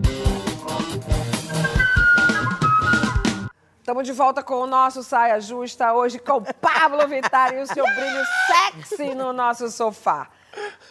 Estamos 3.88 4.04
de 4.04 4.12
volta 4.12 4.43
com 4.43 4.56
o 4.56 4.67
nosso 4.67 5.02
Saia 5.02 5.39
Justa, 5.39 5.93
hoje 5.93 6.19
com 6.19 6.43
Pablo 6.43 7.08
Vittar 7.08 7.54
e 7.54 7.62
o 7.62 7.65
seu 7.67 7.86
brilho 7.86 8.21
sexy 8.84 9.15
no 9.15 9.32
nosso 9.32 9.69
sofá. 9.71 10.28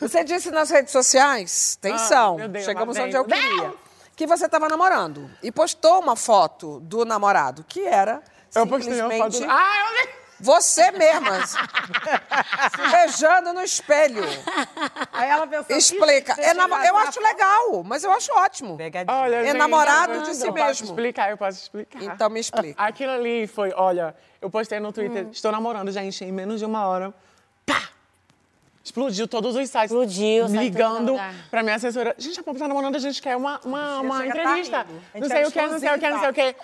Você 0.01 0.25
disse 0.25 0.51
nas 0.51 0.71
redes 0.71 0.93
sociais, 0.93 1.77
atenção, 1.79 2.39
Ah, 2.41 2.49
Deus, 2.49 2.65
chegamos 2.65 2.97
onde 2.97 3.15
eu 3.15 3.27
queria, 3.27 3.75
que 4.17 4.27
você 4.27 4.47
estava 4.47 4.67
namorando 4.67 5.31
e 5.43 5.53
postou 5.53 6.01
uma 6.01 6.17
foto 6.17 6.81
do 6.81 7.05
namorado, 7.05 7.67
que 7.69 7.83
era 7.87 8.23
Eu 8.55 8.67
postei 8.67 8.99
uma 8.99 9.11
foto. 9.11 9.33
simplesmente 9.35 9.45
Ah, 9.47 9.93
eu. 10.07 10.26
Você 10.41 10.91
mesma, 10.93 11.47
se 11.47 11.57
beijando 12.91 13.53
no 13.53 13.63
espelho. 13.63 14.23
Aí 15.13 15.29
ela 15.29 15.47
pensou, 15.47 15.77
Explica. 15.77 16.35
"Ih, 16.39 16.45
É 16.45 16.55
namo- 16.55 16.75
eu 16.77 16.85
Eu 16.85 16.93
vazar." 16.95 17.09
acho 17.09 17.21
legal, 17.23 17.83
mas 17.85 18.05
eu 18.05 18.11
acho 18.13 18.33
ótimo. 18.35 18.77
Pegadinha. 18.77 19.17
Olha, 19.17 19.37
É 19.37 19.53
namorado 19.53 20.13
eu- 20.15 20.23
de 20.23 20.35
si 20.35 20.47
eu 20.47 20.53
mesmo. 20.53 20.69
Posso 20.69 20.85
explicar, 20.85 21.31
eu 21.31 21.37
posso 21.37 21.63
explicar. 21.63 22.03
Então 22.03 22.29
me 22.31 22.41
explica. 22.41 22.83
Aquilo 22.83 23.13
ali 23.13 23.47
foi, 23.47 23.73
olha, 23.75 24.15
eu 24.41 24.51
postei 24.51 24.79
no 24.81 24.93
Twitter, 24.93 25.27
Hum. 25.27 25.31
estou 25.33 25.51
namorando, 25.51 25.91
gente, 25.91 26.25
em 26.25 26.33
menos 26.33 26.59
de 26.61 26.65
uma 26.67 26.87
hora. 26.87 27.15
Pá! 27.65 27.83
Explodiu 28.85 29.27
todos 29.27 29.57
os 29.57 29.69
sites. 29.69 29.91
Explodiu, 29.91 30.47
ligando 30.47 31.17
pra 31.51 31.61
minha 31.63 31.75
assessora. 31.75 32.15
Gente, 32.19 32.39
a 32.39 32.43
Pop 32.45 32.57
tá 32.57 32.69
namorando, 32.69 32.95
a 32.95 33.01
gente 33.01 33.21
quer 33.21 33.37
uma, 33.37 33.61
uma, 33.65 34.01
uma 34.01 34.19
tá 34.19 34.27
entrevista. 34.29 34.87
gente 35.13 35.23
Não 35.23 35.29
sei 35.29 35.45
o 35.45 35.51
que, 35.51 35.63
não 35.67 35.79
sei 35.81 35.91
o 35.95 35.99
que, 35.99 36.11
não 36.11 36.21
sei 36.21 36.31
o 36.31 36.33
que. 36.33 36.57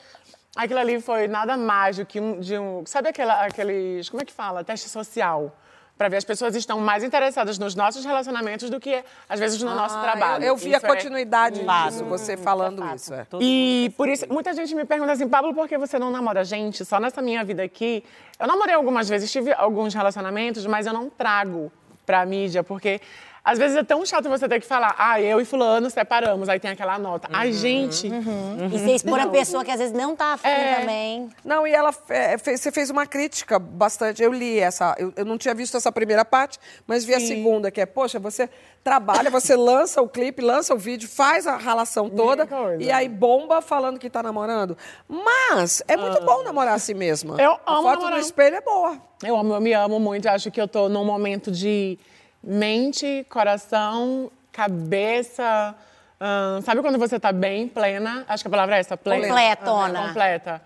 Aquilo 0.54 0.80
ali 0.80 1.00
foi 1.00 1.26
nada 1.28 1.56
mais 1.56 1.96
do 1.96 2.04
que 2.04 2.20
um, 2.20 2.38
de 2.38 2.58
um... 2.58 2.84
Sabe 2.84 3.08
aquela, 3.08 3.44
aqueles... 3.46 4.08
Como 4.10 4.22
é 4.22 4.24
que 4.26 4.32
fala? 4.32 4.62
Teste 4.62 4.88
social. 4.88 5.56
Pra 5.96 6.08
ver 6.08 6.16
as 6.16 6.24
pessoas 6.24 6.54
estão 6.56 6.80
mais 6.80 7.04
interessadas 7.04 7.58
nos 7.58 7.74
nossos 7.74 8.04
relacionamentos 8.04 8.68
do 8.68 8.80
que, 8.80 9.04
às 9.28 9.38
vezes, 9.38 9.62
no 9.62 9.74
nosso 9.74 9.98
trabalho. 10.00 10.42
Ah, 10.42 10.46
Eu, 10.46 10.48
eu 10.48 10.56
vi 10.56 10.74
a 10.74 10.78
Isso 10.78 10.86
é- 10.86 10.88
continuidade 10.88 11.60
disso, 11.60 12.04
você 12.06 12.36
falando 12.36 12.84
isso. 12.94 13.14
É. 13.14 13.26
e 13.40 13.92
por 13.96 14.08
isso, 14.08 14.26
muita 14.28 14.52
gente 14.52 14.74
me 14.74 14.84
pergunta 14.84 15.12
assim, 15.12 15.28
Pablo, 15.28 15.54
por 15.54 15.68
que 15.68 15.78
você 15.78 15.98
não 15.98 16.10
namora 16.10 16.44
gente? 16.44 16.84
Só 16.84 16.98
nessa 16.98 17.22
minha 17.22 17.44
vida 17.44 17.62
aqui. 17.62 18.02
Eu 18.38 18.46
namorei 18.46 18.74
algumas 18.74 19.08
vezes, 19.08 19.30
tive 19.30 19.52
alguns 19.52 19.94
relacionamentos, 19.94 20.66
mas 20.66 20.86
eu 20.86 20.92
não 20.92 21.08
trago 21.08 21.70
pra 22.04 22.26
mídia, 22.26 22.64
porque 22.64 23.00
às 23.44 23.58
vezes 23.58 23.76
é 23.76 23.82
tão 23.82 24.06
chato 24.06 24.28
você 24.28 24.48
ter 24.48 24.60
que 24.60 24.66
falar, 24.66 24.94
ah, 24.96 25.20
eu 25.20 25.40
e 25.40 25.44
fulano 25.44 25.90
separamos, 25.90 26.48
aí 26.48 26.60
tem 26.60 26.70
aquela 26.70 26.96
nota. 26.98 27.28
Ai, 27.32 27.52
gente. 27.52 28.06
E 28.06 28.68
você 28.68 28.92
expor 28.92 29.18
a 29.18 29.26
pessoa 29.26 29.64
que 29.64 29.70
às 29.70 29.78
vezes 29.80 29.92
não 29.92 30.14
tá 30.14 30.34
afim 30.34 30.46
É. 30.48 30.74
também. 30.76 31.28
Não, 31.44 31.66
e 31.66 31.72
ela 31.72 31.92
é, 32.08 32.38
fez, 32.38 32.60
você 32.60 32.70
fez 32.70 32.88
uma 32.88 33.04
crítica 33.06 33.58
bastante. 33.58 34.22
Eu 34.22 34.32
li 34.32 34.60
essa. 34.60 34.94
Eu, 34.96 35.12
eu 35.16 35.24
não 35.24 35.36
tinha 35.36 35.54
visto 35.54 35.76
essa 35.76 35.90
primeira 35.90 36.24
parte, 36.24 36.58
mas 36.86 37.04
vi 37.04 37.14
a 37.14 37.20
segunda, 37.20 37.70
que 37.70 37.80
é, 37.80 37.86
poxa, 37.86 38.20
você 38.20 38.48
trabalha, 38.84 39.28
você 39.30 39.56
lança 39.56 40.00
o 40.00 40.08
clipe, 40.08 40.40
lança 40.42 40.72
o 40.74 40.78
vídeo, 40.78 41.08
faz 41.08 41.46
a 41.46 41.56
relação 41.56 42.08
toda 42.10 42.48
e 42.78 42.90
aí 42.90 43.08
bomba 43.08 43.60
falando 43.60 43.98
que 43.98 44.08
tá 44.10 44.22
namorando. 44.22 44.76
Mas 45.08 45.82
é 45.88 45.96
muito 45.96 46.24
bom 46.24 46.42
namorar 46.42 46.74
a 46.74 46.78
si 46.78 46.94
mesma. 46.94 47.40
Eu 47.40 47.58
a 47.66 47.72
amo 47.74 47.82
foto 47.82 47.94
namorar. 48.00 48.12
no 48.12 48.18
espelho 48.24 48.56
é 48.56 48.60
boa. 48.60 48.96
Eu 49.22 49.36
amo, 49.36 49.54
eu 49.54 49.60
me 49.60 49.72
amo 49.72 49.98
muito. 50.00 50.28
Acho 50.28 50.50
que 50.50 50.60
eu 50.60 50.66
tô 50.68 50.88
num 50.88 51.04
momento 51.04 51.50
de 51.50 51.98
mente, 52.42 53.26
coração, 53.30 54.30
cabeça. 54.50 55.74
ahn, 56.20 56.60
sabe 56.62 56.80
quando 56.82 56.98
você 56.98 57.18
tá 57.18 57.32
bem, 57.32 57.68
plena? 57.68 58.24
Acho 58.28 58.44
que 58.44 58.48
a 58.48 58.50
palavra 58.50 58.76
é 58.76 58.80
essa, 58.80 58.96
plena. 58.96 59.26
Completona. 59.28 60.08
Completa. 60.08 60.62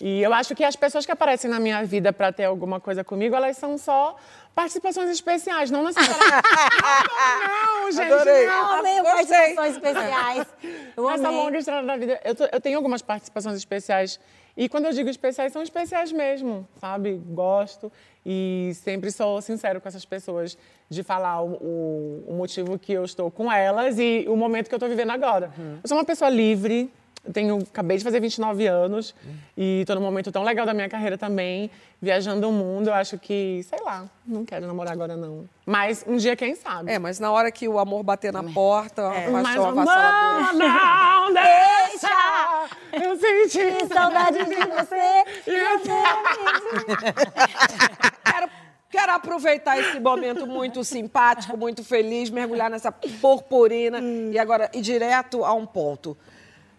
E 0.00 0.22
eu 0.22 0.32
acho 0.32 0.54
que 0.54 0.64
as 0.64 0.74
pessoas 0.76 1.04
que 1.04 1.12
aparecem 1.12 1.50
na 1.50 1.60
minha 1.60 1.84
vida 1.84 2.10
pra 2.12 2.32
ter 2.32 2.44
alguma 2.44 2.80
coisa 2.80 3.04
comigo, 3.04 3.36
elas 3.36 3.56
são 3.58 3.76
só 3.76 4.16
participações 4.54 5.10
especiais, 5.10 5.70
não 5.70 5.84
necessariamente. 5.84 6.48
não, 6.82 7.82
não, 7.84 7.92
gente. 7.92 8.12
Adorei. 8.12 8.46
não. 8.46 8.54
Eu 8.72 8.78
amei 8.78 9.02
participações 9.02 9.74
especiais. 9.74 10.46
Eu 10.96 11.06
Nessa 11.10 11.28
amei. 11.28 11.40
longa 11.40 11.58
estrada 11.58 11.86
da 11.86 11.96
vida, 11.98 12.20
eu, 12.24 12.34
tô- 12.34 12.48
eu 12.50 12.60
tenho 12.60 12.76
algumas 12.78 13.02
participações 13.02 13.56
especiais. 13.56 14.18
E 14.62 14.68
quando 14.68 14.84
eu 14.84 14.92
digo 14.92 15.08
especiais, 15.08 15.52
são 15.54 15.62
especiais 15.62 16.12
mesmo, 16.12 16.68
sabe? 16.78 17.18
Gosto. 17.30 17.90
E 18.26 18.72
sempre 18.74 19.10
sou 19.10 19.40
sincero 19.40 19.80
com 19.80 19.88
essas 19.88 20.04
pessoas 20.04 20.58
de 20.88 21.02
falar 21.02 21.40
o, 21.40 21.52
o- 21.54 22.24
o 22.28 22.34
motivo 22.34 22.78
que 22.78 22.92
eu 22.92 23.02
estou 23.04 23.30
com 23.30 23.50
elas 23.50 23.98
e 23.98 24.26
o 24.28 24.36
momento 24.36 24.68
que 24.68 24.74
eu 24.74 24.76
estou 24.76 24.88
vivendo 24.90 25.12
agora. 25.12 25.50
Eu 25.82 25.88
sou 25.88 25.96
uma 25.96 26.04
pessoa 26.04 26.28
livre. 26.28 26.92
Eu 27.22 27.34
tenho, 27.34 27.58
acabei 27.58 27.98
de 27.98 28.04
fazer 28.04 28.18
29 28.18 28.66
anos 28.66 29.14
e 29.54 29.80
estou 29.82 29.94
num 29.94 30.02
momento 30.02 30.32
tão 30.32 30.42
legal 30.42 30.64
da 30.64 30.72
minha 30.72 30.88
carreira 30.88 31.18
também, 31.18 31.70
viajando 32.00 32.48
o 32.48 32.52
mundo. 32.52 32.88
Eu 32.88 32.94
acho 32.94 33.18
que, 33.18 33.62
sei 33.68 33.78
lá, 33.84 34.06
não 34.26 34.42
quero 34.44 34.66
namorar 34.66 34.94
agora 34.94 35.16
não. 35.16 35.46
Mas 35.66 36.02
um 36.08 36.16
dia, 36.16 36.34
quem 36.34 36.54
sabe? 36.54 36.90
É, 36.90 36.98
mas 36.98 37.20
na 37.20 37.30
hora 37.30 37.52
que 37.52 37.68
o 37.68 37.78
amor 37.78 38.02
bater 38.02 38.32
na 38.32 38.42
porta, 38.42 39.06
a 39.06 39.30
Mas 39.30 39.42
paixão 39.42 39.62
não, 39.74 39.80
avassaladora. 39.80 40.52
não 40.54 41.32
deixa 41.34 43.04
eu 43.04 43.16
sentir 43.16 43.86
Saudade 43.92 44.38
de 44.38 44.54
você. 44.54 45.24
Quero, 48.24 48.50
quero 48.90 49.12
aproveitar 49.12 49.78
esse 49.78 50.00
momento 50.00 50.46
muito 50.46 50.82
simpático, 50.82 51.56
muito 51.56 51.84
feliz, 51.84 52.30
mergulhar 52.30 52.70
nessa 52.70 52.90
purpurina 52.90 54.00
e 54.00 54.38
agora 54.38 54.70
ir 54.72 54.80
direto 54.80 55.44
a 55.44 55.52
um 55.52 55.66
ponto. 55.66 56.16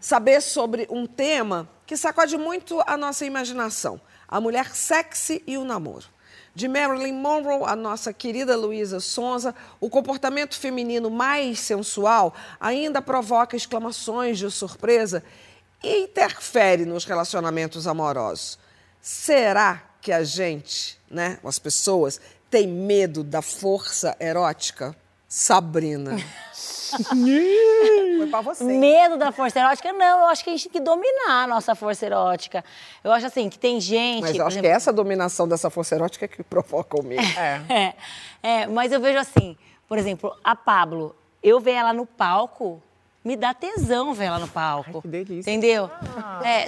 Saber 0.02 0.42
sobre 0.42 0.88
um 0.90 1.06
tema 1.06 1.70
que 1.86 1.96
sacode 1.96 2.36
muito 2.36 2.82
a 2.88 2.98
nossa 2.98 3.24
imaginação: 3.24 4.02
a 4.28 4.42
mulher 4.42 4.76
sexy 4.76 5.44
e 5.46 5.60
o 5.60 5.64
namoro. 5.64 6.08
De 6.56 6.68
Marilyn 6.68 7.14
Monroe, 7.14 7.64
a 7.66 7.76
nossa 7.76 8.12
querida 8.12 8.58
Luísa 8.58 9.00
Sonza, 9.00 9.54
o 9.80 9.92
comportamento 9.92 10.60
feminino 10.60 11.12
mais 11.12 11.60
sensual 11.60 12.34
ainda 12.60 13.00
provoca 13.00 13.56
exclamações 13.56 14.40
de 14.40 14.50
surpresa 14.50 15.24
e 15.84 16.04
interfere 16.04 16.84
nos 16.84 17.06
relacionamentos 17.06 17.86
amorosos. 17.86 18.58
Será 19.00 19.84
que 20.02 20.12
a 20.12 20.24
gente, 20.24 21.00
né, 21.10 21.38
as 21.44 21.60
pessoas, 21.60 22.20
tem 22.50 22.68
medo 22.68 23.24
da 23.24 23.44
força 23.44 24.18
erótica? 24.20 24.96
Sabrina. 25.34 26.18
Foi 28.18 28.28
pra 28.30 28.42
você. 28.42 28.66
Medo 28.66 29.16
da 29.16 29.32
força 29.32 29.62
erótica? 29.62 29.94
Não, 29.94 30.20
eu 30.20 30.26
acho 30.26 30.44
que 30.44 30.50
a 30.50 30.54
gente 30.54 30.64
tem 30.64 30.74
que 30.74 30.80
dominar 30.82 31.44
a 31.44 31.48
nossa 31.48 31.74
força 31.74 32.06
erótica. 32.06 32.66
Eu 33.02 33.14
acho 33.14 33.28
assim, 33.28 33.48
que 33.48 33.58
tem 33.58 33.80
gente. 33.80 34.24
Mas 34.24 34.36
eu 34.36 34.46
acho 34.46 34.56
que 34.56 34.60
exemplo, 34.60 34.68
é 34.68 34.76
essa 34.76 34.92
dominação 34.92 35.48
dessa 35.48 35.70
força 35.70 35.96
erótica 35.96 36.28
que 36.28 36.44
provoca 36.44 37.00
o 37.00 37.04
medo. 37.04 37.24
É, 37.40 37.94
é, 38.44 38.68
mas 38.68 38.92
eu 38.92 39.00
vejo 39.00 39.18
assim, 39.18 39.56
por 39.88 39.98
exemplo, 39.98 40.36
a 40.44 40.54
Pablo, 40.54 41.16
eu 41.42 41.62
ver 41.62 41.76
ela 41.76 41.94
no 41.94 42.06
palco, 42.06 42.84
me 43.24 43.38
dá 43.38 43.54
tesão 43.54 44.14
ver 44.14 44.26
ela 44.26 44.40
no 44.40 44.50
palco. 44.50 45.02
que 45.02 45.08
delícia. 45.08 45.50
Entendeu? 45.50 45.90
É, 46.44 46.68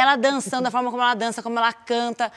ela 0.00 0.14
dançando, 0.14 0.68
a 0.68 0.70
forma 0.70 0.88
como 0.88 1.02
ela 1.02 1.14
dança, 1.14 1.42
como 1.42 1.58
ela 1.58 1.72
canta. 1.72 2.30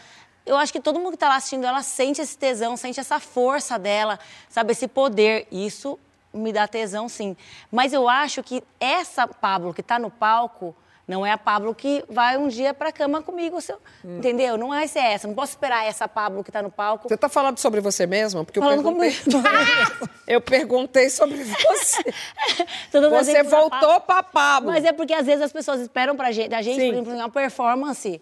Eu 0.46 0.58
acho 0.58 0.72
que 0.72 0.80
todo 0.80 1.00
mundo 1.00 1.12
que 1.14 1.18
tá 1.18 1.28
lá 1.30 1.38
assistindo, 1.38 1.66
ela 1.66 1.82
sente 1.82 2.22
esse 2.22 2.38
tesão, 2.38 2.78
sente 2.78 3.00
essa 3.00 3.20
força 3.20 3.80
dela, 3.80 4.20
sabe, 4.50 4.74
esse 4.74 4.88
poder. 4.88 5.48
Isso 5.52 5.98
me 6.34 6.54
dá 6.54 6.68
tesão, 6.68 7.10
sim. 7.10 7.36
Mas 7.72 7.94
eu 7.94 8.08
acho 8.08 8.44
que 8.44 8.62
essa 8.80 9.28
Pablo 9.28 9.74
que 9.74 9.82
tá 9.84 9.98
no 9.98 10.10
palco, 10.12 10.76
Não 11.08 11.24
é 11.24 11.32
a 11.32 11.38
Pablo 11.38 11.76
que 11.76 12.04
vai 12.10 12.36
um 12.36 12.48
dia 12.48 12.74
pra 12.74 12.92
cama 12.92 13.22
comigo, 13.22 13.62
seu- 13.62 13.78
Hum. 14.04 14.18
entendeu? 14.18 14.58
Não 14.58 14.70
vai 14.70 14.88
ser 14.88 15.02
essa. 15.02 15.28
Não 15.28 15.36
posso 15.36 15.52
esperar 15.52 15.86
essa 15.86 16.08
Pablo 16.08 16.44
que 16.44 16.52
tá 16.52 16.64
no 16.64 16.72
palco. 16.72 17.08
Você 17.08 17.16
tá 17.16 17.30
falando 17.30 17.60
sobre 17.60 17.80
você 17.80 18.08
mesma? 18.08 18.44
Porque 18.44 18.58
eu 18.58 18.64
Falando 18.64 18.82
perguntei... 18.82 19.14
eu 20.28 20.42
perguntei 20.42 21.10
sobre 21.12 21.44
você. 21.44 22.04
Você 22.92 23.44
voltou 23.44 23.70
Pablo. 23.70 24.02
pra 24.02 24.24
Pablo. 24.24 24.72
Mas 24.72 24.84
é 24.84 24.92
porque 24.92 25.14
às 25.14 25.28
vezes 25.28 25.44
as 25.44 25.52
pessoas 25.54 25.80
esperam 25.82 26.16
pra 26.18 26.32
gente, 26.32 26.50
da 26.50 26.62
gente, 26.64 26.80
Sim. 26.80 26.88
por 26.88 26.96
exemplo, 26.96 27.14
uma 27.14 27.30
performance 27.30 28.20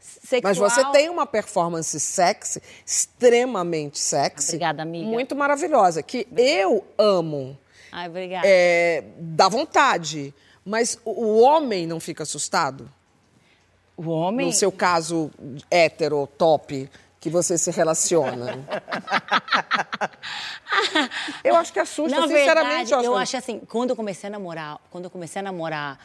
sexual. 0.00 0.42
Mas 0.42 0.58
você 0.58 0.84
tem 0.92 1.08
uma 1.08 1.26
performance 1.26 1.98
sexy, 2.00 2.60
extremamente 2.84 3.98
sexy. 3.98 4.50
Obrigada, 4.50 4.82
amiga. 4.82 5.06
Muito 5.06 5.36
maravilhosa, 5.36 6.02
que 6.02 6.26
eu 6.36 6.84
amo. 6.98 7.56
Ai, 7.92 8.08
obrigada. 8.08 8.46
É, 8.46 9.04
dá 9.18 9.48
vontade. 9.48 10.34
Mas 10.64 10.98
o, 11.04 11.40
homem 11.40 11.86
não 11.86 11.98
fica 11.98 12.22
assustado? 12.22 12.90
O 13.96 14.08
homem? 14.10 14.46
No 14.46 14.52
seu 14.52 14.70
caso, 14.70 15.30
hétero, 15.70 16.28
top, 16.38 16.88
que 17.18 17.28
você 17.28 17.58
se 17.58 17.70
relaciona. 17.70 18.64
eu 21.44 21.56
acho 21.56 21.72
que 21.72 21.78
assusta, 21.78 22.18
Na 22.20 22.28
sinceramente. 22.28 22.88
verdade, 22.88 23.06
eu 23.06 23.12
que- 23.14 23.18
acho 23.18 23.36
assim, 23.36 23.60
quando 23.68 23.90
eu 23.90 23.96
comecei 23.96 24.28
a 24.28 24.30
namorar, 24.30 24.78
quando 24.90 25.04
eu 25.04 25.10
comecei 25.10 25.40
a 25.40 25.42
namorar 25.42 25.98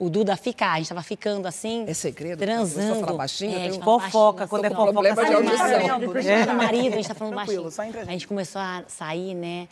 o 0.00 0.10
Duda 0.10 0.36
ficar, 0.36 0.72
a 0.72 0.76
gente 0.78 0.88
tava 0.88 1.02
ficando 1.02 1.46
assim. 1.46 1.84
É 1.86 1.94
segredo? 1.94 2.38
Transando. 2.38 2.80
Começou 2.88 3.02
a 3.02 3.06
falar 3.06 3.18
baixinho? 3.18 3.52
É, 3.52 3.58
gente 3.64 3.72
tenho- 3.72 3.84
fala 3.84 4.00
Fofoca, 4.00 4.48
quando 4.48 4.64
é 4.64 4.66
assim, 4.68 4.74
fofoca, 4.76 4.92
problema 4.92 5.14
de 5.22 5.26
sai 5.26 5.34
audição. 5.34 5.98
de 6.00 6.46
do 6.46 6.54
marido, 6.54 6.92
a 6.94 6.96
gente 6.96 7.08
tá 7.08 7.14
falando 7.14 7.34
Tranquilo, 7.34 7.62
baixinho. 7.64 7.70
só 7.76 7.84
entre 7.84 7.98
a 7.98 8.00
A 8.00 8.04
gente. 8.06 8.12
gente 8.14 8.26
começou 8.28 8.60
a 8.60 8.82
sair, 8.88 9.34
né? 9.34 9.68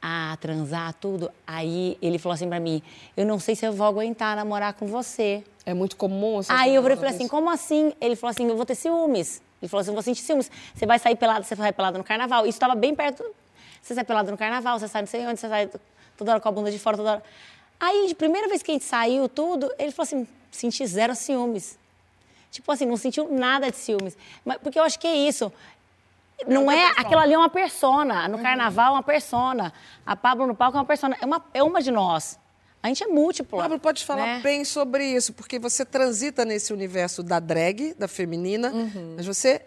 A 0.00 0.36
transar, 0.40 0.94
tudo. 0.94 1.30
Aí 1.46 1.96
ele 2.00 2.18
falou 2.18 2.34
assim 2.34 2.48
pra 2.48 2.58
mim: 2.58 2.82
Eu 3.16 3.26
não 3.26 3.38
sei 3.38 3.54
se 3.54 3.64
eu 3.66 3.72
vou 3.72 3.86
aguentar 3.86 4.34
namorar 4.36 4.72
com 4.72 4.86
você. 4.86 5.44
É 5.66 5.74
muito 5.74 5.96
comum. 5.96 6.40
essas 6.40 6.56
Aí 6.56 6.74
eu 6.74 6.82
falei 6.82 7.10
assim: 7.10 7.28
Como 7.28 7.48
assim? 7.50 7.92
Ele 8.00 8.16
falou 8.16 8.30
assim: 8.30 8.48
Eu 8.48 8.56
vou 8.56 8.64
ter 8.66 8.74
ciúmes. 8.74 9.40
Ele 9.60 9.68
falou 9.68 9.80
assim: 9.80 9.90
Eu 9.90 9.94
vou 9.94 10.02
sentir 10.02 10.22
ciúmes. 10.22 10.50
Você 10.74 10.86
vai 10.86 10.98
sair 10.98 11.14
pelado, 11.16 11.44
você 11.44 11.54
vai 11.54 11.72
pelado 11.72 11.98
no 11.98 12.04
carnaval. 12.04 12.46
Isso 12.46 12.58
tava 12.58 12.74
bem 12.74 12.94
perto. 12.94 13.24
Você 13.80 13.94
sai 13.94 14.02
pelado 14.04 14.30
no 14.30 14.36
carnaval, 14.36 14.78
você 14.78 14.88
sai 14.88 15.02
não 15.02 15.06
sei 15.08 15.24
onde, 15.26 15.38
você 15.40 15.48
sai 15.48 15.68
toda 16.16 16.32
hora 16.32 16.40
com 16.40 16.48
a 16.48 16.52
bunda 16.52 16.70
de 16.70 16.78
fora, 16.80 16.96
toda 16.96 17.10
hora. 17.12 17.22
Aí, 17.84 18.06
de 18.06 18.14
primeira 18.14 18.46
vez 18.48 18.62
que 18.62 18.70
a 18.70 18.74
gente 18.74 18.84
saiu, 18.84 19.28
tudo, 19.28 19.68
ele 19.76 19.90
falou 19.90 20.04
assim: 20.04 20.28
Senti 20.52 20.86
zero 20.86 21.16
ciúmes. 21.16 21.76
Tipo 22.52 22.70
assim, 22.70 22.86
não 22.86 22.96
sentiu 22.96 23.26
nada 23.32 23.70
de 23.72 23.76
ciúmes. 23.76 24.16
Mas, 24.44 24.58
porque 24.58 24.78
eu 24.78 24.84
acho 24.84 25.00
que 25.00 25.06
é 25.08 25.16
isso. 25.16 25.52
Não 26.46 26.70
é, 26.70 26.86
aquilo 26.96 27.18
ali 27.18 27.32
é 27.34 27.38
uma 27.38 27.48
persona. 27.48 28.28
No 28.28 28.38
carnaval 28.38 28.88
é 28.88 28.96
uma 28.98 29.02
persona. 29.02 29.72
A 30.06 30.14
Pablo 30.14 30.46
no 30.46 30.54
palco 30.54 30.76
é 30.76 30.80
uma 30.80 30.86
persona. 30.86 31.16
É 31.20 31.26
uma, 31.26 31.44
é 31.54 31.62
uma 31.62 31.82
de 31.82 31.90
nós. 31.90 32.38
A 32.82 32.88
gente 32.88 33.02
é 33.02 33.06
múltipla. 33.08 33.62
Pablo, 33.62 33.78
pode 33.80 34.04
falar 34.04 34.26
né? 34.26 34.40
bem 34.42 34.64
sobre 34.64 35.04
isso, 35.04 35.32
porque 35.32 35.58
você 35.58 35.84
transita 35.84 36.44
nesse 36.44 36.72
universo 36.72 37.22
da 37.22 37.40
drag, 37.40 37.94
da 37.94 38.06
feminina, 38.08 38.70
Uhum. 38.72 39.14
mas 39.16 39.26
você 39.26 39.62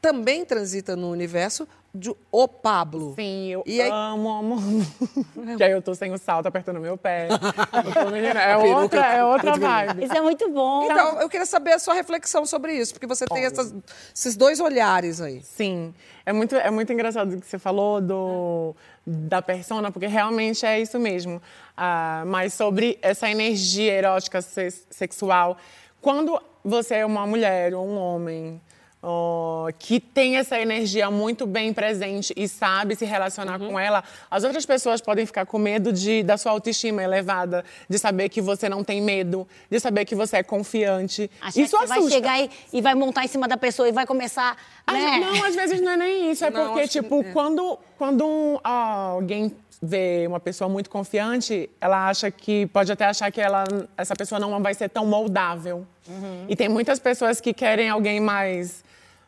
também 0.00 0.44
transita 0.44 0.96
no 0.96 1.10
universo 1.10 1.66
de 1.94 2.10
o 2.30 2.48
Pablo. 2.48 3.14
Sim, 3.14 3.48
eu 3.48 3.62
E 3.66 3.80
aí- 3.80 3.90
amo, 3.92 4.28
amo. 4.30 4.56
que 5.58 5.62
aí 5.62 5.72
eu 5.72 5.82
tô 5.82 5.94
sem 5.94 6.10
o 6.12 6.16
salto 6.18 6.46
apertando 6.46 6.80
meu 6.80 6.96
pé. 6.96 7.28
Eu 7.28 7.92
tô, 7.92 8.10
menina, 8.10 8.40
é 8.40 8.56
outra, 8.56 9.06
é 9.14 9.24
outra 9.24 9.52
vibe. 9.58 10.04
Isso 10.04 10.14
é 10.16 10.20
muito 10.22 10.48
bom. 10.50 10.84
Então, 10.84 11.20
eu 11.20 11.28
queria 11.28 11.44
saber 11.44 11.72
a 11.72 11.78
sua 11.78 11.92
reflexão 11.94 12.46
sobre 12.46 12.72
isso, 12.74 12.94
porque 12.94 13.06
você 13.06 13.26
tem 13.26 13.44
essas- 13.44 13.74
esses 14.14 14.36
dois 14.36 14.58
olhares 14.58 15.20
aí. 15.20 15.42
Sim, 15.42 15.92
é 16.24 16.32
muito, 16.32 16.54
é 16.56 16.70
muito 16.70 16.90
engraçado 16.92 17.34
o 17.34 17.40
que 17.40 17.46
você 17.46 17.58
falou 17.58 18.00
do, 18.00 18.74
da 19.06 19.42
persona, 19.42 19.92
porque 19.92 20.06
realmente 20.06 20.64
é 20.64 20.80
isso 20.80 20.98
mesmo. 20.98 21.42
Ah, 21.76 22.22
mas 22.26 22.54
sobre 22.54 22.98
essa 23.02 23.28
energia 23.30 23.92
erótica 23.92 24.40
se- 24.40 24.70
sexual, 24.90 25.58
quando 26.00 26.40
você 26.64 26.96
é 26.96 27.06
uma 27.06 27.26
mulher 27.26 27.74
ou 27.74 27.86
um 27.86 27.98
homem 27.98 28.60
ó, 29.02 29.68
que 29.78 29.98
tem 29.98 30.36
essa 30.36 30.58
energia 30.60 31.10
muito 31.10 31.46
bem 31.46 31.72
presente 31.72 32.32
e 32.36 32.46
sabe 32.46 32.94
se 32.94 33.04
relacionar 33.04 33.60
Uhum. 33.60 33.70
com 33.70 33.78
ela, 33.80 34.04
as 34.30 34.44
outras 34.44 34.64
pessoas 34.64 35.00
podem 35.00 35.26
ficar 35.26 35.44
com 35.44 35.58
medo 35.58 35.92
de, 35.92 36.22
da 36.22 36.36
sua 36.36 36.52
autoestima 36.52 37.02
elevada, 37.02 37.64
de 37.88 37.98
saber 37.98 38.28
que 38.28 38.40
você 38.40 38.68
não 38.68 38.84
tem 38.84 39.00
medo, 39.00 39.46
de 39.70 39.80
saber 39.80 40.04
que 40.04 40.14
você 40.14 40.36
é 40.38 40.42
confiante. 40.42 41.30
Achar 41.40 41.60
isso 41.60 41.76
que 41.76 41.82
você 41.82 41.86
vai 41.88 41.98
assusta. 41.98 42.14
chegar 42.16 42.40
e, 42.40 42.50
e 42.72 42.80
vai 42.80 42.94
montar 42.94 43.24
em 43.24 43.28
cima 43.28 43.48
da 43.48 43.56
pessoa 43.56 43.88
e 43.88 43.92
vai 43.92 44.06
começar. 44.06 44.56
Né? 44.90 45.18
Não, 45.20 45.44
às 45.44 45.54
vezes 45.54 45.80
não 45.80 45.92
é 45.92 45.96
nem 45.96 46.30
isso. 46.30 46.44
É 46.44 46.50
Não, 46.50 46.68
porque, 46.68 46.86
tipo, 46.88 47.20
é. 47.22 47.24
quando, 47.32 47.78
quando 47.98 48.24
um, 48.26 48.58
ah, 48.62 49.10
alguém 49.12 49.52
vê 49.82 50.24
uma 50.28 50.38
pessoa 50.38 50.68
muito 50.70 50.88
confiante, 50.88 51.68
ela 51.80 52.08
acha 52.08 52.30
que 52.30 52.66
pode 52.66 52.92
até 52.92 53.04
achar 53.06 53.32
que 53.32 53.40
ela, 53.40 53.64
essa 53.96 54.14
pessoa 54.14 54.38
não 54.38 54.62
vai 54.62 54.74
ser 54.74 54.88
tão 54.88 55.04
moldável. 55.04 55.84
Uhum. 56.08 56.46
E 56.48 56.54
tem 56.54 56.68
muitas 56.68 57.00
pessoas 57.00 57.40
que 57.40 57.52
querem 57.52 57.88
alguém 57.90 58.20
mais. 58.20 58.84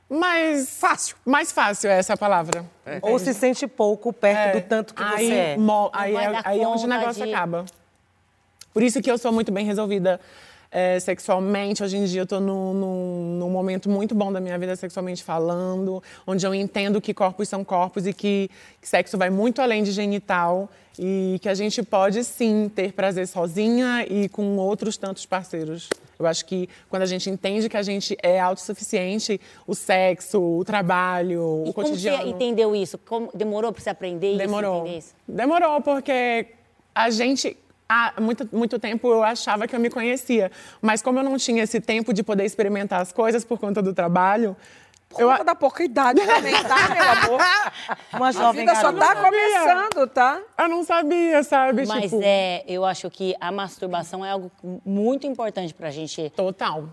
Mais 0.08 0.78
Fácil. 0.78 1.16
Mais 1.24 1.50
fácil, 1.50 1.90
é 1.90 1.98
essa 1.98 2.12
a 2.14 2.16
palavra. 2.16 2.64
Ou 3.02 3.18
se 3.18 3.32
sente 3.34 3.66
pouco 3.66 4.12
perto 4.12 4.60
do 4.60 4.68
tanto 4.68 4.94
que 4.94 5.02
aí, 5.02 5.26
você 5.26 5.34
é. 5.34 5.56
mo- 5.56 5.90
aí 5.92 6.14
é, 6.14 6.40
aí 6.44 6.60
é 6.60 6.68
onde 6.68 6.84
o 6.84 6.88
negócio 6.88 7.24
de- 7.24 7.32
acaba. 7.34 7.64
Por 8.72 8.82
isso 8.82 9.00
que 9.00 9.10
eu 9.10 9.16
sou 9.16 9.32
muito 9.32 9.50
bem 9.50 9.64
resolvida 9.64 10.20
é, 10.74 10.98
sexualmente. 10.98 11.82
Hoje 11.84 11.96
em 11.96 12.04
dia 12.04 12.22
eu 12.22 12.26
tô 12.26 12.40
num, 12.40 12.74
num- 12.74 13.36
num 13.38 13.48
momento 13.48 13.88
muito 13.88 14.12
bom 14.12 14.32
da 14.32 14.40
minha 14.40 14.58
vida 14.58 14.74
sexualmente 14.74 15.22
falando, 15.22 16.02
onde 16.26 16.44
eu 16.44 16.52
entendo 16.52 17.00
que 17.00 17.14
corpos 17.14 17.48
são 17.48 17.62
corpos 17.64 18.06
e 18.08 18.12
que, 18.12 18.50
que 18.80 18.88
sexo 18.88 19.16
vai 19.16 19.30
muito 19.30 19.62
além 19.62 19.84
de 19.84 19.92
genital 19.92 20.68
e 20.98 21.38
que 21.40 21.48
a 21.48 21.54
gente 21.54 21.80
pode 21.82 22.22
sim 22.24 22.68
ter 22.74 22.92
prazer 22.92 23.26
sozinha 23.28 24.04
e 24.08 24.28
com 24.28 24.56
outros 24.56 24.96
tantos 24.96 25.24
parceiros. 25.24 25.88
Eu 26.18 26.26
acho 26.26 26.44
que 26.44 26.68
quando 26.88 27.02
a 27.02 27.06
gente 27.06 27.28
entende 27.30 27.68
que 27.68 27.76
a 27.76 27.82
gente 27.82 28.16
é 28.22 28.38
autossuficiente, 28.40 29.40
o 29.66 29.74
sexo, 29.74 30.40
o 30.40 30.64
trabalho, 30.64 31.64
E 31.66 31.70
o 31.70 31.72
como 31.72 31.88
cotidiano. 31.88 32.18
você 32.22 32.28
entendeu 32.30 32.74
isso? 32.74 32.98
Como, 32.98 33.30
demorou 33.34 33.72
pra 33.72 33.82
você 33.82 33.90
aprender 33.90 34.28
isso? 34.30 34.38
Demorou. 34.38 34.86
isso? 34.86 35.14
Demorou, 35.26 35.80
porque 35.80 36.46
a 36.94 37.10
gente. 37.10 37.56
Há 37.88 38.14
muito, 38.20 38.48
muito 38.50 38.78
tempo 38.78 39.08
eu 39.08 39.22
achava 39.22 39.66
que 39.68 39.76
eu 39.76 39.80
me 39.80 39.90
conhecia. 39.90 40.50
Mas 40.80 41.02
como 41.02 41.18
eu 41.18 41.22
não 41.22 41.36
tinha 41.36 41.62
esse 41.62 41.80
tempo 41.80 42.12
de 42.14 42.22
poder 42.22 42.44
experimentar 42.44 43.00
as 43.02 43.12
coisas 43.12 43.44
por 43.44 43.58
conta 43.58 43.82
do 43.82 43.92
trabalho. 43.92 44.56
Eu, 45.16 45.28
Conta 45.28 45.44
da 45.44 45.54
pouca 45.54 45.84
idade 45.84 46.20
também, 46.26 46.54
tá, 46.64 46.88
meu 46.92 47.04
amor? 47.36 47.40
Uma 48.14 48.28
A 48.28 48.32
jovem 48.32 48.66
vida 48.66 48.74
só 48.80 48.92
tá 48.92 49.14
começando, 49.14 50.08
tá? 50.08 50.40
eu 50.58 50.68
não 50.68 50.82
sabia, 50.82 51.40
sabe? 51.44 51.86
Mas 51.86 52.04
tipo, 52.10 52.20
é, 52.24 52.64
eu 52.66 52.84
acho 52.84 53.08
que 53.10 53.32
a 53.40 53.52
masturbação 53.52 54.24
é 54.26 54.30
algo 54.32 54.50
muito 54.84 55.24
importante 55.24 55.72
pra 55.72 55.90
gente. 55.92 56.30
Total. 56.30 56.88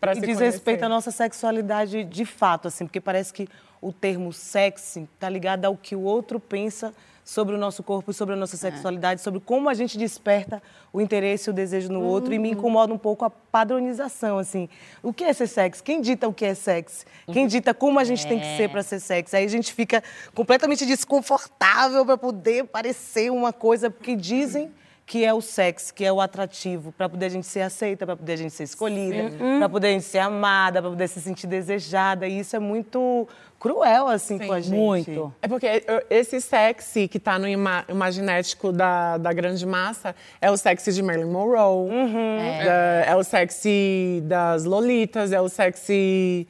Pra 0.00 0.12
E 0.12 0.16
se 0.16 0.20
diz 0.20 0.36
conhecer. 0.36 0.44
respeito 0.44 0.84
à 0.84 0.88
nossa 0.88 1.10
sexualidade 1.10 2.04
de 2.04 2.24
fato, 2.24 2.68
assim, 2.68 2.86
porque 2.86 3.00
parece 3.00 3.32
que 3.32 3.48
o 3.82 3.92
termo 3.92 4.32
sexy 4.32 5.08
tá 5.18 5.28
ligado 5.28 5.64
ao 5.64 5.76
que 5.76 5.96
o 5.96 6.02
outro 6.02 6.38
pensa 6.38 6.94
sobre 7.24 7.54
o 7.54 7.58
nosso 7.58 7.82
corpo, 7.82 8.12
sobre 8.12 8.34
a 8.34 8.36
nossa 8.36 8.56
sexualidade, 8.56 9.20
sobre 9.20 9.40
como 9.40 9.68
a 9.68 9.74
gente 9.74 9.96
desperta 9.96 10.62
o 10.92 11.00
interesse 11.00 11.48
e 11.48 11.50
o 11.50 11.52
desejo 11.52 11.90
no 11.90 12.02
outro. 12.02 12.32
E 12.34 12.38
me 12.38 12.50
incomoda 12.50 12.92
um 12.92 12.98
pouco 12.98 13.24
a 13.24 13.30
padronização, 13.30 14.38
assim. 14.38 14.68
O 15.02 15.12
que 15.12 15.24
é 15.24 15.32
ser 15.32 15.46
sexy? 15.46 15.82
Quem 15.82 16.00
dita 16.00 16.26
o 16.26 16.34
que 16.34 16.44
é 16.44 16.54
sexy? 16.54 17.04
Quem 17.32 17.46
dita 17.46 17.72
como 17.72 17.98
a 17.98 18.04
gente 18.04 18.26
tem 18.26 18.38
que 18.38 18.56
ser 18.56 18.68
para 18.68 18.82
ser 18.82 19.00
sexy? 19.00 19.36
Aí 19.36 19.44
a 19.44 19.48
gente 19.48 19.72
fica 19.72 20.02
completamente 20.34 20.84
desconfortável 20.84 22.04
para 22.04 22.18
poder 22.18 22.64
parecer 22.64 23.30
uma 23.30 23.52
coisa 23.52 23.90
que 23.90 24.16
dizem 24.16 24.72
que 25.10 25.24
é 25.24 25.34
o 25.34 25.40
sexo, 25.40 25.92
que 25.92 26.04
é 26.04 26.12
o 26.12 26.20
atrativo, 26.20 26.92
para 26.92 27.08
poder 27.08 27.26
a 27.26 27.28
gente 27.30 27.44
ser 27.44 27.62
aceita, 27.62 28.06
para 28.06 28.14
poder 28.14 28.34
a 28.34 28.36
gente 28.36 28.54
ser 28.54 28.62
escolhida, 28.62 29.32
para 29.58 29.68
poder 29.68 29.88
a 29.88 29.90
gente 29.90 30.04
ser 30.04 30.20
amada, 30.20 30.80
para 30.80 30.88
poder 30.88 31.08
se 31.08 31.20
sentir 31.20 31.48
desejada. 31.48 32.28
E 32.28 32.38
isso 32.38 32.54
é 32.54 32.60
muito 32.60 33.26
cruel, 33.58 34.06
assim, 34.06 34.38
com 34.38 34.52
a 34.52 34.60
gente. 34.60 34.72
Muito. 34.72 35.34
É 35.42 35.48
porque 35.48 35.66
esse 36.08 36.40
sexy 36.40 37.08
que 37.08 37.18
tá 37.18 37.40
no 37.40 37.48
ima 37.48 37.84
imaginético 37.88 38.70
da, 38.70 39.18
da 39.18 39.32
grande 39.32 39.66
massa 39.66 40.14
é 40.40 40.48
o 40.48 40.56
sexy 40.56 40.92
de 40.92 41.02
Marilyn 41.02 41.28
Monroe, 41.28 41.90
da- 42.64 43.10
é. 43.10 43.16
o 43.16 43.24
sexy 43.24 44.22
das 44.26 44.62
lolitas, 44.62 45.32
é 45.32 45.40
o 45.40 45.48
sexy... 45.48 46.46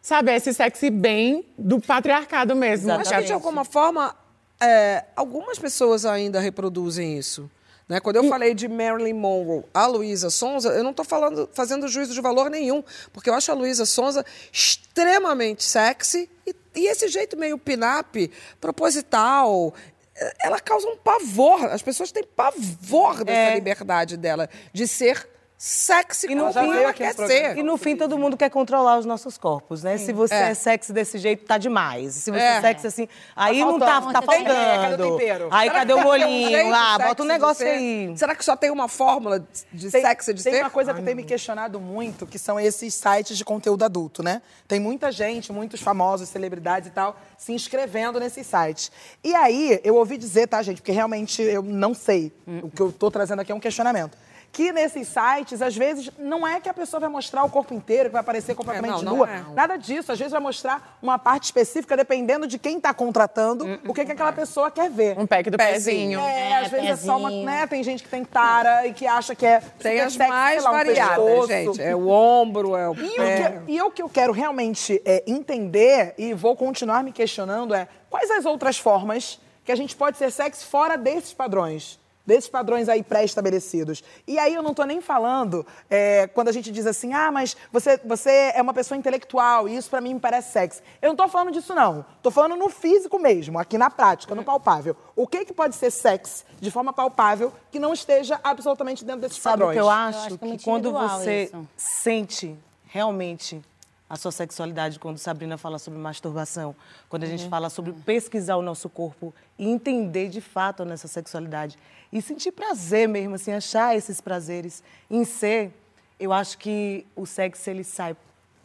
Sabe, 0.00 0.30
é 0.30 0.36
esse 0.36 0.54
sexy 0.54 0.90
bem 0.90 1.44
do 1.58 1.80
patriarcado 1.80 2.54
mesmo. 2.54 2.92
Acho 2.92 3.12
que, 3.12 3.22
de 3.24 3.32
alguma 3.32 3.64
forma, 3.64 4.14
é, 4.60 5.02
algumas 5.16 5.58
pessoas 5.58 6.06
ainda 6.06 6.38
reproduzem 6.38 7.18
isso. 7.18 7.50
Né? 7.88 8.00
Quando 8.00 8.16
eu 8.16 8.28
falei 8.28 8.52
de 8.52 8.66
Marilyn 8.66 9.12
Monroe, 9.12 9.64
a 9.72 9.86
Luísa 9.86 10.28
Sonza, 10.28 10.70
eu 10.70 10.82
não 10.82 10.90
estou 10.90 11.06
fazendo 11.52 11.86
juízo 11.86 12.12
de 12.12 12.20
valor 12.20 12.50
nenhum, 12.50 12.82
porque 13.12 13.30
eu 13.30 13.34
acho 13.34 13.50
a 13.52 13.54
Luísa 13.54 13.86
Sonza 13.86 14.24
extremamente 14.52 15.62
sexy 15.62 16.28
e, 16.46 16.54
e 16.74 16.86
esse 16.88 17.06
jeito 17.08 17.36
meio 17.36 17.56
pin-up, 17.56 18.30
proposital, 18.60 19.72
eh, 20.16 20.34
ela 20.40 20.58
causa 20.58 20.88
um 20.88 20.96
pavor. 20.96 21.64
As 21.66 21.80
pessoas 21.82 22.10
têm 22.10 22.24
pavor 22.24 23.24
dessa 23.24 23.52
É. 23.52 23.54
liberdade 23.54 24.16
dela 24.16 24.50
de 24.72 24.88
ser 24.88 25.28
sexy 25.58 26.26
E 26.30 26.34
no, 26.34 26.52
como 26.52 26.72
fim, 26.72 26.78
ela 26.78 26.92
quer 26.92 27.14
ser. 27.14 27.56
e 27.56 27.62
no 27.62 27.76
fim, 27.78 27.96
todo 27.96 28.18
mundo 28.18 28.36
quer 28.36 28.50
controlar 28.50 28.98
os 28.98 29.06
nossos 29.06 29.38
corpos, 29.38 29.82
né? 29.82 29.96
Se 29.96 30.12
você 30.12 30.34
É. 30.34 30.50
é. 30.50 30.54
sexy 30.54 30.92
desse 30.92 31.16
jeito, 31.18 31.46
tá 31.46 31.56
demais. 31.56 32.14
Se 32.14 32.30
você 32.30 32.38
É. 32.38 32.56
é, 32.56 32.60
sexy 32.60 32.86
assim, 32.86 33.08
aí 33.34 33.60
não 33.60 33.78
tá, 33.78 34.02
faltando. 34.02 34.12
tá 34.12 34.22
Tem 34.32 34.42
ideia, 34.42 34.54
cadê 34.56 34.76
o 34.76 34.88
faltando. 34.98 35.18
tempero? 35.18 35.48
Aí 35.50 35.68
Será 35.68 35.78
cadê 35.80 35.92
o 35.92 35.96
tem 35.96 36.04
um 36.04 36.08
molinho? 36.08 36.50
jeito 36.50 36.74
Ah, 36.74 36.98
bota 36.98 37.22
um 37.22 37.26
negócio 37.26 37.66
aí. 37.66 38.12
Será 38.18 38.34
que 38.34 38.44
só 38.44 38.54
tem 38.54 38.70
uma 38.70 38.86
fórmula 38.86 39.40
de 39.72 39.90
Tem, 39.90 40.02
sexy 40.02 40.34
de 40.34 40.42
tem 40.44 40.52
ser? 40.52 40.60
uma 40.60 40.70
coisa 40.70 40.92
que 40.92 41.02
tem 41.02 41.14
me 41.14 41.24
questionado 41.24 41.80
muito, 41.80 42.26
que 42.26 42.38
são 42.38 42.60
esses 42.60 42.92
sites 42.94 43.36
de 43.38 43.44
conteúdo 43.44 43.82
adulto, 43.84 44.22
né? 44.22 44.42
Tem 44.68 44.78
muita 44.78 45.10
gente, 45.10 45.52
muitos 45.52 45.80
famosos, 45.80 46.28
celebridades 46.28 46.88
e 46.88 46.92
tal, 46.92 47.16
se 47.38 47.52
inscrevendo 47.52 48.20
nesses 48.20 48.46
sites. 48.46 48.92
E 49.24 49.34
aí, 49.34 49.80
eu 49.82 49.96
ouvi 49.96 50.18
dizer, 50.18 50.48
tá, 50.48 50.60
gente? 50.62 50.82
Porque 50.82 50.92
realmente 50.92 51.40
eu 51.40 51.62
não 51.62 51.94
sei. 51.94 52.30
O 52.62 52.70
que 52.70 52.82
eu 52.82 52.92
tô 52.92 53.10
trazendo 53.10 53.40
aqui 53.40 53.50
é 53.50 53.54
um 53.54 53.60
questionamento. 53.60 54.18
Que 54.52 54.72
nesses 54.72 55.08
sites, 55.08 55.60
às 55.60 55.76
vezes, 55.76 56.10
não 56.18 56.46
é 56.46 56.58
que 56.60 56.68
a 56.68 56.72
pessoa 56.72 56.98
vai 56.98 57.10
mostrar 57.10 57.44
o 57.44 57.50
corpo 57.50 57.74
inteiro, 57.74 58.04
que 58.08 58.12
vai 58.14 58.20
aparecer 58.22 58.54
completamente 58.54 59.02
É, 59.02 59.04
não, 59.04 59.10
não 59.10 59.16
nua. 59.18 59.28
é. 59.30 59.42
Nada 59.54 59.76
disso. 59.76 60.10
Às 60.10 60.18
vezes 60.18 60.32
vai 60.32 60.40
mostrar 60.40 60.98
uma 61.02 61.18
parte 61.18 61.44
específica, 61.44 61.94
dependendo 61.94 62.46
de 62.46 62.58
quem 62.58 62.80
tá 62.80 62.94
contratando, 62.94 63.66
o 63.86 63.92
que, 63.92 64.04
que 64.06 64.12
aquela 64.12 64.32
pessoa 64.32 64.70
quer 64.70 64.88
ver. 64.88 65.18
Um 65.18 65.26
pack 65.26 65.50
do 65.50 65.58
pezinho. 65.58 66.18
É, 66.20 66.50
É, 66.52 66.56
às 66.56 66.68
vezes 66.68 66.88
é 66.88 66.96
só 66.96 67.18
uma. 67.18 67.28
pezinho. 67.28 67.44
Né? 67.46 67.66
Tem 67.66 67.82
gente 67.82 68.02
que 68.02 68.08
tem 68.08 68.24
tara 68.24 68.86
e 68.86 68.94
que 68.94 69.06
acha 69.06 69.34
que 69.34 69.44
é. 69.44 69.60
Tem 69.78 70.00
as 70.00 70.14
sexy, 70.14 70.28
mais 70.30 70.64
lá, 70.64 70.70
um 70.70 70.72
variadas, 70.72 71.16
pescoço. 71.16 71.48
gente. 71.48 71.82
É 71.82 71.94
o 71.94 72.08
ombro, 72.08 72.74
é 72.76 72.88
o 72.88 72.94
E, 72.94 73.10
pé. 73.16 73.60
o 73.60 73.66
que, 73.66 73.72
e 73.72 73.82
o 73.82 73.90
que 73.90 74.02
eu 74.02 74.08
quero 74.08 74.32
realmente 74.32 75.02
é, 75.04 75.22
entender, 75.26 76.14
e 76.16 76.32
vou 76.32 76.56
continuar 76.56 77.02
me 77.04 77.12
questionando, 77.12 77.74
é 77.74 77.86
quais 78.08 78.30
as 78.30 78.46
outras 78.46 78.78
formas 78.78 79.38
que 79.64 79.70
a 79.72 79.76
gente 79.76 79.94
pode 79.94 80.16
ser 80.16 80.30
sexy 80.32 80.64
fora 80.64 80.96
desses 80.96 81.34
padrões? 81.34 81.98
Desses 82.26 82.48
padrões 82.48 82.88
aí 82.88 83.02
pré-estabelecidos. 83.02 84.02
E 84.26 84.38
aí 84.38 84.52
eu 84.52 84.62
não 84.62 84.74
tô 84.74 84.84
nem 84.84 85.00
falando 85.00 85.64
é, 85.88 86.26
quando 86.26 86.48
a 86.48 86.52
gente 86.52 86.72
diz 86.72 86.86
assim, 86.86 87.12
ah, 87.12 87.30
mas 87.30 87.56
você, 87.72 88.00
você 88.04 88.52
é 88.54 88.60
uma 88.60 88.74
pessoa 88.74 88.98
intelectual 88.98 89.68
e 89.68 89.76
isso 89.76 89.88
pra 89.88 90.00
mim 90.00 90.14
me 90.14 90.20
parece 90.20 90.52
sexy. 90.52 90.82
Eu 91.00 91.10
não 91.10 91.16
tô 91.16 91.28
falando 91.28 91.52
disso, 91.52 91.74
não. 91.74 92.04
Tô 92.22 92.30
falando 92.30 92.56
no 92.56 92.68
físico 92.68 93.18
mesmo, 93.18 93.58
aqui 93.58 93.78
na 93.78 93.88
prática, 93.90 94.34
no 94.34 94.42
palpável. 94.42 94.96
O 95.14 95.26
que, 95.26 95.44
que 95.44 95.52
pode 95.52 95.76
ser 95.76 95.90
sexy 95.90 96.44
de 96.60 96.70
forma 96.70 96.92
palpável 96.92 97.52
que 97.70 97.78
não 97.78 97.92
esteja 97.92 98.40
absolutamente 98.42 99.04
dentro 99.04 99.20
desses 99.22 99.38
Sabe 99.38 99.62
o 99.62 99.66
padrões? 99.66 99.74
que 99.74 99.80
eu 99.80 99.88
acho? 99.90 100.18
acho 100.18 100.38
que 100.38 100.44
é 100.44 100.56
que 100.56 100.64
quando 100.64 100.92
você 100.92 101.44
isso. 101.44 101.68
sente 101.76 102.56
realmente 102.86 103.62
a 104.08 104.16
sua 104.16 104.30
sexualidade, 104.30 104.98
quando 104.98 105.18
Sabrina 105.18 105.58
fala 105.58 105.78
sobre 105.78 105.98
masturbação, 105.98 106.76
quando 107.08 107.24
a 107.24 107.26
gente 107.26 107.48
fala 107.48 107.68
sobre 107.68 107.92
pesquisar 107.92 108.56
o 108.56 108.62
nosso 108.62 108.88
corpo 108.88 109.34
e 109.58 109.68
entender 109.68 110.28
de 110.28 110.40
fato 110.40 110.82
a 110.82 110.86
nossa 110.86 111.08
sexualidade 111.08 111.76
e 112.12 112.22
sentir 112.22 112.52
prazer 112.52 113.08
mesmo, 113.08 113.34
assim, 113.34 113.52
achar 113.52 113.96
esses 113.96 114.20
prazeres 114.20 114.82
em 115.10 115.24
ser, 115.24 115.72
eu 116.20 116.32
acho 116.32 116.56
que 116.58 117.04
o 117.16 117.26
sexo 117.26 117.68
ele 117.68 117.82
sai 117.82 118.16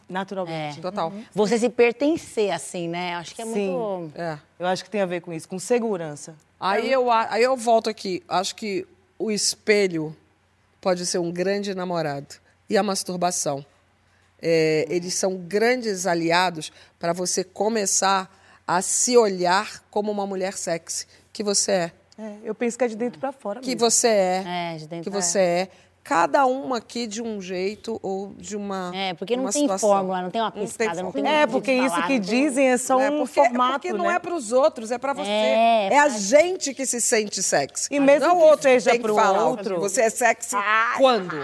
naturalmente. 0.08 0.80
Total. 0.80 1.12
Você 1.34 1.58
se 1.58 1.68
pertencer, 1.68 2.50
assim, 2.50 2.86
né? 2.86 3.14
Acho 3.14 3.34
que 3.34 3.42
é 3.42 3.46
Sim. 3.46 3.72
muito. 3.72 4.18
É. 4.18 4.38
Eu 4.58 4.66
acho 4.66 4.84
que 4.84 4.90
tem 4.90 5.00
a 5.00 5.06
ver 5.06 5.22
com 5.22 5.32
isso, 5.32 5.48
com 5.48 5.58
segurança. 5.58 6.36
Aí 6.60 6.92
eu, 6.92 7.10
aí 7.10 7.42
eu 7.42 7.56
volto 7.56 7.90
aqui. 7.90 8.22
Acho 8.28 8.54
que 8.54 8.86
o 9.18 9.30
espelho 9.30 10.14
pode 10.80 11.04
ser 11.06 11.18
um 11.18 11.32
grande 11.32 11.74
namorado. 11.74 12.36
E 12.68 12.76
a 12.76 12.82
masturbação. 12.82 13.64
É, 14.42 14.86
eles 14.90 15.14
são 15.14 15.36
grandes 15.36 16.06
aliados 16.06 16.72
para 16.98 17.12
você 17.12 17.44
começar 17.44 18.28
a 18.66 18.82
se 18.82 19.16
olhar 19.16 19.82
como 19.90 20.10
uma 20.10 20.26
mulher 20.26 20.54
sexy 20.54 21.06
que 21.32 21.42
você 21.44 21.70
é. 21.72 21.92
É, 22.18 22.36
eu 22.44 22.54
penso 22.54 22.76
que 22.76 22.84
é 22.84 22.88
de 22.88 22.96
dentro 22.96 23.18
para 23.20 23.32
fora 23.32 23.60
Que 23.60 23.68
mesmo. 23.74 23.80
você 23.90 24.08
é. 24.08 24.44
É, 24.46 24.76
de 24.76 24.86
dentro 24.88 25.04
que 25.04 25.10
pra- 25.10 25.20
você 25.22 25.38
é. 25.38 25.68
Cada 26.04 26.44
uma 26.46 26.78
aqui 26.78 27.06
de 27.06 27.22
um 27.22 27.40
jeito 27.40 27.98
ou 28.02 28.34
de 28.36 28.56
uma. 28.56 28.90
É, 28.92 29.14
porque 29.14 29.36
não 29.36 29.44
tem 29.44 29.62
situação. 29.62 29.88
fórmula, 29.88 30.20
não 30.22 30.30
tem 30.30 30.40
uma 30.40 30.48
Não 30.50 30.56
tem 30.56 30.66
piscada, 30.66 31.00
não 31.02 31.12
tem. 31.12 31.24
É, 31.28 31.46
porque 31.46 31.72
isso 31.72 31.90
falar, 31.90 32.06
que 32.08 32.18
não 32.18 32.24
tem- 32.24 32.40
dizem 32.48 32.68
é 32.70 32.76
só 32.76 33.00
É, 33.00 33.08
um 33.08 33.18
porque, 33.18 33.34
formato, 33.34 33.72
porque 33.74 33.92
não 33.92 34.06
né? 34.06 34.14
é 34.14 34.18
para 34.18 34.34
os 34.34 34.50
outros, 34.50 34.90
é 34.90 34.98
para 34.98 35.12
você. 35.12 35.30
É, 35.30 35.88
É, 35.92 35.98
a 36.00 36.08
gente 36.08 36.74
que 36.74 36.84
se 36.86 37.00
sente 37.00 37.40
sexy. 37.40 37.86
E 37.88 38.00
mesmo 38.00 38.26
não 38.26 38.36
que 38.36 38.42
o 38.42 38.46
outro 38.46 38.62
seja 38.64 38.90
que 38.90 38.98
pro 38.98 39.14
falar, 39.14 39.44
outro- 39.46 39.78
Você 39.80 40.02
é 40.02 40.10
sexy 40.10 40.56
quando? 40.98 41.36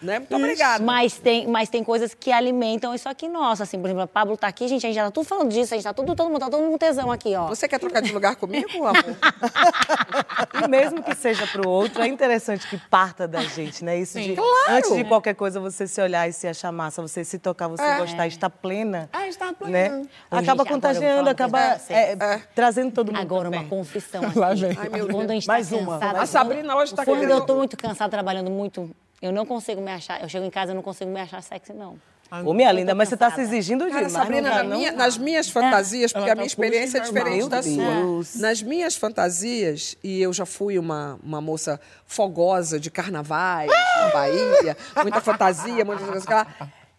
Né? 0.00 0.18
Muito 0.20 0.34
obrigada. 0.34 0.82
Mas 0.82 1.18
tem, 1.18 1.46
mas 1.46 1.68
tem 1.68 1.84
coisas 1.84 2.14
que 2.14 2.32
alimentam 2.32 2.94
isso 2.94 3.08
aqui 3.08 3.28
nossa. 3.28 3.64
Assim, 3.64 3.78
por 3.78 3.86
exemplo, 3.86 4.04
a 4.04 4.06
Pablo 4.06 4.34
tá 4.36 4.46
aqui, 4.48 4.66
gente, 4.66 4.86
a 4.86 4.88
gente 4.88 4.96
já 4.96 5.04
tá 5.04 5.10
tudo 5.10 5.26
falando 5.26 5.50
disso, 5.50 5.74
a 5.74 5.76
gente 5.76 5.84
tá 5.84 5.92
tudo, 5.92 6.14
todo 6.16 6.28
mundo, 6.28 6.40
tá 6.40 6.48
todo 6.48 6.62
mundo 6.62 6.78
tesão 6.78 7.12
aqui, 7.12 7.34
ó. 7.36 7.48
Você 7.48 7.68
quer 7.68 7.78
trocar 7.78 8.00
de 8.00 8.12
lugar 8.12 8.34
comigo, 8.36 8.66
amor? 8.86 8.94
E 10.64 10.68
mesmo 10.68 11.02
que 11.02 11.14
seja 11.14 11.46
pro 11.46 11.68
outro, 11.68 12.02
é 12.02 12.06
interessante 12.08 12.66
que 12.68 12.78
parta 12.88 13.28
da 13.28 13.40
gente, 13.42 13.84
né? 13.84 13.98
Isso 14.06 14.20
de 14.20 14.34
Claro. 14.36 14.50
antes 14.70 14.94
de 14.94 15.04
qualquer 15.04 15.34
coisa 15.34 15.58
você 15.60 15.86
se 15.86 16.00
olhar 16.00 16.28
e 16.28 16.32
se 16.32 16.46
achar 16.46 16.70
massa, 16.72 17.02
você 17.02 17.24
se 17.24 17.38
tocar, 17.38 17.68
você 17.68 17.82
É. 17.82 17.98
gostar, 17.98 18.26
estar 18.26 18.48
plena. 18.50 19.08
Ah, 19.12 19.28
está 19.28 19.52
plena. 19.52 19.98
Né? 19.98 20.08
Acaba 20.30 20.62
gente, 20.64 20.72
contagiando, 20.72 21.28
acaba 21.30 21.60
é, 21.60 21.78
vocês. 21.78 22.42
trazendo 22.54 22.92
todo 22.92 23.08
mundo. 23.12 23.20
Agora, 23.20 23.48
uma 23.48 23.64
confissão 23.64 24.22
aqui. 24.26 24.38
Lá 24.38 24.54
vem. 24.54 24.76
Ai, 24.78 24.88
meu 24.88 25.08
Quando 25.08 25.30
a 25.30 25.34
gente 25.34 25.46
Mais 25.46 25.68
tá 25.70 25.76
uma. 25.76 25.98
cansada, 25.98 26.20
A 26.20 26.26
Sabrina 26.26 26.76
hoje 26.76 26.94
tá 26.94 27.04
Quando 27.04 27.20
querendo- 27.20 27.38
eu 27.38 27.46
tô 27.46 27.54
muito 27.56 27.76
cansada, 27.76 28.10
trabalhando 28.10 28.50
muito, 28.50 28.90
eu 29.22 29.32
não 29.32 29.44
consigo 29.46 29.80
me 29.80 29.90
achar. 29.92 30.22
Eu 30.22 30.28
chego 30.28 30.44
em 30.44 30.50
casa, 30.50 30.72
eu 30.72 30.74
não 30.74 30.82
consigo 30.82 31.10
me 31.10 31.20
achar 31.20 31.42
sexy, 31.42 31.72
não. 31.72 31.98
Ô, 32.44 32.52
minha 32.52 32.72
linda, 32.72 32.94
mas 32.94 33.08
você 33.08 33.16
tá 33.16 33.30
se 33.30 33.40
exigindo 33.40 33.80
Cara, 33.86 34.06
demais. 34.06 34.12
Sabrina, 34.12 34.48
não 34.48 34.56
tá, 34.56 34.62
na 34.62 34.68
não? 34.68 34.76
minha- 34.78 34.92
nas 34.92 35.16
minhas 35.16 35.48
fantasias, 35.48 36.12
porque 36.12 36.24
Ela 36.28 36.32
a 36.32 36.34
minha 36.36 36.42
tá 36.44 36.46
experiência 36.46 36.98
é 36.98 37.00
diferente 37.00 37.36
meu 37.38 37.48
da 37.48 37.62
sua. 37.62 38.40
Nas 38.40 38.62
minhas 38.62 38.96
fantasias, 38.96 39.96
e 40.02 40.20
eu 40.20 40.32
já 40.32 40.44
fui 40.44 40.78
uma, 40.78 41.18
uma 41.22 41.40
moça 41.40 41.80
fogosa 42.04 42.80
de 42.80 42.90
carnavais, 42.90 43.70
na 43.70 44.08
Bahia, 44.12 44.76
muita 45.02 45.20
fantasia, 45.20 45.84
muita 45.84 46.04
coisa 46.04 46.26
lá. 46.28 46.46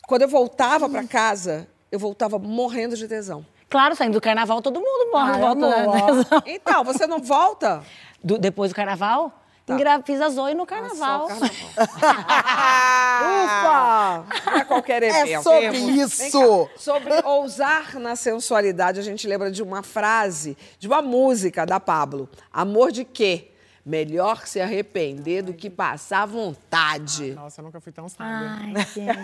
Quando 0.08 0.22
eu 0.22 0.28
voltava 0.30 0.88
pra 0.90 1.04
casa, 1.04 1.68
eu 1.92 2.00
voltava 2.00 2.40
morrendo 2.40 2.96
de 2.96 3.08
tesão. 3.08 3.46
Claro, 3.70 3.96
saindo 3.96 4.14
do 4.14 4.22
carnaval, 4.22 4.62
todo 4.62 4.80
mundo 4.80 5.12
morre. 5.12 5.32
Ai, 5.34 5.40
volta, 5.42 5.68
né? 5.68 6.42
Então, 6.46 6.84
você 6.86 7.06
não 7.06 7.20
volta? 7.20 7.84
Do- 8.24 8.38
depois 8.38 8.72
do 8.72 8.76
carnaval, 8.76 9.44
engra- 9.74 10.02
fiz 10.04 10.22
a 10.22 10.30
Zoe 10.30 10.54
no 10.54 10.66
carnaval. 10.66 11.28
Só 11.30 11.36
o 11.36 11.46
Ufa! 13.46 14.26
Não 14.46 14.58
é 14.58 14.64
qualquer 14.66 15.04
evento. 15.04 15.28
É 15.28 15.42
sobre 15.42 15.78
isso! 15.78 16.70
Sobre 16.78 17.14
ousar 17.24 17.96
na 18.00 18.16
sensualidade, 18.16 19.00
a 19.00 19.04
gente 19.04 19.28
lembra 19.28 19.52
de 19.52 19.62
uma 19.64 19.84
frase, 19.84 20.58
de 20.80 20.88
uma 20.88 21.02
música 21.02 21.66
da 21.66 21.80
Pablo. 21.80 22.30
Amor 22.52 22.92
de 22.92 23.04
quê? 23.04 23.52
Melhor 23.86 24.46
se 24.46 24.60
arrepender 24.60 25.42
do 25.44 25.54
que 25.54 25.70
passar 25.70 26.26
vontade. 26.26 27.32
Nossa, 27.32 27.62
eu 27.62 27.66
nunca 27.66 27.80
fui 27.80 27.94
tão 27.94 28.10
sábia. 28.10 28.58
Ai, 28.60 28.74
gente. 28.94 29.18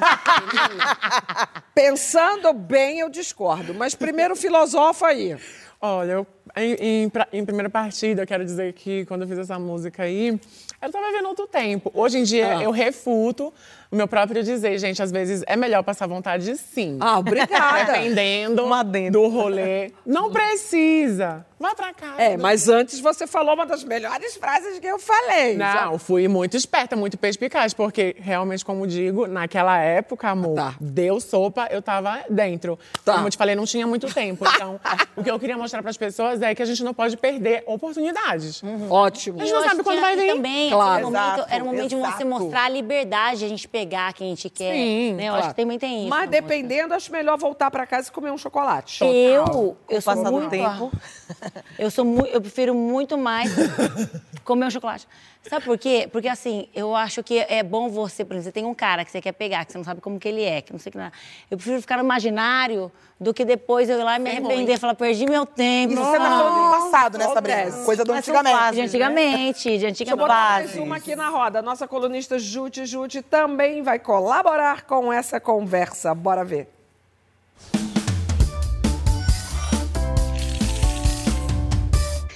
Pensando 1.76 2.54
bem, 2.54 3.00
eu 3.00 3.10
discordo. 3.10 3.74
Mas 3.74 3.94
primeiro 3.94 4.36
filosofa 4.38 5.08
aí. 5.08 5.38
Olha, 5.82 6.12
eu, 6.14 6.28
em, 6.56 6.74
em, 7.06 7.12
em 7.34 7.46
primeira 7.46 7.70
partida, 7.70 8.22
eu 8.24 8.28
quero 8.28 8.44
dizer 8.46 8.74
que 8.74 9.06
quando 9.06 9.22
eu 9.24 9.28
fiz 9.28 9.38
essa 9.38 9.58
música 9.60 10.04
aí, 10.04 10.40
eu 10.82 10.92
tava 10.92 11.08
vivendo 11.08 11.28
outro 11.28 11.48
tempo. 11.48 11.92
Hoje 11.94 12.18
em 12.20 12.24
dia, 12.24 12.58
Ah. 12.58 12.64
eu 12.64 12.72
refuto 12.72 13.54
o 13.92 13.96
meu 13.96 14.08
próprio 14.08 14.44
dizer, 14.44 14.78
gente, 14.80 15.02
às 15.04 15.12
vezes 15.12 15.44
é 15.46 15.56
melhor 15.56 15.84
passar 15.84 16.08
vontade 16.08 16.56
sim. 16.58 16.98
Ah, 17.00 17.20
obrigada. 17.20 17.94
Dependendo 17.94 18.74
adendo. 18.74 19.22
do 19.22 19.28
rolê. 19.28 19.92
Não 20.06 20.32
precisa. 20.32 21.46
Vai 21.60 21.76
pra 21.76 21.94
casa. 21.94 22.22
É, 22.22 22.36
mas 22.36 22.68
antes 22.68 23.00
você 23.00 23.26
falou 23.28 23.54
uma 23.54 23.66
das 23.66 23.84
melhores 23.84 24.36
frases 24.36 24.80
que 24.80 24.88
eu 24.88 25.00
falei. 25.00 25.56
Não, 25.56 25.98
fui 25.98 26.28
muito 26.28 26.58
esperta, 26.58 26.96
muito 26.96 27.18
perspicaz, 27.18 27.74
porque 27.74 28.16
realmente, 28.20 28.66
como 28.66 28.86
digo, 28.88 29.28
naquela 29.28 29.78
época, 29.80 30.28
amor, 30.30 30.56
Tá. 30.56 30.76
deu 30.82 31.22
sopa, 31.22 31.68
eu 31.72 31.82
tava 31.82 32.20
dentro. 32.30 32.78
Tá. 33.06 33.14
Como 33.14 33.28
eu 33.28 33.32
te 33.32 33.38
falei, 33.38 33.56
não 33.56 33.66
tinha 33.66 33.86
muito 33.88 34.12
tempo. 34.14 34.44
Então, 34.56 34.80
o 35.16 35.24
que 35.24 35.30
eu 35.32 35.40
queria 35.40 35.58
mostrar 35.58 35.82
pras 35.84 35.96
pessoas 35.98 36.33
é 36.42 36.56
que 36.56 36.62
a 36.62 36.66
gente 36.66 36.84
não 36.84 36.94
pode 36.94 37.16
perder 37.18 37.64
oportunidades. 37.66 38.62
Ótimo. 38.90 39.42
A 39.42 39.46
gente 39.46 39.54
não 39.54 39.64
sabe 39.64 39.84
quando 39.84 40.00
vai 40.02 40.14
aqui 40.14 40.22
vir. 40.22 40.34
Também, 40.34 40.70
Claro. 40.70 40.92
aquele 40.92 41.06
momento, 41.06 41.34
Exato, 41.36 41.54
era 41.54 41.64
o 41.64 41.68
momento 41.68 41.90
de 41.90 41.96
você 41.96 42.08
exato. 42.08 42.26
mostrar 42.28 42.64
a 42.66 42.70
liberdade, 42.70 43.46
a 43.46 43.48
gente 43.48 43.68
pegar 43.68 44.14
quem 44.14 44.28
a 44.28 44.30
gente 44.30 44.50
quer. 44.50 44.74
Sim, 44.74 45.14
né? 45.14 45.24
Eu 45.24 45.28
Claro. 45.30 45.46
acho 45.46 45.56
que 45.56 45.62
também 45.62 45.80
tem 45.80 46.00
isso. 46.02 46.10
Mas 46.10 46.30
dependendo, 46.30 46.94
acho 46.94 47.12
melhor 47.12 47.38
voltar 47.38 47.70
pra 47.70 47.86
casa 47.86 48.10
e 48.10 48.12
comer 48.12 48.32
um 48.32 48.38
chocolate. 48.38 49.04
Eu, 49.04 49.78
eu 49.90 50.02
sou 50.02 50.16
muito, 50.32 50.50
tempo. 50.50 50.92
Eu 51.80 51.90
sou 51.90 52.06
mu- 52.06 52.26
eu 52.28 52.40
prefiro 52.40 52.74
muito 52.76 53.18
mais 53.18 53.52
comer 54.44 54.66
um 54.66 54.70
chocolate. 54.70 55.08
Sabe 55.50 55.66
por 55.66 55.78
quê? 55.78 56.08
Porque 56.12 56.28
assim, 56.28 56.68
eu 56.74 56.96
acho 56.96 57.22
que 57.22 57.40
é 57.40 57.62
bom 57.62 57.90
você, 57.90 58.24
por 58.24 58.34
exemplo, 58.34 58.46
você 58.46 58.52
tem 58.52 58.66
um 58.66 58.74
cara 58.74 59.04
que 59.04 59.12
você 59.12 59.20
quer 59.20 59.34
pegar, 59.34 59.66
que 59.66 59.74
você 59.74 59.78
não 59.78 59.86
sabe 59.86 60.00
como 60.00 60.18
que 60.18 60.28
ele 60.28 60.42
é, 60.44 60.62
que 60.62 60.72
não 60.72 60.80
sei 60.80 60.90
o 60.90 60.92
que 60.94 60.98
nada. 60.98 61.14
Eu 61.52 61.58
prefiro 61.58 61.82
ficar 61.82 61.98
no 61.98 62.04
imaginário 62.04 62.92
do 63.20 63.34
que 63.34 63.44
depois 63.44 63.90
eu 63.90 64.00
ir 64.00 64.04
lá 64.04 64.16
e 64.16 64.20
me 64.20 64.30
arrepender 64.30 64.74
e 64.74 64.78
falar, 64.78 64.96
perdi 64.96 65.26
meu 65.26 65.46
tempo. 65.46 65.94
Isso 65.94 66.04
você 66.04 66.18
tá 66.18 66.24
falando 66.24 66.66
do 66.66 66.72
passado, 66.72 67.18
né, 67.18 67.28
Sabrina? 67.28 67.72
Coisa 67.84 68.04
do 68.06 68.14
antigamente. 68.14 68.58
fases, 68.58 68.76
De 68.76 68.82
antigamente, 68.82 69.64
de 69.64 69.70
Deixa 69.70 69.86
eu 69.86 69.90
antigamente. 69.90 70.22
botar 70.22 70.50
mais 70.60 70.76
uma 70.78 70.96
aqui 70.96 71.16
na 71.16 71.30
roda. 71.30 71.62
Nossa 71.62 71.88
colunista 71.88 72.40
Jute 72.40 72.86
Jute 72.86 73.22
também 73.22 73.82
vai 73.82 74.00
colaborar 74.00 74.84
com 74.84 75.12
essa 75.12 75.40
conversa. 75.40 76.16
Bora 76.16 76.46
ver. 76.46 76.83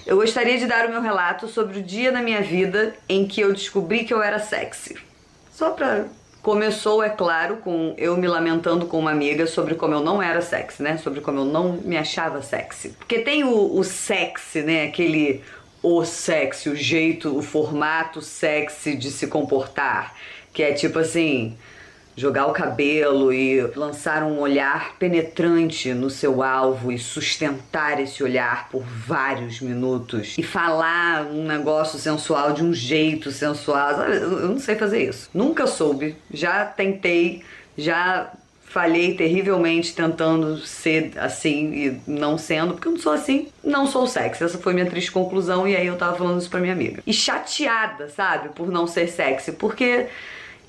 Eu 0.07 0.15
gostaria 0.15 0.57
de 0.57 0.65
dar 0.65 0.87
o 0.87 0.89
meu 0.89 1.01
relato 1.01 1.49
sobre 1.49 1.79
o 1.79 1.83
dia 1.83 2.13
da 2.13 2.21
minha 2.21 2.41
vida 2.41 2.95
em 3.09 3.27
que 3.27 3.41
eu 3.41 3.51
descobri 3.51 4.05
que 4.05 4.13
eu 4.13 4.23
era 4.23 4.39
sexy. 4.39 4.95
Só 5.51 5.71
pra 5.71 6.05
Começou, 6.41 7.03
é 7.03 7.09
claro, 7.09 7.57
com 7.57 7.93
eu 7.97 8.15
me 8.15 8.25
lamentando 8.25 8.85
com 8.85 8.97
uma 8.97 9.11
amiga 9.11 9.45
sobre 9.45 9.75
como 9.75 9.95
eu 9.95 9.99
não 9.99 10.23
era 10.23 10.41
sexy, 10.41 10.81
né? 10.81 10.97
Sobre 10.97 11.19
como 11.19 11.39
eu 11.39 11.45
não 11.45 11.73
me 11.73 11.97
achava 11.97 12.41
sexy. 12.41 12.95
Porque 12.97 13.19
tem 13.19 13.43
o, 13.43 13.77
o 13.77 13.83
sexy, 13.83 14.61
né? 14.61 14.85
Aquele 14.85 15.43
o 15.83 16.05
sexy, 16.05 16.69
o 16.69 16.75
jeito, 16.75 17.37
o 17.37 17.41
formato 17.41 18.21
sexy 18.21 18.95
de 18.95 19.11
se 19.11 19.27
comportar. 19.27 20.13
Que 20.53 20.63
é 20.63 20.71
tipo 20.71 20.99
assim, 20.99 21.57
jogar 22.17 22.47
o 22.47 22.51
cabelo 22.51 23.31
e 23.31 23.61
lançar 23.75 24.23
um 24.23 24.39
olhar 24.39 24.95
penetrante 24.97 25.93
no 25.93 26.09
seu 26.09 26.41
alvo 26.41 26.91
e 26.91 26.97
sustentar 26.97 28.01
esse 28.01 28.23
olhar 28.23 28.69
por 28.69 28.81
vários 28.81 29.61
minutos 29.61 30.35
e 30.35 30.41
falar 30.41 31.27
um 31.27 31.45
negócio 31.45 31.99
sensual 31.99 32.53
de 32.53 32.63
um 32.63 32.73
jeito 32.73 33.31
sensual. 33.31 33.95
Sabe? 33.95 34.15
Eu 34.15 34.49
não 34.49 34.59
sei 34.59 34.75
fazer 34.75 35.07
isso. 35.07 35.29
Nunca 35.31 35.67
soube. 35.67 36.15
Já 36.31 36.65
tentei, 36.65 37.43
já 37.77 38.31
falhei 38.63 39.13
terrivelmente 39.13 39.93
tentando 39.93 40.57
ser 40.57 41.13
assim 41.17 41.73
e 41.73 42.01
não 42.07 42.35
sendo, 42.37 42.73
porque 42.73 42.87
eu 42.87 42.93
não 42.93 42.99
sou 42.99 43.13
assim, 43.13 43.47
não 43.63 43.85
sou 43.85 44.07
sexy. 44.07 44.43
Essa 44.43 44.57
foi 44.57 44.73
minha 44.73 44.87
triste 44.87 45.11
conclusão 45.11 45.67
e 45.67 45.75
aí 45.75 45.85
eu 45.85 45.95
tava 45.95 46.17
falando 46.17 46.39
isso 46.41 46.49
pra 46.49 46.59
minha 46.59 46.73
amiga. 46.73 47.03
E 47.05 47.13
chateada, 47.13 48.09
sabe, 48.09 48.49
por 48.49 48.71
não 48.71 48.87
ser 48.87 49.07
sexy, 49.07 49.51
porque 49.51 50.07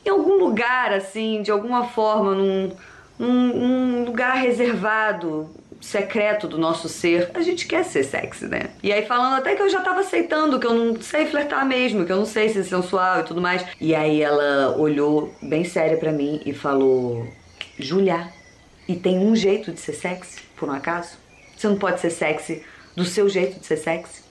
em 0.04 0.10
algum 0.10 0.38
lugar, 0.38 0.92
assim, 0.92 1.42
de 1.42 1.50
alguma 1.50 1.84
forma, 1.84 2.34
num, 2.34 2.72
num, 3.18 3.46
num 3.54 4.04
lugar 4.04 4.36
reservado, 4.36 5.48
secreto 5.80 6.48
do 6.48 6.58
nosso 6.58 6.88
ser, 6.88 7.30
a 7.34 7.40
gente 7.40 7.66
quer 7.66 7.84
ser 7.84 8.04
sexy, 8.04 8.46
né? 8.46 8.70
E 8.82 8.92
aí 8.92 9.06
falando 9.06 9.34
até 9.34 9.54
que 9.54 9.62
eu 9.62 9.68
já 9.68 9.80
tava 9.80 10.00
aceitando, 10.00 10.58
que 10.58 10.66
eu 10.66 10.74
não 10.74 11.00
sei 11.00 11.26
flertar 11.26 11.64
mesmo, 11.66 12.04
que 12.04 12.12
eu 12.12 12.16
não 12.16 12.26
sei 12.26 12.48
ser 12.48 12.64
sensual 12.64 13.20
e 13.20 13.24
tudo 13.24 13.40
mais. 13.40 13.64
E 13.80 13.94
aí 13.94 14.20
ela 14.20 14.76
olhou 14.76 15.32
bem 15.40 15.64
séria 15.64 15.96
para 15.96 16.12
mim 16.12 16.40
e 16.44 16.52
falou: 16.52 17.26
Julia, 17.78 18.28
e 18.88 18.96
tem 18.96 19.18
um 19.18 19.36
jeito 19.36 19.72
de 19.72 19.80
ser 19.80 19.92
sexy, 19.92 20.40
por 20.56 20.68
um 20.68 20.72
acaso? 20.72 21.16
Você 21.56 21.68
não 21.68 21.76
pode 21.76 22.00
ser 22.00 22.10
sexy 22.10 22.62
do 22.96 23.04
seu 23.04 23.28
jeito 23.28 23.60
de 23.60 23.66
ser 23.66 23.76
sexy? 23.76 24.27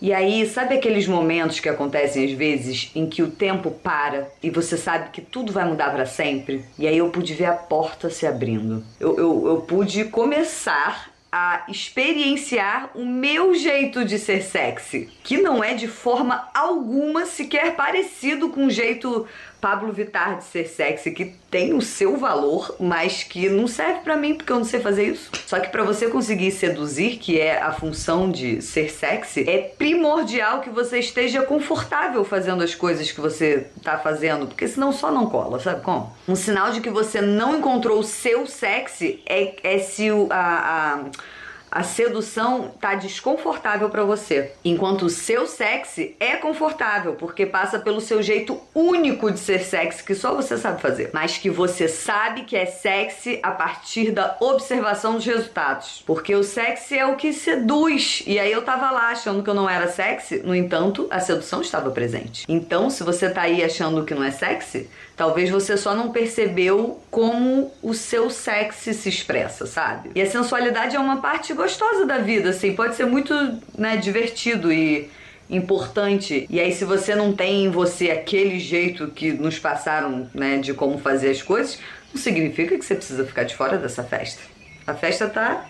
E 0.00 0.12
aí, 0.12 0.48
sabe 0.48 0.76
aqueles 0.76 1.06
momentos 1.06 1.58
que 1.58 1.68
acontecem 1.68 2.24
às 2.24 2.32
vezes 2.32 2.90
em 2.94 3.08
que 3.08 3.22
o 3.22 3.30
tempo 3.30 3.70
para 3.70 4.28
e 4.42 4.48
você 4.48 4.76
sabe 4.76 5.10
que 5.10 5.20
tudo 5.20 5.52
vai 5.52 5.64
mudar 5.64 5.90
para 5.90 6.06
sempre? 6.06 6.64
E 6.78 6.86
aí 6.86 6.98
eu 6.98 7.10
pude 7.10 7.34
ver 7.34 7.46
a 7.46 7.52
porta 7.52 8.08
se 8.08 8.26
abrindo. 8.26 8.84
Eu, 9.00 9.16
eu, 9.18 9.46
eu 9.46 9.56
pude 9.62 10.04
começar 10.04 11.10
a 11.30 11.64
experienciar 11.68 12.90
o 12.94 13.04
meu 13.04 13.54
jeito 13.54 14.04
de 14.04 14.18
ser 14.18 14.42
sexy, 14.42 15.10
que 15.22 15.36
não 15.36 15.62
é 15.62 15.74
de 15.74 15.86
forma 15.86 16.48
alguma 16.54 17.26
sequer 17.26 17.76
parecido 17.76 18.48
com 18.48 18.66
o 18.66 18.70
jeito 18.70 19.26
Pablo 19.60 19.92
Vittar 19.92 20.38
de 20.38 20.44
ser 20.44 20.66
sexy, 20.68 21.10
que 21.10 21.34
tem 21.50 21.74
o 21.74 21.80
seu 21.80 22.16
valor, 22.16 22.76
mas 22.78 23.22
que 23.22 23.48
não 23.48 23.66
serve 23.66 24.00
para 24.00 24.16
mim 24.16 24.34
porque 24.34 24.52
eu 24.52 24.56
não 24.56 24.64
sei 24.64 24.80
fazer 24.80 25.04
isso. 25.04 25.30
Só 25.46 25.58
que 25.58 25.68
para 25.68 25.82
você 25.82 26.08
conseguir 26.08 26.50
seduzir, 26.50 27.18
que 27.18 27.40
é 27.40 27.60
a 27.60 27.72
função 27.72 28.30
de 28.30 28.62
ser 28.62 28.90
sexy, 28.90 29.48
é 29.48 29.58
primordial 29.76 30.60
que 30.60 30.70
você 30.70 30.98
esteja 30.98 31.42
confortável 31.42 32.24
fazendo 32.24 32.62
as 32.62 32.74
coisas 32.74 33.10
que 33.10 33.20
você 33.20 33.66
tá 33.82 33.98
fazendo, 33.98 34.46
porque 34.46 34.68
senão 34.68 34.92
só 34.92 35.10
não 35.10 35.26
cola, 35.26 35.58
sabe 35.58 35.82
como? 35.82 36.12
Um 36.28 36.36
sinal 36.36 36.70
de 36.70 36.80
que 36.80 36.90
você 36.90 37.20
não 37.20 37.56
encontrou 37.58 37.98
o 37.98 38.04
seu 38.04 38.46
sexy 38.46 39.22
é, 39.26 39.56
é 39.62 39.78
se 39.78 40.10
o, 40.10 40.28
a, 40.30 40.94
a 40.94 41.37
a 41.70 41.82
sedução 41.82 42.72
tá 42.80 42.94
desconfortável 42.94 43.88
para 43.88 44.04
você, 44.04 44.52
enquanto 44.64 45.02
o 45.02 45.10
seu 45.10 45.46
sexy 45.46 46.16
é 46.18 46.36
confortável, 46.36 47.14
porque 47.14 47.46
passa 47.46 47.78
pelo 47.78 48.00
seu 48.00 48.22
jeito 48.22 48.60
único 48.74 49.30
de 49.30 49.38
ser 49.38 49.60
sexy 49.60 50.02
que 50.04 50.14
só 50.14 50.34
você 50.34 50.56
sabe 50.56 50.80
fazer, 50.80 51.10
mas 51.12 51.38
que 51.38 51.50
você 51.50 51.88
sabe 51.88 52.42
que 52.42 52.56
é 52.56 52.66
sexy 52.66 53.38
a 53.42 53.50
partir 53.50 54.10
da 54.10 54.36
observação 54.40 55.14
dos 55.14 55.26
resultados. 55.26 56.02
Porque 56.06 56.34
o 56.34 56.42
sexy 56.42 56.98
é 56.98 57.06
o 57.06 57.16
que 57.16 57.32
seduz. 57.32 58.22
E 58.26 58.38
aí 58.38 58.50
eu 58.50 58.62
tava 58.62 58.90
lá 58.90 59.10
achando 59.10 59.42
que 59.42 59.50
eu 59.50 59.54
não 59.54 59.68
era 59.68 59.88
sexy, 59.88 60.38
no 60.38 60.54
entanto, 60.54 61.06
a 61.10 61.20
sedução 61.20 61.60
estava 61.60 61.90
presente. 61.90 62.44
Então, 62.48 62.90
se 62.90 63.02
você 63.02 63.28
tá 63.28 63.42
aí 63.42 63.62
achando 63.62 64.04
que 64.04 64.14
não 64.14 64.24
é 64.24 64.30
sexy, 64.30 64.88
Talvez 65.18 65.50
você 65.50 65.76
só 65.76 65.96
não 65.96 66.12
percebeu 66.12 67.00
como 67.10 67.72
o 67.82 67.92
seu 67.92 68.30
sexy 68.30 68.94
se 68.94 69.08
expressa, 69.08 69.66
sabe? 69.66 70.12
E 70.14 70.22
a 70.22 70.30
sensualidade 70.30 70.94
é 70.94 70.98
uma 71.00 71.16
parte 71.16 71.52
gostosa 71.58 72.06
da 72.06 72.18
vida, 72.18 72.50
assim, 72.50 72.72
pode 72.72 72.94
ser 72.94 73.04
muito, 73.04 73.34
né, 73.76 73.96
divertido 73.96 74.72
e 74.72 75.10
importante. 75.50 76.46
E 76.48 76.60
aí, 76.60 76.72
se 76.72 76.84
você 76.84 77.16
não 77.16 77.32
tem 77.32 77.64
em 77.64 77.70
você 77.70 78.12
aquele 78.12 78.60
jeito 78.60 79.08
que 79.08 79.32
nos 79.32 79.58
passaram, 79.58 80.30
né, 80.32 80.58
de 80.58 80.72
como 80.72 80.98
fazer 80.98 81.30
as 81.30 81.42
coisas, 81.42 81.80
não 82.14 82.20
significa 82.20 82.78
que 82.78 82.84
você 82.84 82.94
precisa 82.94 83.26
ficar 83.26 83.42
de 83.42 83.56
fora 83.56 83.76
dessa 83.76 84.04
festa. 84.04 84.40
A 84.86 84.94
festa 84.94 85.28
tá 85.28 85.66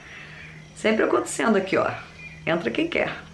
sempre 0.76 1.04
acontecendo 1.04 1.56
aqui, 1.56 1.76
ó. 1.76 1.90
Entra 2.46 2.70
quem 2.70 2.86
quer. 2.86 3.27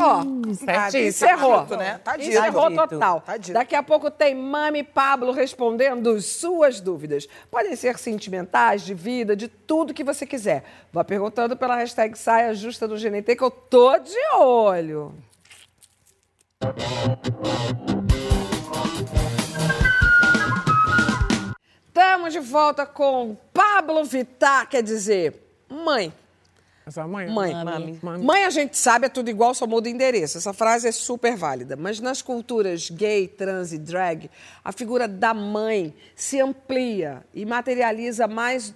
Ó, 0.00 0.22
Certíssimo. 0.54 1.08
encerrou. 1.08 1.66
Tá 1.66 1.76
né? 1.76 2.00
Tá 2.02 2.16
dito. 2.16 2.28
Encerrou 2.30 2.70
Tá 2.74 2.86
total. 2.86 3.20
Tá 3.20 3.36
dito. 3.36 3.52
Daqui 3.52 3.74
a 3.74 3.82
pouco 3.82 4.10
tem 4.10 4.34
Mami 4.34 4.82
Pablo 4.82 5.32
respondendo 5.32 6.20
suas 6.20 6.80
dúvidas. 6.80 7.26
Podem 7.50 7.74
ser 7.76 7.98
sentimentais, 7.98 8.82
de 8.82 8.94
vida, 8.94 9.34
de 9.34 9.48
tudo 9.48 9.94
que 9.94 10.04
você 10.04 10.26
quiser. 10.26 10.64
Vá 10.92 11.02
perguntando 11.04 11.56
pela 11.56 11.76
hashtag 11.76 12.16
Saia 12.18 12.54
Justa 12.54 12.86
do 12.86 12.96
GNT 12.96 13.36
que 13.36 13.42
eu 13.44 13.50
tô 13.50 13.96
de 13.98 14.18
olho. 14.36 15.14
Estamos 21.88 22.32
de 22.32 22.40
volta 22.40 22.86
com 22.86 23.36
Pablo 23.52 24.04
Vittar, 24.04 24.68
quer 24.68 24.82
dizer, 24.82 25.34
mãe. 25.68 26.12
Essa 26.88 27.06
mãe. 27.06 27.28
Mãe. 27.28 27.52
Mami. 27.52 28.00
Mami. 28.02 28.24
Mãe, 28.24 28.44
a 28.44 28.50
gente 28.50 28.76
sabe, 28.78 29.06
é 29.06 29.08
tudo 29.10 29.28
igual, 29.28 29.54
só 29.54 29.66
muda 29.66 29.88
o 29.88 29.92
endereço. 29.92 30.38
Essa 30.38 30.54
frase 30.54 30.88
é 30.88 30.92
super 30.92 31.36
válida. 31.36 31.76
Mas 31.76 32.00
nas 32.00 32.22
culturas 32.22 32.88
gay, 32.88 33.28
trans 33.28 33.74
e 33.74 33.78
drag, 33.78 34.30
a 34.64 34.72
figura 34.72 35.06
da 35.06 35.34
mãe 35.34 35.94
se 36.16 36.40
amplia 36.40 37.22
e 37.34 37.44
materializa 37.44 38.26
mais 38.26 38.74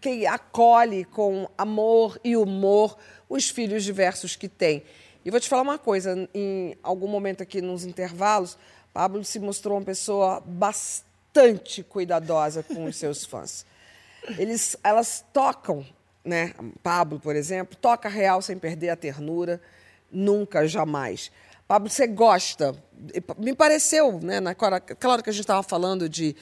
que 0.00 0.26
acolhe 0.26 1.04
com 1.04 1.48
amor 1.56 2.18
e 2.24 2.36
humor 2.36 2.98
os 3.28 3.48
filhos 3.48 3.84
diversos 3.84 4.34
que 4.34 4.48
tem. 4.48 4.82
E 5.24 5.30
vou 5.30 5.38
te 5.38 5.48
falar 5.48 5.62
uma 5.62 5.78
coisa, 5.78 6.28
em 6.34 6.76
algum 6.82 7.06
momento 7.06 7.44
aqui 7.44 7.62
nos 7.62 7.84
intervalos, 7.84 8.58
Pablo 8.92 9.22
se 9.22 9.38
mostrou 9.38 9.78
uma 9.78 9.84
pessoa 9.84 10.42
bastante 10.44 11.84
cuidadosa 11.84 12.64
com 12.64 12.86
os 12.86 12.96
seus 12.96 13.24
fãs. 13.24 13.64
Eles, 14.36 14.76
elas 14.82 15.24
tocam, 15.32 15.86
né? 16.24 16.54
Pablo, 16.82 17.18
por 17.18 17.36
exemplo, 17.36 17.76
toca 17.76 18.08
real 18.08 18.40
sem 18.42 18.58
perder 18.58 18.90
a 18.90 18.96
ternura, 18.96 19.60
nunca, 20.10 20.66
jamais. 20.66 21.30
Pablo, 21.66 21.88
você 21.88 22.06
gosta? 22.06 22.74
Me 23.38 23.54
pareceu, 23.54 24.20
né? 24.20 24.38
Aquela 24.46 24.80
hora 25.12 25.22
que 25.22 25.30
a 25.30 25.32
gente 25.32 25.40
estava 25.40 25.62
falando 25.62 26.08
de 26.08 26.36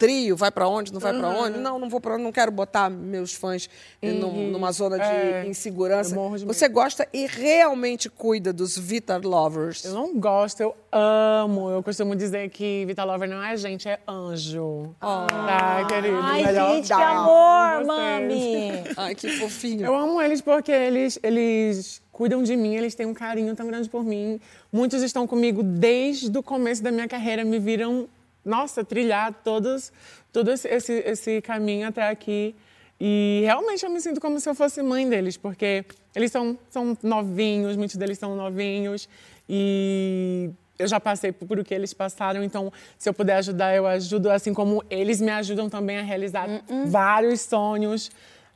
trio, 0.00 0.34
vai 0.34 0.50
para 0.50 0.66
onde, 0.66 0.90
não 0.92 0.98
vai 0.98 1.12
para 1.12 1.28
Uhum. 1.28 1.42
onde? 1.42 1.58
Não, 1.58 1.78
não 1.78 1.90
vou 1.90 2.00
para 2.00 2.14
onde, 2.14 2.24
não 2.24 2.32
quero 2.32 2.50
botar 2.50 2.88
meus 2.88 3.34
fãs 3.34 3.68
num- 4.02 4.28
Uhum. 4.28 4.50
numa 4.50 4.72
zona 4.72 4.96
de 4.98 5.04
É, 5.04 5.44
insegurança. 5.46 6.10
de 6.16 6.18
medo. 6.18 6.46
Você 6.46 6.66
gosta 6.68 7.06
e 7.12 7.26
realmente 7.26 8.08
cuida 8.08 8.50
dos 8.50 8.78
Vitar 8.78 9.20
Lovers? 9.22 9.84
Eu 9.84 9.92
não 9.92 10.18
gosto, 10.18 10.60
eu 10.62 10.74
amo. 10.90 11.68
Eu 11.70 11.82
costumo 11.82 12.16
dizer 12.16 12.48
que 12.48 12.84
Vita 12.86 13.04
Lover 13.04 13.28
não 13.28 13.42
é 13.44 13.54
gente, 13.58 13.86
é 13.88 14.00
anjo. 14.08 14.94
Tá, 14.98 15.84
querido? 15.86 16.16
Ai, 16.22 16.44
Melhor 16.44 16.74
gente, 16.76 16.86
que 16.86 16.92
amor, 16.94 17.84
mami. 17.84 18.70
Ai, 18.96 19.14
que 19.14 19.28
fofinho. 19.38 19.84
Eu 19.84 19.94
amo 19.94 20.20
eles 20.22 20.40
porque 20.40 20.72
eles, 20.72 21.18
eles 21.22 22.00
cuidam 22.10 22.42
de 22.42 22.56
mim, 22.56 22.74
eles 22.74 22.94
têm 22.94 23.04
um 23.06 23.14
carinho 23.14 23.54
tão 23.54 23.66
grande 23.66 23.88
por 23.88 24.02
mim. 24.02 24.40
Muitos 24.72 25.02
estão 25.02 25.26
comigo 25.26 25.62
desde 25.62 26.36
o 26.38 26.42
começo 26.42 26.82
da 26.82 26.90
minha 26.90 27.06
carreira, 27.08 27.44
me 27.44 27.58
viram, 27.58 28.08
nossa, 28.44 28.84
trilhar 28.84 29.32
todos, 29.44 29.92
todo 30.32 30.50
esse, 30.50 30.68
esse, 30.68 30.92
esse 31.06 31.40
caminho 31.42 31.88
até 31.88 32.08
aqui. 32.08 32.54
E 33.00 33.42
realmente 33.44 33.84
eu 33.84 33.90
me 33.90 34.00
sinto 34.00 34.20
como 34.20 34.38
se 34.38 34.48
eu 34.48 34.54
fosse 34.54 34.82
mãe 34.82 35.08
deles, 35.08 35.36
porque 35.36 35.84
eles 36.14 36.30
são, 36.30 36.58
são 36.68 36.96
novinhos, 37.02 37.76
muitos 37.76 37.96
deles 37.96 38.18
são 38.18 38.36
novinhos. 38.36 39.08
E 39.48 40.50
eu 40.78 40.86
já 40.86 41.00
passei 41.00 41.32
por, 41.32 41.46
por 41.46 41.58
o 41.58 41.64
que 41.64 41.74
eles 41.74 41.94
passaram, 41.94 42.42
então 42.42 42.72
se 42.98 43.08
eu 43.08 43.14
puder 43.14 43.36
ajudar, 43.36 43.74
eu 43.74 43.86
ajudo, 43.86 44.30
assim 44.30 44.52
como 44.52 44.84
eles 44.90 45.20
me 45.20 45.30
ajudam 45.30 45.68
também 45.68 45.98
a 45.98 46.02
realizar 46.02 46.46
vários 46.86 47.40
sonhos. 47.40 48.10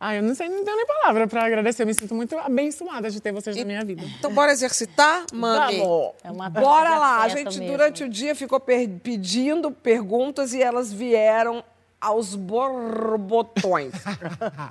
Ah, 0.06 0.14
eu 0.16 0.22
não 0.22 0.34
sei, 0.34 0.50
não 0.50 0.62
tenho 0.64 0.76
nem 0.76 0.86
palavra 0.86 1.26
para 1.26 1.46
agradecer. 1.46 1.82
Eu 1.82 1.86
me 1.86 1.94
sinto 1.94 2.14
muito 2.14 2.36
abençoada 2.38 3.08
de 3.10 3.20
ter 3.22 3.32
vocês 3.32 3.56
na 3.56 3.64
minha 3.64 3.82
vida. 3.84 4.02
Então, 4.18 4.30
bora 4.32 4.52
exercitar, 4.52 5.24
mami? 5.32 5.78
Vamos. 5.78 6.12
É 6.22 6.30
uma 6.30 6.50
Bora 6.50 6.98
lá. 6.98 7.22
A 7.22 7.28
gente, 7.28 7.58
mesmo. 7.58 7.66
durante 7.76 8.04
o 8.04 8.08
dia, 8.08 8.34
ficou 8.34 8.60
per- 8.60 8.88
pedindo 9.02 9.70
perguntas 9.70 10.52
e 10.52 10.62
elas 10.62 10.92
vieram 10.92 11.64
aos 12.04 12.34
borbotões. 12.34 13.94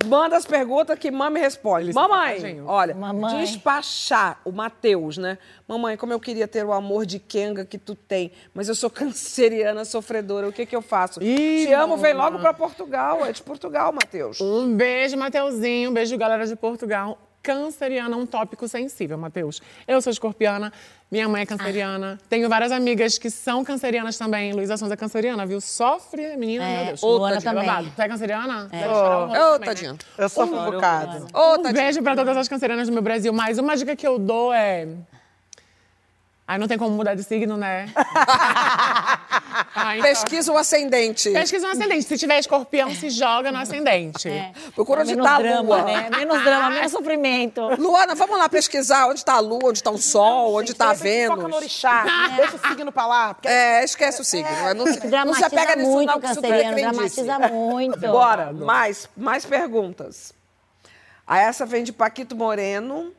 Manda 0.06 0.38
as 0.38 0.46
perguntas 0.46 0.98
que 1.00 1.10
mãe 1.10 1.34
responde. 1.42 1.92
Mamãe, 1.92 2.62
olha, 2.66 2.94
Mamãe. 2.94 3.40
despachar 3.44 4.40
o 4.46 4.52
Matheus, 4.52 5.18
né? 5.18 5.40
Mamãe, 5.68 5.98
como 5.98 6.14
eu 6.14 6.20
queria 6.20 6.48
ter 6.48 6.64
o 6.64 6.72
amor 6.72 7.06
de 7.08 7.18
Kenga 7.18 7.66
que 7.66 7.78
tu 7.80 7.96
tem, 7.96 8.32
mas 8.54 8.70
eu 8.70 8.76
sou 8.76 8.90
canceriana 8.90 9.84
sofredora, 9.84 10.48
o 10.48 10.54
que 10.54 10.66
que 10.66 10.76
eu 10.76 10.82
faço? 10.82 11.24
Ih, 11.24 11.66
Te 11.66 11.74
amo, 11.74 11.98
vem 11.98 12.14
logo 12.14 12.38
pra 12.38 12.54
Portugal, 12.54 13.26
é 13.26 13.32
de 13.32 13.42
Portugal, 13.42 13.92
Matheus. 13.92 14.40
Um 14.40 14.76
beijo, 14.76 15.18
Mateuzinho. 15.18 15.90
Um 15.90 15.94
beijo, 15.94 16.16
galera 16.18 16.46
de 16.46 16.56
Portugal. 16.56 17.18
Canceriana 17.42 18.16
é 18.16 18.18
um 18.18 18.26
tópico 18.26 18.68
sensível, 18.70 19.18
Matheus. 19.18 19.62
Eu 19.86 20.02
sou 20.02 20.10
escorpiana, 20.12 20.72
minha 21.14 21.30
mãe 21.30 21.44
é 21.44 21.46
canceriana. 21.46 22.20
Tenho 22.28 22.50
várias 22.50 22.72
amigas 22.72 23.20
que 23.20 23.30
são 23.30 23.64
cancerianas 23.64 24.18
também. 24.18 24.52
Luísa 24.52 24.76
Sonza 24.78 24.96
é 24.96 24.98
canceriana, 24.98 25.46
viu? 25.46 25.62
Sofre, 25.62 26.36
menina, 26.36 26.64
É, 26.66 26.76
meu 26.78 26.86
Deus. 26.88 27.02
Luana 27.04 27.36
Tadinha, 27.36 27.54
também. 27.54 27.68
babado. 27.68 27.92
Tu 27.96 28.02
é 28.02 28.08
canceriana? 28.08 28.68
É. 28.72 28.88
Ô, 28.90 28.94
também, 29.28 29.60
né? 29.60 29.66
tadinha. 29.66 29.96
Eu 30.18 30.28
sofro 30.28 30.58
um 30.58 30.72
bocado. 30.72 31.28
Ô, 31.32 31.60
Um 31.60 31.72
beijo 31.72 32.02
pra 32.02 32.16
todas 32.16 32.36
as 32.36 32.48
cancerianas 32.48 32.88
do 32.88 32.94
meu 32.94 33.04
Brasil. 33.04 33.32
Mas 33.32 33.60
uma 33.60 33.78
dica 33.78 33.96
que 33.96 34.08
eu 34.08 34.18
dou 34.18 34.52
é... 34.52 34.88
Ai, 36.46 36.58
não 36.58 36.68
tem 36.68 36.78
como 36.78 36.92
mudar 36.96 37.16
de 37.16 37.24
signo, 37.24 37.56
né? 37.56 37.86
Ai, 39.76 40.00
então- 40.00 40.10
Pesquisa 40.10 40.52
o 40.52 40.58
ascendente. 40.58 41.30
Pesquisa 41.32 41.66
no 41.68 41.72
ascendente. 41.74 42.04
Se 42.04 42.18
tiver 42.18 42.40
escorpião, 42.40 42.94
se 42.94 43.10
joga 43.10 43.52
no 43.52 43.58
ascendente. 43.60 44.30
Procura 44.76 45.02
onde 45.02 45.12
Menos 45.16 45.26
tá 45.26 45.36
a 45.36 45.40
drama, 45.40 45.62
lua. 45.62 45.84
né? 45.84 46.10
Menos 46.10 46.44
drama, 46.44 46.70
menos 46.70 46.92
sofrimento. 46.92 47.62
Luana, 47.80 48.14
vamos 48.16 48.38
lá 48.38 48.50
pesquisar 48.50 49.08
onde 49.08 49.24
tá 49.24 49.36
a 49.36 49.40
lua, 49.40 49.70
onde 49.70 49.82
tá 49.82 49.92
o 49.92 49.98
sol, 49.98 50.56
onde 50.60 50.74
tá 50.74 50.92
a 50.92 50.96
Foca 50.96 51.06
no 51.06 51.36
Vênus. 51.44 51.56
orixá, 51.56 52.04
deixa 52.36 52.56
o 52.56 52.60
signo 52.68 52.92
pra 52.92 53.06
lá. 53.08 53.34
porque- 53.34 53.48
É, 53.48 53.84
esquece 53.84 54.22
o 54.22 54.26
signo. 54.26 54.50
Não, 54.76 54.86
se- 54.88 55.08
não 55.08 55.34
se 55.34 55.44
apega 55.46 55.76
nisso 55.76 55.90
muito 55.92 56.10
não, 56.10 56.18
o 56.18 56.20
que 56.20 56.26
é 56.26 56.30
canceriano, 56.36 56.76
dramatiza 56.76 57.40
muito. 57.40 58.00
Bora, 58.00 58.52
mais, 58.52 59.08
mais 59.16 59.46
perguntas. 59.46 60.34
A 61.26 61.40
essa 61.40 61.66
vem 61.66 61.84
de 61.84 61.94
Paquito 61.94 62.36
Moreno. 62.36 63.14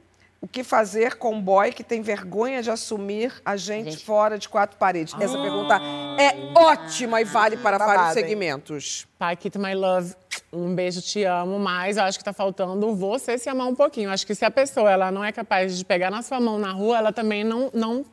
O 0.45 0.47
que 0.47 0.63
fazer 0.63 1.15
com 1.15 1.37
um 1.37 1.41
boy 1.41 1.73
que 1.73 1.83
tem 1.83 2.03
vergonha 2.03 2.63
de 2.63 2.71
assumir 2.71 3.33
a 3.43 3.57
gente, 3.57 3.97
fora 3.97 4.37
de 4.37 4.47
quatro 4.47 4.77
paredes? 4.77 5.15
Essa 5.19 5.41
pergunta 5.41 5.81
é 6.21 6.53
ótima 6.55 7.19
e 7.23 7.25
vale 7.25 7.57
para 7.57 7.79
Babado, 7.79 7.99
vários 7.99 8.13
segmentos. 8.13 9.07
Paquito, 9.19 9.59
my 9.59 9.75
love, 9.75 10.15
um 10.53 10.75
beijo, 10.75 11.01
te 11.01 11.25
amo, 11.25 11.59
mas 11.59 11.97
eu 11.97 12.03
acho 12.03 12.19
que 12.19 12.25
tá 12.27 12.35
faltando 12.35 12.95
você 12.95 13.39
se 13.39 13.49
amar 13.49 13.69
um 13.69 13.75
pouquinho. 13.75 14.11
Acho 14.11 14.27
que 14.27 14.35
se 14.35 14.45
a 14.45 14.51
pessoa 14.51 14.91
ela 14.91 15.11
não 15.11 15.25
é 15.25 15.33
capaz 15.33 15.79
de 15.79 15.83
pegar 15.83 16.11
na 16.11 16.21
sua 16.21 16.39
mão 16.39 16.59
na 16.59 16.73
rua, 16.73 16.99
ela 16.99 17.11
também 17.11 17.43
não, 17.43 17.71
não 17.73 18.05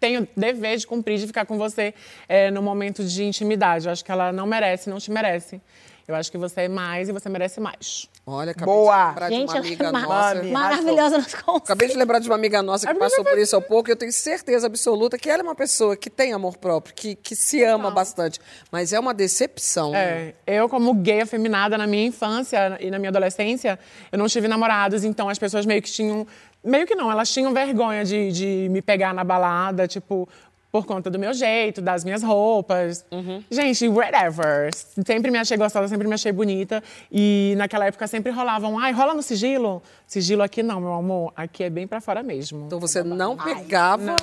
tem 0.00 0.16
o 0.16 0.26
dever 0.34 0.78
de 0.78 0.86
cumprir, 0.86 1.18
de 1.18 1.26
ficar 1.26 1.44
com 1.44 1.58
você 1.58 1.92
é, 2.26 2.50
no 2.50 2.62
momento 2.62 3.04
de 3.04 3.22
intimidade. 3.22 3.84
Eu 3.84 3.92
acho 3.92 4.02
que 4.02 4.10
ela 4.10 4.32
não 4.32 4.46
merece, 4.46 4.88
não 4.88 4.96
te 4.96 5.10
merece. 5.10 5.60
Eu 6.08 6.14
acho 6.14 6.30
que 6.30 6.38
você 6.38 6.62
é 6.62 6.68
mais 6.68 7.08
e 7.08 7.12
você 7.12 7.28
merece 7.28 7.58
mais. 7.60 8.08
Olha, 8.24 8.52
acabei 8.52 8.72
Boa. 8.72 8.96
de 8.96 9.08
lembrar 9.08 9.28
de 9.28 9.34
Gente, 9.34 9.48
uma 9.48 9.56
ela 9.56 9.66
amiga 9.66 9.86
é 9.86 9.92
mar- 9.92 10.02
nossa. 10.02 10.34
Mami. 10.36 10.50
maravilhosa 10.52 11.18
nos 11.18 11.34
conselhos. 11.34 11.62
Acabei 11.64 11.88
de 11.88 11.96
lembrar 11.96 12.18
de 12.20 12.28
uma 12.28 12.34
amiga 12.36 12.62
nossa 12.62 12.86
que 12.86 12.94
passou 12.94 13.24
por 13.24 13.36
isso 13.38 13.56
há 13.56 13.60
pouco 13.60 13.90
e 13.90 13.92
eu 13.92 13.96
tenho 13.96 14.12
certeza 14.12 14.66
absoluta 14.68 15.18
que 15.18 15.28
ela 15.28 15.42
é 15.42 15.44
uma 15.44 15.54
pessoa 15.56 15.96
que 15.96 16.08
tem 16.08 16.32
amor 16.32 16.58
próprio, 16.58 16.94
que, 16.94 17.16
que 17.16 17.34
se 17.34 17.62
ama 17.64 17.90
bastante. 17.90 18.38
Mas 18.70 18.92
é 18.92 19.00
uma 19.00 19.12
decepção. 19.12 19.94
É, 19.96 20.34
eu, 20.46 20.68
como 20.68 20.94
gay 20.94 21.22
afeminada 21.22 21.76
na 21.76 21.86
minha 21.88 22.06
infância 22.06 22.76
e 22.80 22.88
na 22.90 22.98
minha 23.00 23.10
adolescência, 23.10 23.76
eu 24.12 24.18
não 24.18 24.26
tive 24.28 24.46
namorados, 24.46 25.02
então 25.02 25.28
as 25.28 25.38
pessoas 25.40 25.66
meio 25.66 25.82
que 25.82 25.90
tinham. 25.90 26.24
Meio 26.64 26.84
que 26.84 26.96
não, 26.96 27.10
elas 27.12 27.30
tinham 27.32 27.52
vergonha 27.54 28.04
de, 28.04 28.32
de 28.32 28.68
me 28.70 28.82
pegar 28.82 29.14
na 29.14 29.22
balada, 29.22 29.86
tipo, 29.86 30.28
por 30.76 30.86
conta 30.86 31.08
do 31.08 31.18
meu 31.18 31.32
jeito, 31.32 31.80
das 31.80 32.04
minhas 32.04 32.22
roupas. 32.22 33.04
Gente, 33.50 33.88
whatever. 33.88 34.70
Sempre 34.74 35.30
me 35.30 35.38
achei 35.38 35.56
gostosa, 35.56 35.88
sempre 35.88 36.06
me 36.06 36.12
achei 36.14 36.32
bonita. 36.32 36.82
E 37.10 37.54
naquela 37.56 37.86
época 37.86 38.06
sempre 38.06 38.30
rolavam, 38.30 38.78
ai, 38.78 38.92
rola 38.92 39.14
no 39.14 39.22
sigilo? 39.22 39.82
Sigilo 40.06 40.42
aqui 40.42 40.62
não, 40.62 40.80
meu 40.80 40.92
amor. 40.92 41.32
Aqui 41.34 41.64
é 41.64 41.70
bem 41.70 41.86
pra 41.86 42.00
fora 42.00 42.22
mesmo. 42.22 42.66
Então 42.66 42.78
você 42.78 43.02
não 43.02 43.36
pegava, 43.36 44.16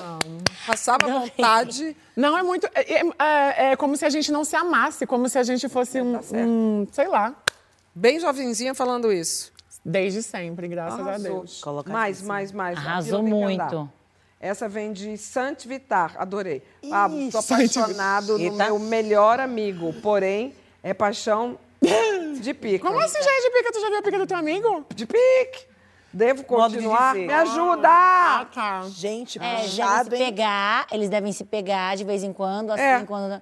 passava 0.68 1.08
vontade. 1.08 1.96
Não, 2.16 2.38
é 2.38 2.44
muito. 2.44 2.68
É, 2.76 3.02
é- 3.02 3.72
é 3.72 3.76
como 3.76 3.98
se 3.98 4.06
a 4.06 4.10
gente 4.10 4.32
não 4.32 4.44
se 4.44 4.56
amasse, 4.56 5.06
como 5.08 5.28
se 5.28 5.38
a 5.40 5.44
gente 5.44 5.68
fosse 5.68 6.00
um, 6.02 6.20
um- 6.34 6.88
sei 6.92 7.08
lá. 7.08 7.36
Bem 7.96 8.20
jovenzinha 8.20 8.74
falando 8.76 9.12
isso. 9.12 9.52
Desde 9.86 10.22
sempre, 10.24 10.68
graças 10.68 11.00
a 11.00 11.04
Arrasou. 11.04 11.40
Deus. 11.40 11.62
Mais, 11.92 12.22
mais, 12.22 12.52
mais. 12.52 12.78
A 12.78 12.82
Arrasou 12.82 13.22
muito. 13.24 13.90
Essa 14.44 14.68
vem 14.68 14.92
de 14.92 15.18
Sant 15.18 15.66
Vitar, 15.66 16.16
adorei. 16.18 16.62
Pablo, 16.90 17.32
sou 17.32 17.42
Sant 17.42 17.62
apaixonado 17.78 18.38
no 18.38 18.52
meu 18.52 18.78
melhor 18.78 19.40
amigo, 19.40 19.94
porém 20.02 20.54
é 20.84 20.94
paixão 20.94 21.58
de 22.42 22.54
pica. 22.54 22.86
Como 22.86 23.00
assim 23.00 23.24
já 23.24 23.32
é 23.32 23.40
de 23.42 23.50
pica? 23.52 23.72
Tu 23.72 23.80
já 23.80 23.88
viu 23.90 24.00
a 24.00 24.02
pica 24.02 24.18
do 24.20 24.28
teu 24.28 24.36
amigo? 24.38 24.86
De 24.94 25.06
pique. 25.06 25.66
Devo 26.12 26.42
de 26.42 26.46
continuar? 26.46 27.14
dizer. 27.14 27.26
Me 27.26 27.34
ajuda! 27.34 27.88
Ah, 27.90 28.46
tá. 28.54 28.82
Gente, 28.90 29.40
É, 29.40 29.60
eles 29.62 29.62
devem 29.62 29.70
se 29.70 29.82
puxado, 29.82 30.10
pegar, 30.10 30.88
eles 30.92 31.10
devem 31.10 31.32
se 31.32 31.44
pegar 31.46 31.96
de 31.96 32.04
vez 32.04 32.22
em 32.22 32.34
quando, 32.34 32.72
assim, 32.72 32.84
É. 32.84 33.00
quando. 33.06 33.42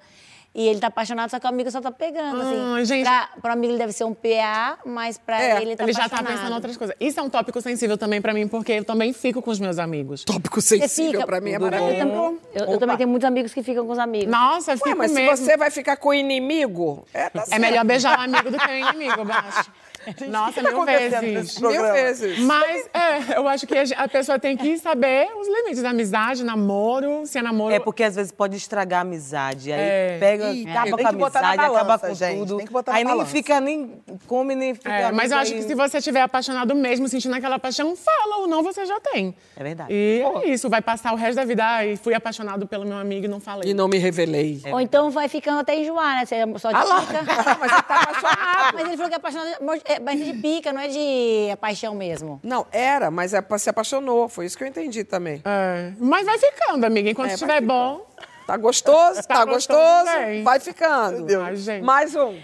E 0.53 0.67
ele 0.67 0.81
tá 0.81 0.87
apaixonado, 0.87 1.29
só 1.29 1.39
que 1.39 1.45
o 1.45 1.49
amigo 1.49 1.71
só 1.71 1.79
tá 1.79 1.91
pegando, 1.91 2.41
assim. 2.41 2.57
Ah, 2.75 2.83
gente. 2.83 3.03
Pra, 3.05 3.29
pro 3.41 3.51
amigo 3.53 3.71
ele 3.71 3.79
deve 3.79 3.93
ser 3.93 4.03
um 4.03 4.13
PA, 4.13 4.77
mas 4.85 5.17
pra 5.17 5.41
É, 5.41 5.61
ele 5.61 5.77
tá 5.77 5.83
Ele 5.85 5.93
já 5.93 6.09
tá 6.09 6.21
pensando 6.21 6.51
em 6.51 6.53
outras 6.53 6.75
coisas. 6.75 6.93
Isso 6.99 7.17
é 7.21 7.23
um 7.23 7.29
tópico 7.29 7.61
sensível 7.61 7.97
também 7.97 8.21
pra 8.21 8.33
mim, 8.33 8.45
porque 8.49 8.73
eu 8.73 8.83
também 8.83 9.13
fico 9.13 9.41
com 9.41 9.49
os 9.49 9.61
meus 9.61 9.79
amigos. 9.79 10.25
Tópico 10.25 10.59
sensível 10.59 11.11
fica- 11.13 11.25
pra 11.25 11.39
mim 11.39 11.51
é 11.51 11.55
Eu, 11.55 11.61
maravilhoso. 11.61 11.97
também, 11.99 12.39
eu- 12.53 12.65
eu 12.73 12.77
também 12.79 12.97
tenho 12.97 13.07
muitos 13.07 13.25
amigos 13.25 13.53
que 13.53 13.63
ficam 13.63 13.85
com 13.85 13.93
os 13.93 13.99
amigos. 13.99 14.27
Nossa, 14.29 14.73
eu 14.73 14.77
fico 14.77 14.89
Ué, 14.89 14.95
mas 14.95 15.11
mesmo. 15.13 15.37
se 15.37 15.43
você 15.45 15.55
vai 15.55 15.71
ficar 15.71 15.95
com 15.95 16.09
o 16.09 16.13
inimigo, 16.13 17.05
é, 17.13 17.29
tá 17.29 17.45
É 17.49 17.57
melhor 17.57 17.85
beijar 17.85 18.19
o 18.19 18.21
amigo 18.21 18.51
do 18.51 18.57
que 18.59 18.67
o 18.67 18.75
inimigo, 18.75 19.21
baixo. 20.05 20.31
Nossa, 20.31 20.53
que 20.53 20.61
tá 20.63 20.71
mil 20.71 20.85
vezes. 20.85 21.59
Mil 21.59 21.81
vezes. 21.93 22.39
Mas, 22.39 22.89
é, 22.93 23.37
eu 23.37 23.47
acho 23.47 23.65
que 23.67 23.75
a, 23.77 24.07
pessoa 24.07 24.39
tem 24.39 24.55
que 24.57 24.77
saber 24.77 25.27
os 25.37 25.47
limites 25.47 25.81
da 25.81 25.89
amizade, 25.89 26.43
namoro, 26.43 27.25
se 27.25 27.37
é 27.37 27.41
namoro... 27.41 27.73
É 27.73 27.79
porque 27.79 28.03
às 28.03 28.15
vezes 28.15 28.31
pode 28.31 28.55
estragar 28.57 28.99
a 28.99 29.01
amizade. 29.01 29.71
Aí 29.71 29.79
É. 29.79 30.17
pega, 30.19 30.51
Ih, 30.51 30.69
acaba 30.69 30.89
com 30.89 30.95
a 30.95 30.97
que 30.97 31.05
amizade, 31.05 31.45
acaba 31.59 31.83
balança, 31.83 32.07
com 32.07 32.13
gente, 32.15 32.39
tudo. 32.39 32.57
tem 32.57 32.65
que 32.67 32.73
botar 32.73 32.93
aí 32.93 33.03
nem 33.03 33.13
balança. 33.13 33.31
fica, 33.31 33.59
nem 33.59 34.01
come, 34.27 34.55
nem 34.55 34.73
fica. 34.75 34.91
É, 34.91 35.11
mas 35.11 35.31
eu 35.31 35.37
acho 35.37 35.51
que 35.51 35.57
aí- 35.59 35.63
se 35.67 35.75
você 35.75 35.97
estiver 35.97 36.21
apaixonado 36.21 36.73
mesmo, 36.75 37.07
sentindo 37.07 37.35
aquela 37.35 37.59
paixão, 37.59 37.95
fala 37.95 38.37
ou 38.37 38.47
não, 38.47 38.63
você 38.63 38.85
já 38.85 38.99
tem. 38.99 39.35
É 39.55 39.63
verdade. 39.63 39.93
E 39.93 40.23
é 40.43 40.47
isso, 40.49 40.69
vai 40.69 40.81
passar 40.81 41.13
o 41.13 41.15
resto 41.15 41.35
da 41.35 41.45
vida. 41.45 41.63
Ai, 41.63 41.95
fui 41.95 42.13
apaixonado 42.13 42.67
pelo 42.67 42.85
meu 42.85 42.97
amigo 42.97 43.25
e 43.25 43.27
não 43.27 43.39
falei. 43.39 43.69
E 43.69 43.73
não 43.73 43.87
me 43.87 43.97
revelei. 43.97 44.61
Ou 44.71 44.79
então 44.79 45.09
vai 45.09 45.27
ficando 45.27 45.59
até 45.59 45.75
enjoar, 45.75 46.15
né? 46.19 46.25
Você 46.25 46.35
só 46.59 46.69
de 46.71 46.75
Ah. 46.77 46.85
Mas 47.59 47.71
você 47.71 47.81
tá 47.83 48.01
apaixonado. 48.01 48.73
Mas 48.73 48.87
ele 48.87 48.97
falou 48.97 49.09
que 49.09 49.13
é 49.13 49.17
apaixonado, 49.17 49.57
é, 49.93 49.99
mas 49.99 50.23
de 50.23 50.33
pica, 50.33 50.71
não 50.73 50.81
é 50.81 50.87
de 50.87 51.55
paixão 51.59 51.93
mesmo. 51.95 52.39
Não, 52.43 52.65
era, 52.71 53.09
mas 53.11 53.33
é, 53.33 53.43
se 53.57 53.69
apaixonou. 53.69 54.27
Foi 54.29 54.45
isso 54.45 54.57
que 54.57 54.63
eu 54.63 54.67
entendi 54.67 55.03
também. 55.03 55.41
É, 55.45 55.93
mas 55.99 56.25
vai 56.25 56.37
ficando, 56.37 56.85
amiga. 56.85 57.09
Enquanto 57.09 57.31
É, 57.31 57.33
estiver 57.33 57.61
ficando. 57.61 57.67
bom. 57.67 58.05
Tá 58.47 58.57
gostoso? 58.57 59.21
Tá, 59.27 59.35
Tá 59.35 59.45
gostoso? 59.45 59.79
gostoso. 60.05 60.43
Vai 60.43 60.59
ficando. 60.59 61.41
Ai, 61.41 61.55
gente. 61.55 61.83
Mais 61.83 62.15
um. 62.15 62.39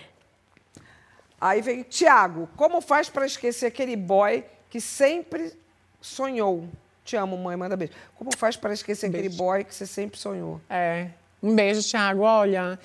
Aí 1.40 1.62
vem 1.62 1.84
Tiago. 1.84 2.50
Como 2.56 2.82
faz 2.82 3.10
pra 3.10 3.26
esquecer 3.26 3.68
aquele 3.68 3.96
boy 3.96 4.44
que 4.70 4.82
sempre 4.82 5.54
sonhou? 6.02 6.68
Te 7.04 7.16
amo, 7.16 7.38
mãe, 7.38 7.56
manda 7.56 7.76
beijo. 7.78 7.94
Como 8.16 8.30
faz 8.38 8.58
pra 8.58 8.74
esquecer 8.74 9.08
aquele 9.08 9.30
boy 9.30 9.64
que 9.64 9.74
você 9.74 9.86
sempre 9.86 10.20
sonhou? 10.20 10.60
É. 10.70 11.08
Um 11.42 11.56
beijo, 11.56 11.82
Thiago. 11.88 12.22
Olha, 12.24 12.80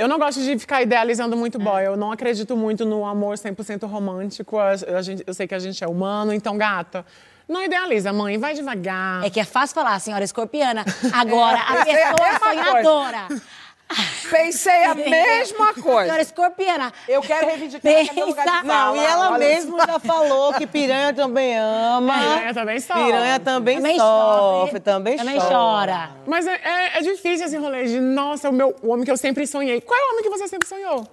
eu 0.00 0.08
não 0.08 0.18
gosto 0.18 0.40
de 0.42 0.58
ficar 0.58 0.80
idealizando 0.80 1.36
muito 1.36 1.58
boy. 1.58 1.84
Eu 1.84 1.96
não 1.96 2.10
acredito 2.10 2.56
muito 2.56 2.86
no 2.86 3.04
amor 3.04 3.36
100% 3.36 3.86
romântico. 3.86 4.58
A, 4.58 5.02
gente, 5.02 5.22
eu 5.26 5.34
sei 5.34 5.46
que 5.46 5.54
a 5.54 5.58
gente 5.58 5.84
é 5.84 5.86
humano, 5.86 6.32
então, 6.32 6.56
gata, 6.56 7.04
não 7.46 7.62
idealiza, 7.62 8.10
mãe. 8.10 8.38
Vai 8.38 8.54
devagar. 8.54 9.22
É 9.24 9.28
que 9.28 9.38
é 9.38 9.44
fácil 9.44 9.74
falar, 9.74 9.98
senhora 9.98 10.24
escorpiana. 10.24 10.84
Agora, 11.12 11.60
a 11.68 11.84
pessoa 11.84 12.14
coisa. 12.14 12.38
sonhadora. 12.38 13.28
Pensei 14.30 14.84
a 14.84 14.94
mesma 14.96 15.74
coisa. 15.74 16.04
Senhora 16.04 16.22
escorpiana. 16.22 16.92
Eu 17.08 17.20
quero 17.20 17.46
reivindicar 17.46 17.80
que 17.82 18.10
é 18.10 18.12
meu 18.12 18.26
lugar 18.28 18.44
de 18.46 18.50
Pensa- 18.52 18.64
fala. 18.64 18.96
Não, 18.96 19.02
e 19.02 19.04
ela 19.06 19.38
mesma 19.38 19.86
já 19.86 19.98
falou 19.98 20.54
que 20.54 20.66
piranha 20.66 21.12
também 21.12 21.58
ama. 21.58 22.14
Piranha 22.18 22.54
também 22.54 22.80
sofre. 22.80 23.04
Piranha 23.04 23.40
também, 23.40 23.76
Também 23.76 23.96
sofre, 23.98 24.60
sofre. 24.66 24.80
também, 24.80 25.16
Também 25.16 25.38
chora. 25.38 25.50
chora. 25.50 26.10
Mas 26.26 26.46
é, 26.46 26.54
é- 26.62 26.98
é 26.98 27.02
difícil 27.02 27.46
esse 27.46 27.56
rolê 27.56 27.84
de, 27.86 28.00
nossa, 28.00 28.48
o, 28.48 28.52
meu, 28.52 28.74
o 28.82 28.88
homem 28.92 29.04
que 29.04 29.10
eu 29.10 29.16
sempre 29.16 29.46
sonhei. 29.46 29.80
Qual 29.80 29.98
é 29.98 30.02
o 30.02 30.10
homem 30.12 30.22
que 30.22 30.30
você 30.30 30.46
sempre 30.48 30.68
sonhou? 30.68 31.06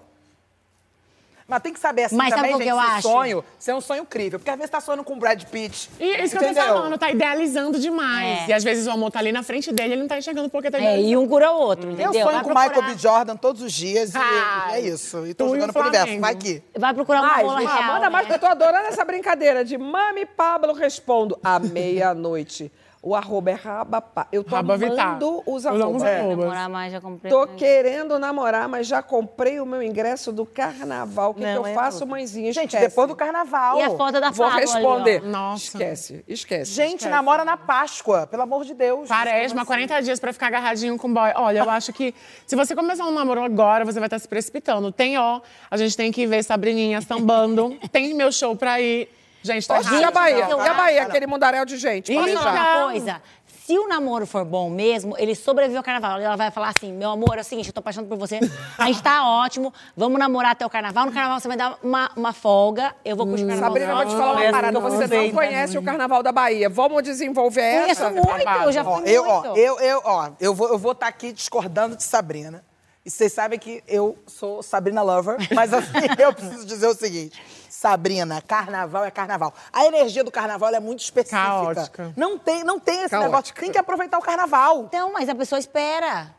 Mas 1.47 1.61
tem 1.61 1.71
que 1.71 1.79
saber 1.79 2.03
assim 2.03 2.15
Mas 2.17 2.29
sabe 2.31 2.41
também, 2.41 2.55
o 2.55 2.57
que 2.57 2.63
gente, 2.65 2.73
eu 2.75 2.79
se 2.81 2.91
acho? 2.91 3.01
sonho, 3.07 3.43
se 3.57 3.71
é 3.71 3.75
um 3.75 3.79
sonho 3.79 4.05
crível. 4.05 4.37
Porque 4.37 4.51
às 4.51 4.57
vezes 4.57 4.69
tá 4.69 4.81
sonhando 4.81 5.03
com 5.05 5.13
o 5.13 5.15
Brad 5.15 5.41
Pitt. 5.45 5.89
E 5.97 6.03
é 6.03 6.23
isso 6.25 6.31
que 6.31 6.43
eu 6.43 6.47
tô 6.47 6.51
entendeu? 6.53 6.73
falando, 6.73 6.97
tá 6.97 7.09
idealizando 7.09 7.79
demais. 7.79 8.41
É. 8.41 8.47
E 8.49 8.53
às 8.53 8.63
vezes 8.65 8.85
o 8.85 8.91
amor 8.91 9.09
tá 9.11 9.19
ali 9.19 9.31
na 9.31 9.41
frente 9.43 9.71
dele, 9.71 9.93
ele 9.93 10.01
não 10.01 10.09
tá 10.09 10.17
enxergando 10.17 10.49
porque 10.49 10.69
tá 10.69 10.77
É, 10.77 10.81
idealizando. 10.81 11.09
e 11.09 11.15
um 11.17 11.25
cura 11.25 11.49
o 11.53 11.57
outro, 11.57 11.87
Eu 11.87 11.93
entendeu? 11.93 12.11
sonho 12.13 12.25
Vai 12.25 12.43
com 12.43 12.49
o 12.51 12.53
Michael 12.53 12.81
B. 12.83 12.97
Jordan 12.97 13.35
todos 13.37 13.61
os 13.61 13.71
dias 13.71 14.13
e 14.13 14.17
Ah, 14.17 14.71
é 14.73 14.81
isso. 14.81 15.25
E 15.25 15.33
tô 15.33 15.45
e 15.45 15.49
jogando 15.51 15.71
pro 15.71 15.81
universo. 15.83 16.19
Vai 16.19 16.35
que. 16.35 16.61
Vai 16.77 16.93
procurar 16.93 17.21
uma 17.21 17.29
Mais, 17.31 17.47
rola 17.47 17.57
ah, 17.59 17.75
real, 17.75 17.93
manda 17.93 18.09
mais, 18.09 18.27
né? 18.27 18.35
eu 18.35 18.39
tô 18.39 18.45
adorando 18.45 18.87
essa 18.87 19.05
brincadeira 19.05 19.63
de 19.63 19.77
Mami 19.77 20.25
Pablo 20.25 20.73
respondo 20.73 21.39
à 21.41 21.59
meia-noite. 21.59 22.69
O 23.01 23.15
arroba 23.15 23.51
é 23.51 23.53
rabapá. 23.53 24.27
Eu 24.31 24.43
tô 24.43 24.55
Raba 24.55 24.73
amando 24.75 25.43
os 25.45 25.65
arrobas. 25.65 26.03
É, 26.03 26.23
namorar 26.23 26.67
mais, 26.69 26.91
já 26.91 26.99
comprei. 26.99 27.31
Tô 27.31 27.47
querendo 27.47 28.17
namorar, 28.17 28.67
mas 28.67 28.87
já 28.87 29.01
comprei 29.03 29.59
o 29.59 29.65
meu 29.65 29.81
ingresso 29.83 30.31
do 30.31 30.45
carnaval. 30.45 31.31
O 31.31 31.33
que, 31.35 31.39
que 31.41 31.45
Não, 31.45 31.53
eu 31.57 31.65
é 31.67 31.73
faço, 31.73 31.97
outra. 31.99 32.09
mãezinha? 32.09 32.51
Gente, 32.51 32.73
Esquece. 32.73 32.89
depois 32.89 33.07
do 33.07 33.15
carnaval. 33.15 33.77
E 33.79 33.83
a 33.83 33.89
foto 33.91 34.19
da 34.19 34.31
Vou 34.31 34.47
Fábio 34.49 34.63
ali, 34.63 34.73
responder. 34.73 35.21
Nossa. 35.21 35.63
Esquece, 35.77 36.23
esquece. 36.27 36.71
Gente, 36.71 37.07
namora 37.07 37.45
na 37.45 37.55
Páscoa, 37.55 38.25
pelo 38.27 38.41
amor 38.43 38.65
de 38.65 38.73
Deus. 38.73 39.07
Quaresma, 39.07 39.65
40 39.65 40.01
dias 40.01 40.19
pra 40.19 40.33
ficar 40.33 40.47
agarradinho 40.47 40.97
com 40.97 41.07
o 41.07 41.13
boy. 41.13 41.31
Olha, 41.35 41.59
eu 41.59 41.69
acho 41.69 41.93
que 41.93 42.13
se 42.45 42.55
você 42.55 42.75
começar 42.75 43.05
um 43.05 43.13
namoro 43.13 43.43
agora, 43.43 43.85
você 43.85 43.99
vai 43.99 44.07
estar 44.07 44.19
se 44.19 44.27
precipitando. 44.27 44.91
Tem, 44.91 45.17
ó, 45.17 45.39
a 45.69 45.77
gente 45.77 45.95
tem 45.95 46.11
que 46.11 46.25
ver 46.25 46.43
Sabrininha 46.43 46.99
sambando. 47.01 47.77
tem 47.91 48.13
meu 48.13 48.31
show 48.31 48.55
pra 48.55 48.81
ir. 48.81 49.07
Gente, 49.43 49.67
tá 49.67 49.77
Oxe, 49.79 49.93
e 49.93 50.03
a 50.03 50.11
Bahia? 50.11 50.47
eu 50.49 50.57
E 50.61 50.67
a 50.67 50.73
Bahia, 50.73 50.99
acho- 51.01 51.09
aquele 51.09 51.27
mundaréu 51.27 51.65
de 51.65 51.77
gente? 51.77 52.13
Posso 52.13 52.33
falar 52.37 52.53
Não. 52.53 52.79
uma 52.85 52.91
coisa? 52.91 53.21
Se 53.65 53.77
o 53.77 53.85
namoro 53.85 54.25
for 54.25 54.45
bom 54.45 54.69
mesmo, 54.69 55.13
ele 55.17 55.35
sobreviveu 55.35 55.79
ao 55.79 55.83
carnaval. 55.83 56.21
Ela 56.21 56.37
vai 56.37 56.49
falar 56.51 56.69
assim: 56.69 56.93
meu 56.93 57.09
amor, 57.09 57.37
é 57.37 57.41
o 57.41 57.43
seguinte, 57.43 57.67
eu 57.67 57.73
tô 57.73 57.79
apaixonado 57.81 58.07
por 58.07 58.17
você. 58.17 58.39
A 58.77 58.85
gente 58.85 59.03
tá 59.03 59.27
ótimo, 59.27 59.73
vamos 59.95 60.17
namorar 60.17 60.51
até 60.51 60.65
o 60.65 60.69
carnaval. 60.69 61.05
No 61.05 61.11
carnaval 61.11 61.37
você 61.39 61.49
vai 61.49 61.57
dar 61.57 61.77
uma, 61.83 62.09
uma 62.15 62.31
folga, 62.31 62.95
eu 63.03 63.15
vou 63.17 63.27
curtir 63.27 63.43
o 63.43 63.47
carnaval. 63.47 63.69
Sabrina, 63.71 63.91
eu 63.91 63.95
vou 63.97 64.05
te 64.05 64.11
falar 64.15 64.31
uma 64.41 64.51
parada. 64.51 64.71
não 64.71 64.81
Você 64.81 64.97
não 65.01 65.07
sei, 65.07 65.31
conhece 65.33 65.77
o 65.77 65.83
Carnaval 65.83 66.23
da 66.23 66.31
Bahia. 66.31 66.69
Vamos 66.69 67.03
desenvolver 67.03 67.81
Conheço 67.81 68.03
essa? 68.03 68.09
muito, 68.09 68.29
eu 68.63 68.71
já 68.71 68.83
Ó, 68.83 68.95
fui 69.01 69.09
eu, 69.09 69.25
muito. 69.25 69.49
ó, 69.49 69.55
eu, 69.57 69.79
eu, 69.81 70.01
ó, 70.05 70.29
eu 70.39 70.53
vou 70.55 70.69
eu 70.69 70.77
vou 70.77 70.93
estar 70.93 71.07
aqui 71.07 71.33
discordando 71.33 71.97
de 71.97 72.03
Sabrina. 72.03 72.63
E 73.05 73.09
vocês 73.09 73.31
sabem 73.33 73.57
que 73.59 73.83
eu 73.87 74.17
sou 74.27 74.61
Sabrina 74.63 75.01
Lover, 75.01 75.37
mas 75.53 75.73
assim, 75.73 75.91
eu 76.19 76.33
preciso 76.33 76.65
dizer 76.65 76.87
o 76.87 76.93
seguinte. 76.93 77.41
Sabrina, 77.69 78.41
carnaval 78.41 79.05
é 79.05 79.11
carnaval. 79.11 79.53
A 79.71 79.85
energia 79.85 80.23
do 80.23 80.31
carnaval 80.31 80.73
é 80.73 80.79
muito 80.79 80.99
específica. 80.99 81.41
Caótica. 81.41 82.13
Não 82.15 82.37
tem, 82.37 82.63
não 82.63 82.79
tem 82.79 82.99
esse 82.99 83.09
Caótica. 83.09 83.29
negócio. 83.29 83.55
Tem 83.55 83.71
que 83.71 83.77
aproveitar 83.77 84.17
o 84.17 84.21
carnaval. 84.21 84.83
Então, 84.83 85.11
mas 85.13 85.29
a 85.29 85.35
pessoa 85.35 85.59
espera. 85.59 86.33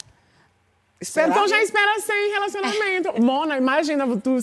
Espera. 1.01 1.29
Então 1.29 1.47
já 1.47 1.63
espera 1.63 2.01
sem 2.01 2.33
relacionamento. 2.33 3.23
Mona, 3.23 3.57
imagina, 3.57 4.05
tu 4.17 4.41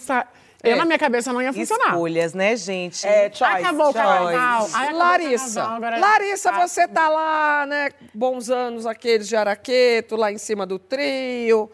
sa... 0.65 0.71
Eu, 0.71 0.77
na 0.77 0.85
minha 0.85 0.97
cabeça, 0.99 1.31
não 1.31 1.41
ia 1.41 1.53
funcionar. 1.53 1.87
Escolhas, 1.89 2.33
né, 2.33 2.55
gente? 2.55 3.05
É, 3.07 3.31
choice. 3.31 3.43
Acabou 3.43 3.89
o 3.89 3.93
carnaval. 3.93 4.67
Larissa, 4.93 5.61
carnaval, 5.61 5.75
agora- 5.77 5.99
Larissa, 5.99 6.49
Ah, 6.51 6.67
você 6.67 6.87
tá 6.87 7.07
lá, 7.09 7.65
né? 7.65 7.89
Bons 8.13 8.49
anos 8.49 8.85
aqueles 8.85 9.27
de 9.27 9.35
Araqueto, 9.35 10.15
lá 10.15 10.31
em 10.31 10.37
cima 10.37 10.65
do 10.65 10.77
trio, 10.79 11.69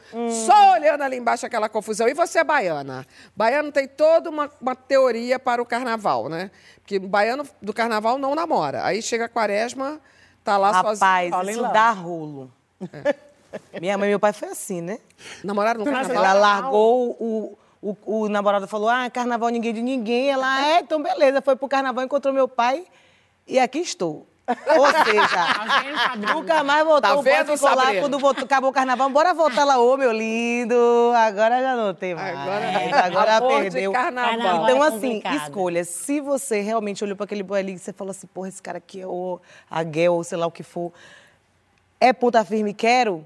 só 0.45 0.73
olhando 0.73 1.01
ali 1.03 1.17
embaixo 1.17 1.45
aquela 1.45 1.69
confusão. 1.69 2.07
E 2.07 2.13
você 2.13 2.39
é 2.39 2.43
baiana. 2.43 3.05
Baiano 3.35 3.71
tem 3.71 3.87
toda 3.87 4.29
uma, 4.29 4.49
uma 4.61 4.75
teoria 4.75 5.37
para 5.39 5.61
o 5.61 5.65
carnaval, 5.65 6.29
né? 6.29 6.51
Porque 6.81 6.99
baiano 6.99 7.43
do 7.61 7.73
carnaval 7.73 8.17
não 8.17 8.35
namora. 8.35 8.83
Aí 8.85 9.01
chega 9.01 9.25
a 9.25 9.29
quaresma, 9.29 9.99
tá 10.43 10.57
lá 10.57 10.71
Rapaz, 10.71 10.99
sozinho. 10.99 11.51
isso 11.51 11.61
dá 11.73 11.91
rolo. 11.91 12.51
Minha 13.79 13.97
mãe 13.97 14.07
e 14.07 14.11
meu 14.11 14.19
pai 14.19 14.33
foi 14.33 14.49
assim, 14.49 14.81
né? 14.81 14.97
Namoraram 15.43 15.79
no 15.79 15.85
carnaval? 15.85 16.15
Ela 16.23 16.33
largou 16.33 17.11
o, 17.19 17.57
o, 17.81 17.95
o 18.05 18.29
namorado 18.29 18.67
falou: 18.67 18.89
Ah, 18.89 19.09
carnaval 19.09 19.49
ninguém 19.49 19.73
de 19.73 19.81
ninguém. 19.81 20.29
Ela, 20.29 20.67
é, 20.67 20.79
então 20.79 21.01
beleza. 21.01 21.41
Foi 21.41 21.55
pro 21.55 21.67
carnaval, 21.67 22.03
encontrou 22.03 22.33
meu 22.33 22.47
pai 22.47 22.85
e 23.47 23.57
aqui 23.59 23.79
estou. 23.79 24.27
Ou 24.47 24.85
seja, 25.05 26.33
nunca 26.33 26.61
mais 26.63 26.83
voltou. 26.83 27.01
Tá 27.01 27.15
o 27.15 27.21
vendo, 27.21 27.53
ficou 27.55 27.73
lá 27.73 27.93
quando 27.99 28.19
voltou, 28.19 28.43
acabou 28.43 28.69
o 28.69 28.73
carnaval. 28.73 29.09
Bora 29.09 29.33
voltar 29.33 29.63
lá, 29.63 29.79
ô 29.79 29.95
meu 29.95 30.11
lindo. 30.11 30.75
Agora 31.15 31.61
já 31.61 31.75
não 31.75 31.93
tem 31.93 32.13
mais. 32.15 32.37
Agora- 32.37 33.05
Agora, 33.05 33.37
Amor 33.37 33.49
de 33.63 33.69
perdeu. 33.71 33.91
carnaval. 33.93 34.31
Carnaval 34.37 34.63
Então, 34.69 34.83
é 34.83 34.87
assim, 34.87 35.21
escolha. 35.43 35.83
Se 35.85 36.19
você 36.19 36.59
realmente 36.59 37.01
olhou 37.03 37.15
para 37.15 37.23
aquele 37.25 37.43
boy 37.43 37.59
ali 37.59 37.73
e 37.73 37.79
você 37.79 37.93
falou 37.93 38.11
assim, 38.11 38.27
porra, 38.27 38.49
esse 38.49 38.61
cara 38.61 38.77
aqui 38.79 38.99
é 39.01 39.07
o 39.07 39.39
a 39.69 39.83
Guel, 39.83 40.15
ou 40.15 40.23
sei 40.23 40.37
lá 40.37 40.47
o 40.47 40.51
que 40.51 40.63
for, 40.63 40.91
é 41.99 42.11
ponta 42.11 42.43
firme, 42.43 42.73
quero, 42.73 43.25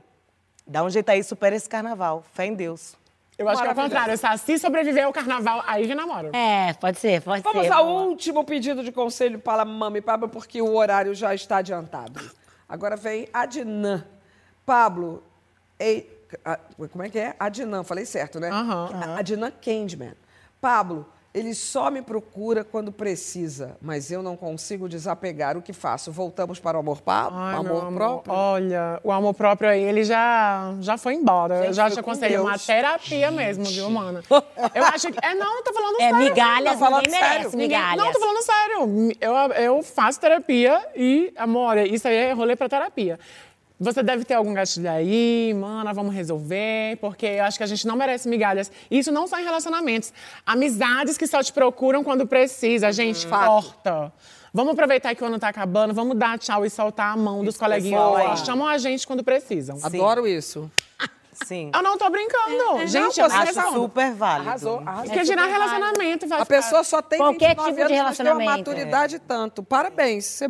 dá 0.68 0.84
um 0.84 0.90
jeito 0.90 1.10
aí, 1.10 1.24
supera 1.24 1.56
esse 1.56 1.68
carnaval. 1.68 2.24
Fé 2.34 2.46
em 2.46 2.54
Deus. 2.54 2.96
Eu 3.38 3.50
acho 3.50 3.62
que 3.62 3.68
é 3.68 3.72
o 3.72 3.76
contrário. 3.76 4.18
Se 4.38 4.58
sobreviver 4.58 5.06
ao 5.06 5.12
carnaval, 5.14 5.62
aí 5.68 5.86
já 5.88 5.94
namoro. 5.96 6.30
É, 6.34 6.74
pode 6.74 6.98
ser, 7.00 7.22
pode 7.22 7.42
Vamos 7.44 7.64
ser. 7.68 7.72
ao 7.74 7.86
boa. 7.86 8.02
último 8.04 8.44
pedido 8.46 8.82
de 8.84 8.92
conselho 8.92 9.40
para 9.40 9.64
a 9.64 9.66
Mami 9.66 10.02
Pablo, 10.02 10.30
porque 10.30 10.62
o 10.62 10.74
horário 10.76 11.14
já 11.14 11.36
está 11.36 11.58
adiantado. 11.58 12.20
Agora 12.68 12.96
vem 12.96 13.28
Adnan. 13.34 14.06
Pablo, 14.66 15.22
ei, 15.78 16.10
a- 16.44 16.60
como 16.92 17.04
é 17.04 17.10
que 17.10 17.20
é? 17.20 17.36
Adnan, 17.38 17.84
falei 17.84 18.06
certo, 18.06 18.40
né? 18.40 18.50
A- 18.52 19.20
Adnan 19.20 19.52
Candyman. 19.62 20.14
Pablo, 20.62 21.06
ele 21.36 21.54
só 21.54 21.92
me 21.92 22.02
procura 22.02 22.64
quando 22.64 22.92
precisa, 22.92 23.78
mas 23.82 24.10
eu 24.10 24.24
não 24.24 24.38
consigo 24.38 24.88
desapegar. 24.88 25.58
O 25.58 25.62
que 25.62 25.74
faço? 25.74 26.12
Voltamos 26.12 26.60
para 26.60 26.78
o 26.78 26.80
amor, 26.80 27.02
pa 27.02 27.30
Ai, 27.32 27.56
amor, 27.58 27.82
amor, 27.88 27.94
próprio? 27.94 28.34
Olha, 28.34 29.00
o 29.04 29.12
amor 29.12 29.34
próprio 29.34 29.70
aí, 29.70 29.84
ele 29.84 30.04
já, 30.06 30.74
já 30.80 30.98
foi 30.98 31.14
embora. 31.16 31.58
Gente, 31.58 31.68
eu 31.68 31.74
já 31.74 31.90
te 31.92 32.00
aconselho 32.00 32.42
uma 32.42 32.52
Deus. 32.52 32.66
terapia 32.66 33.30
mesmo, 33.32 33.66
viu, 33.66 33.90
mana? 33.90 34.24
Eu 34.74 34.84
acho 34.86 35.12
que. 35.12 35.20
É, 35.22 35.36
não, 35.36 35.58
eu 35.58 35.64
tô 35.64 35.74
falando 35.74 35.96
É, 36.02 36.10
sério. 36.10 36.18
migalhas, 36.20 36.74
Tô 36.74 36.80
falando 36.80 37.04
ninguém 37.04 37.20
sério. 37.20 37.38
merece 37.38 37.58
Ninguém- 37.58 37.78
migalhas. 37.80 38.06
Não, 38.06 38.12
tô 38.14 38.20
falando 38.20 38.42
sério. 38.42 39.12
Eu, 39.20 39.34
eu 39.62 39.84
faço 39.84 40.20
terapia 40.20 40.82
e, 40.96 41.34
amor, 41.36 41.78
isso 41.80 42.08
aí 42.08 42.16
é 42.16 42.32
rolê 42.34 42.56
pra 42.56 42.70
terapia. 42.70 43.20
Você 43.80 44.02
deve 44.02 44.24
ter 44.24 44.36
algum 44.36 44.54
gatilho 44.54 44.90
aí, 44.90 45.54
mana, 45.54 45.94
vamos 45.94 46.16
resolver, 46.16 46.98
porque 47.02 47.26
eu 47.26 47.44
acho 47.44 47.58
que 47.58 47.64
a 47.64 47.68
gente 47.68 47.86
não 47.86 47.96
merece 47.98 48.28
migalhas. 48.30 48.72
Isso 48.90 49.12
não 49.12 49.28
só 49.28 49.38
em 49.38 49.44
relacionamentos. 49.44 50.14
Amizades 50.46 51.18
que 51.18 51.28
só 51.28 51.44
te 51.44 51.52
procuram 51.52 52.02
quando 52.04 52.26
precisa, 52.26 52.92
gente, 52.94 53.28
corta. 53.28 54.14
Vamos 54.54 54.72
aproveitar 54.72 55.14
que 55.14 55.22
o 55.22 55.28
ano 55.28 55.38
tá 55.38 55.50
acabando, 55.50 55.94
vamos 55.94 56.16
dar 56.18 56.40
tchau 56.40 56.66
e 56.66 56.70
soltar 56.70 57.12
a 57.14 57.18
mão 57.18 57.44
dos 57.44 57.58
coleguinhas. 57.58 58.00
boa. 58.02 58.24
Eles 58.24 58.40
chamam 58.46 58.66
a 58.66 58.78
gente 58.78 59.06
quando 59.06 59.22
precisam. 59.26 59.78
Adoro 59.84 60.26
isso. 60.26 60.72
Sim. 61.46 61.70
Eu 61.76 61.84
não 61.84 61.98
tô 61.98 62.10
brincando. 62.10 62.88
gente, 62.88 63.18
não, 63.20 63.28
eu 63.28 63.34
Acho 63.34 63.46
resolvo. 63.48 63.80
super 63.82 64.14
válido. 64.14 64.48
Arrasou, 64.50 64.80
arrasou. 64.86 65.04
Porque 65.04 65.26
gerar 65.26 65.48
relacionamento 65.48 66.26
vai 66.30 66.40
A 66.40 66.46
ficar- 66.46 66.56
pessoa 66.62 66.82
só 66.86 67.02
tem 67.02 67.20
Qualquer 67.20 67.50
29 67.50 67.72
tipo 67.76 67.88
de 67.90 67.94
anos, 67.94 68.06
mas 68.08 68.18
tem 68.18 68.26
uma 68.28 68.34
relacionamento. 68.40 68.70
maturidade 68.72 69.20
tanto. 69.20 69.62
Parabéns, 69.62 70.24
você 70.24 70.50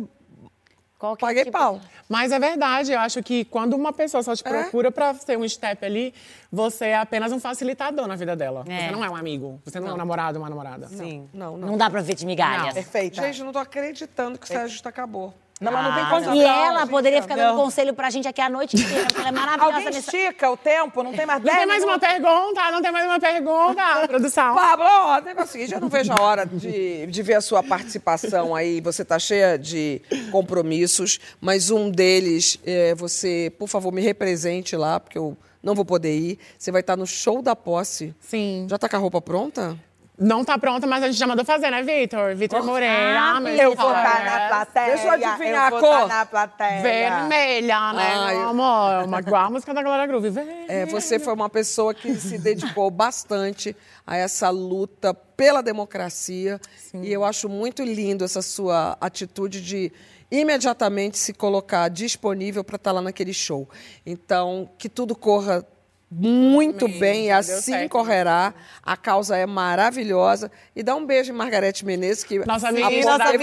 Qualquer 0.98 1.26
paguei 1.26 1.44
tipo- 1.44 1.58
pau. 1.58 1.80
Mas 2.08 2.32
é 2.32 2.38
verdade, 2.38 2.92
eu 2.92 2.98
acho 2.98 3.22
que 3.22 3.44
quando 3.44 3.74
uma 3.74 3.92
pessoa 3.92 4.22
só 4.22 4.34
te 4.34 4.42
procura 4.42 4.90
pra 4.90 5.12
ser 5.14 5.36
um 5.36 5.46
step 5.48 5.84
ali, 5.84 6.14
você 6.50 6.86
é 6.86 6.96
apenas 6.96 7.32
um 7.32 7.38
facilitador 7.40 8.06
na 8.06 8.16
vida 8.16 8.34
dela. 8.34 8.64
É. 8.68 8.86
Você 8.86 8.90
não 8.92 9.04
é 9.04 9.10
um 9.10 9.16
amigo, 9.16 9.60
você 9.64 9.78
não, 9.78 9.88
é 9.88 9.92
um 9.92 9.96
namorado, 9.96 10.38
uma 10.38 10.48
namorada. 10.48 10.88
Sim. 10.88 11.28
Não, 11.34 11.56
não. 11.58 11.68
Não 11.68 11.76
dá 11.76 11.90
pra 11.90 12.00
ver 12.00 12.14
de 12.14 12.24
migalhas. 12.24 12.72
Perfeita. 12.72 13.20
Gente, 13.22 13.42
não 13.42 13.52
tô 13.52 13.58
acreditando 13.58 14.38
que 14.38 14.44
o 14.44 14.48
Sérgio 14.48 14.68
Justa 14.70 14.88
acabou. 14.88 15.34
Não, 15.60 15.72
mas 15.72 15.84
não 15.84 15.94
tem 15.94 16.02
Ah, 16.02 16.10
condição. 16.10 16.34
E 16.34 16.42
ela 16.42 16.86
poderia 16.86 17.22
ficar 17.22 17.36
dando 17.36 17.54
Não. 17.56 17.64
conselho 17.64 17.94
pra 17.94 18.10
gente 18.10 18.28
aqui 18.28 18.40
a 18.40 18.48
noite 18.50 18.76
inteira, 18.76 19.04
porque 19.06 19.18
ela 19.20 19.28
é 19.28 19.32
maravilhosa 19.32 19.72
Alguém 19.76 19.84
nessa... 19.86 19.98
estica 20.16 20.50
o 20.50 20.56
tempo, 20.56 21.02
não 21.02 21.12
tem 21.14 21.24
mais 21.24 21.42
Não 21.42 21.46
tem 21.46 21.56
10 21.66 21.68
mais 21.68 21.84
uma 21.84 21.98
pergunta, 21.98 22.70
não 22.70 22.82
tem 22.82 22.92
mais 22.92 23.06
uma 23.06 23.18
pergunta, 23.20 23.82
produção. 24.08 24.54
Pablo, 24.54 25.24
negócio 25.24 25.40
é 25.40 25.44
o 25.44 25.46
seguinte, 25.46 25.74
eu 25.74 25.80
não 25.80 25.88
vejo 25.88 26.12
a 26.12 26.20
hora 26.22 26.44
de, 26.44 27.06
de 27.06 27.22
ver 27.22 27.34
a 27.34 27.40
sua 27.40 27.62
participação 27.62 28.54
aí. 28.54 28.80
Você 28.82 29.04
tá 29.04 29.18
cheia 29.18 29.56
de 29.58 30.02
compromissos, 30.30 31.18
mas 31.40 31.70
um 31.70 31.90
deles, 31.90 32.58
é, 32.64 32.94
você, 32.94 33.52
por 33.58 33.68
favor, 33.68 33.92
me 33.92 34.02
represente 34.02 34.76
lá, 34.76 35.00
porque 35.00 35.16
eu 35.18 35.36
não 35.62 35.74
vou 35.74 35.84
poder 35.84 36.14
ir. 36.16 36.38
Você 36.58 36.70
vai 36.70 36.80
estar 36.82 36.96
no 36.96 37.06
show 37.06 37.40
da 37.42 37.56
posse. 37.56 38.14
Sim. 38.20 38.66
Já 38.68 38.78
tá 38.78 38.88
com 38.88 38.96
a 38.96 38.98
roupa 38.98 39.20
pronta? 39.20 39.76
Não 40.18 40.42
tá 40.42 40.56
pronta, 40.58 40.86
mas 40.86 41.02
a 41.02 41.08
gente 41.08 41.18
já 41.18 41.26
mandou 41.26 41.44
fazer, 41.44 41.70
né, 41.70 41.82
Vitor? 41.82 42.34
Vitor 42.34 42.64
Moreira. 42.64 43.38
meu 43.38 43.52
Eu 43.54 43.74
vou 43.74 43.90
estar 43.90 44.24
na 44.24 44.48
plateia. 44.48 44.86
Deixa 44.86 45.04
eu 45.04 45.10
adivinhar 45.10 45.70
eu 45.70 45.76
a 45.76 45.80
vou 45.80 45.80
cor. 45.80 46.08
na 46.08 46.24
plateia. 46.24 46.80
Vermelha, 46.80 47.92
né, 47.92 48.14
Ai. 48.16 48.34
meu 48.36 48.48
amor? 48.48 49.04
Uma, 49.04 49.20
igual 49.20 49.44
a 49.44 49.50
música 49.50 49.74
da 49.74 49.82
Glória 49.82 50.06
Groove. 50.06 50.30
Vermelha. 50.30 50.72
É, 50.72 50.86
você 50.86 51.18
foi 51.18 51.34
uma 51.34 51.50
pessoa 51.50 51.92
que 51.92 52.14
se 52.14 52.38
dedicou 52.38 52.90
bastante 52.90 53.76
a 54.06 54.16
essa 54.16 54.48
luta 54.48 55.12
pela 55.12 55.62
democracia. 55.62 56.58
E 56.94 57.12
eu 57.12 57.22
acho 57.22 57.46
muito 57.46 57.82
lindo 57.82 58.24
essa 58.24 58.40
sua 58.40 58.96
atitude 58.98 59.60
de 59.60 59.92
imediatamente 60.30 61.18
se 61.18 61.34
colocar 61.34 61.88
disponível 61.88 62.64
para 62.64 62.76
estar 62.76 62.92
lá 62.92 63.02
naquele 63.02 63.34
show. 63.34 63.68
Então, 64.04 64.70
que 64.78 64.88
tudo 64.88 65.14
corra 65.14 65.64
muito 66.08 66.84
Amém. 66.84 67.00
bem 67.00 67.26
e 67.26 67.30
assim 67.32 67.72
certo. 67.72 67.90
correrá. 67.90 68.54
A 68.82 68.96
causa 68.96 69.36
é 69.36 69.44
maravilhosa. 69.44 70.50
E 70.74 70.82
dá 70.82 70.94
um 70.94 71.04
beijo 71.04 71.32
em 71.32 71.36
Margarete 71.36 71.84
Menezes, 71.84 72.22
que 72.22 72.38
Nossa 72.46 72.68
a 72.68 72.72
teve 72.72 72.88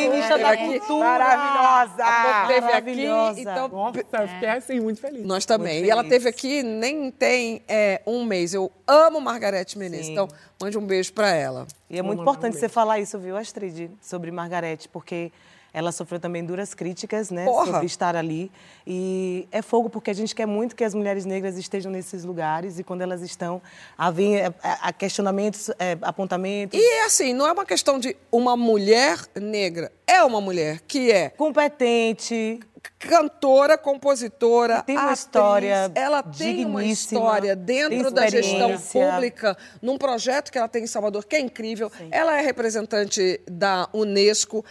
ministra 0.08 0.38
da 0.38 0.50
aqui. 0.52 0.80
Cultura. 0.80 1.06
Maravilhosa. 1.06 2.04
A 2.04 2.48
teve 2.48 2.72
aqui, 2.72 3.42
então 3.42 3.68
Nossa, 3.68 4.00
eu 4.00 4.28
fiquei 4.28 4.50
assim, 4.50 4.80
muito 4.80 5.02
feliz. 5.02 5.26
nós 5.26 5.46
também. 5.46 5.80
Muito 5.80 5.88
E 5.88 5.92
ela 5.92 6.04
teve 6.06 6.30
aqui 6.30 6.64
nem 6.64 7.12
tem 7.12 7.62
é, 7.68 8.02
um 8.08 8.24
mês. 8.24 8.54
Eu 8.54 8.72
amo 8.88 9.20
Margarete 9.20 9.78
Menezes. 9.78 10.06
Sim. 10.08 10.12
Então, 10.14 10.28
mande 10.62 10.78
um 10.78 10.86
beijo 10.86 11.12
para 11.12 11.32
ela. 11.32 11.68
E 11.90 12.00
é 12.00 12.02
muito 12.02 12.22
importante 12.22 12.58
você 12.58 12.70
falar 12.70 13.00
isso, 13.00 13.20
viu, 13.20 13.36
Astrid, 13.36 13.92
sobre 14.02 14.32
Margarete, 14.32 14.88
porque 14.88 15.32
ela 15.74 15.92
sofreu 15.92 16.20
também 16.20 16.46
duras 16.46 16.74
críticas, 16.74 17.32
né, 17.32 17.46
Porra! 17.46 17.66
sobre 17.66 17.86
estar 17.88 18.16
ali. 18.16 18.52
E 18.86 19.48
é 19.52 19.62
fogo, 19.62 19.90
porque 19.90 20.12
a 20.12 20.14
gente 20.14 20.36
quer 20.36 20.46
muito 20.46 20.76
que 20.76 20.84
as 20.84 20.94
mulheres 20.94 21.26
negras 21.26 21.58
estejam 21.58 21.92
nesses 21.92 22.24
lugares 22.24 22.78
e 22.78 22.84
quando 22.84 23.02
elas 23.02 23.22
estão, 23.22 23.62
havia 23.98 24.48
é, 24.48 24.54
a 24.62 24.94
questionamentos, 24.94 25.70
é, 25.80 25.98
apontamentos. 26.02 26.80
E 26.80 27.00
assim, 27.06 27.34
não 27.34 27.48
é 27.48 27.52
uma 27.52 27.66
questão 27.66 27.98
de 27.98 28.16
uma 28.32 28.56
mulher 28.56 29.20
negra. 29.36 29.92
É 30.06 30.24
uma 30.24 30.40
mulher 30.40 30.82
que 30.88 31.12
é 31.12 31.30
Competente, 31.30 32.60
cantora, 33.00 33.78
compositora, 33.78 34.82
tem 34.84 34.96
uma 34.96 35.06
atriz, 35.06 35.20
história 35.20 35.92
ela 35.96 36.24
tem 36.24 36.66
uma 36.66 36.84
história 36.84 37.56
dentro 37.56 38.12
da 38.12 38.30
gestão 38.30 38.78
pública, 38.78 39.58
num 39.82 39.98
projeto 39.98 40.52
que 40.52 40.58
ela 40.58 40.68
tem 40.68 40.84
em 40.84 40.88
Salvador, 40.88 41.26
que 41.26 41.36
é 41.36 41.40
incrível. 41.40 41.92
Ela 42.12 42.40
é 42.40 42.42
representante 42.42 43.42
da 43.50 43.90
Unesco. 43.94 44.64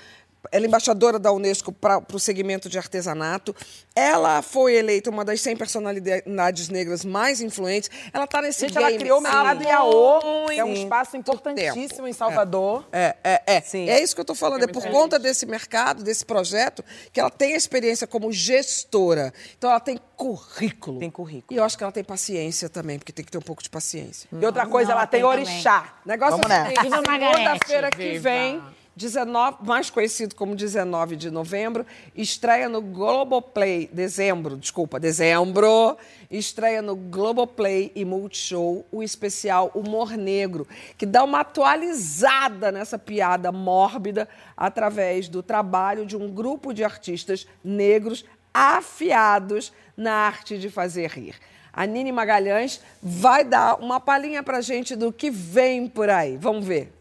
Ela 0.51 0.65
é 0.65 0.69
embaixadora 0.69 1.19
da 1.19 1.33
Unesco 1.33 1.73
para 1.73 2.03
o 2.13 2.19
segmento 2.19 2.69
de 2.69 2.77
artesanato. 2.79 3.55
Ela 3.95 4.43
foi 4.43 4.75
eleita 4.75 5.11
uma 5.11 5.25
das 5.25 5.41
100 5.41 5.57
personalidades 5.57 6.69
negras 6.69 7.05
mais 7.05 7.41
influentes. 7.41 7.91
Ela 8.13 8.25
está 8.25 8.43
nesse 8.43 8.61
Gente, 8.61 8.75
game 8.75 8.87
ela 8.91 8.99
criou 8.99 9.19
o 9.19 9.23
Mercado 9.23 9.63
Iaô, 9.63 10.47
que 10.49 10.59
é 10.59 10.65
um 10.65 10.73
espaço 10.73 11.17
importantíssimo 11.17 12.09
em 12.09 12.13
Salvador. 12.13 12.87
é, 12.93 13.17
é, 13.23 13.43
é. 13.47 13.61
Sim. 13.61 13.89
É 13.89 14.03
isso 14.03 14.15
que 14.15 14.21
eu 14.21 14.25
estou 14.25 14.37
falando. 14.37 14.65
É, 14.65 14.67
por 14.67 14.83
conta 14.89 15.19
desse 15.19 15.47
mercado, 15.47 16.03
desse 16.03 16.25
projeto, 16.25 16.85
que 17.13 17.21
ela 17.21 17.31
tem 17.31 17.55
a 17.55 17.57
experiência 17.57 18.07
como 18.07 18.33
gestora. 18.33 19.33
Então, 19.57 19.71
ela 19.71 19.81
tem 19.81 19.99
currículo. 20.17 20.99
Tem 20.99 21.11
currículo. 21.11 21.47
E 21.51 21.57
eu 21.57 21.65
acho 21.65 21.77
que 21.77 21.85
ela 21.85 21.93
tem 21.93 22.03
paciência 22.05 22.69
também, 22.69 22.99
porque 22.99 23.13
tem 23.13 23.25
que 23.25 23.31
ter 23.31 23.39
um 23.39 23.43
pouco 23.43 23.63
de 23.63 23.71
paciência. 23.71 24.29
E 24.33 24.45
outra 24.47 24.67
coisa, 24.67 24.91
Não, 24.91 24.99
ela 24.99 25.07
tem 25.07 25.21
tem 25.21 25.31
também. 25.31 25.47
orixá. 25.47 25.95
Negócio 26.05 26.37
Vamos 26.39 26.51
é 26.51 26.59
Margarete. 26.59 27.31
segunda-feira 27.31 27.91
que 27.91 27.97
Viva. 27.97 28.23
vem, 28.23 28.63
19, 28.95 29.59
mais 29.63 29.89
conhecido 29.89 30.35
como 30.35 30.55
19 30.55 31.17
de 31.17 31.31
novembro, 31.31 31.87
estreia 32.15 32.69
no 32.69 32.83
Globoplay, 32.83 33.89
dezembro, 33.91 34.57
desculpa, 34.57 35.01
dezembro, 35.01 35.97
estreia 36.31 36.83
no 36.83 36.95
Globoplay 36.95 37.91
e 37.95 38.05
Multishow 38.05 38.85
o 38.93 39.03
especial 39.03 39.71
Humor 39.75 40.13
Negro, 40.13 40.69
que 40.99 41.07
dá 41.07 41.25
uma 41.25 41.41
atualizada 41.41 42.71
nessa 42.71 42.99
piada 42.99 43.51
mórbida 43.51 44.29
através 44.55 45.27
do 45.29 45.43
trabalho 45.43 46.05
de 46.05 46.17
um 46.17 46.31
grupo 46.31 46.75
de 46.75 46.85
artistas 46.85 47.47
negros 47.65 48.25
afiados 48.53 49.73
na 49.97 50.13
arte 50.13 50.59
de 50.59 50.69
fazer 50.69 51.09
rir. 51.11 51.37
A 51.73 51.87
Nini 51.87 52.13
Magalhães 52.13 52.83
vai 53.03 53.43
dar 53.43 53.81
uma 53.81 53.99
palhinha 53.99 54.43
pra 54.43 54.61
gente 54.61 54.95
do 54.95 55.11
que 55.11 55.31
vem 55.31 55.89
por 55.89 56.11
aí. 56.11 56.37
Vamos 56.37 56.67
ver. 56.67 56.93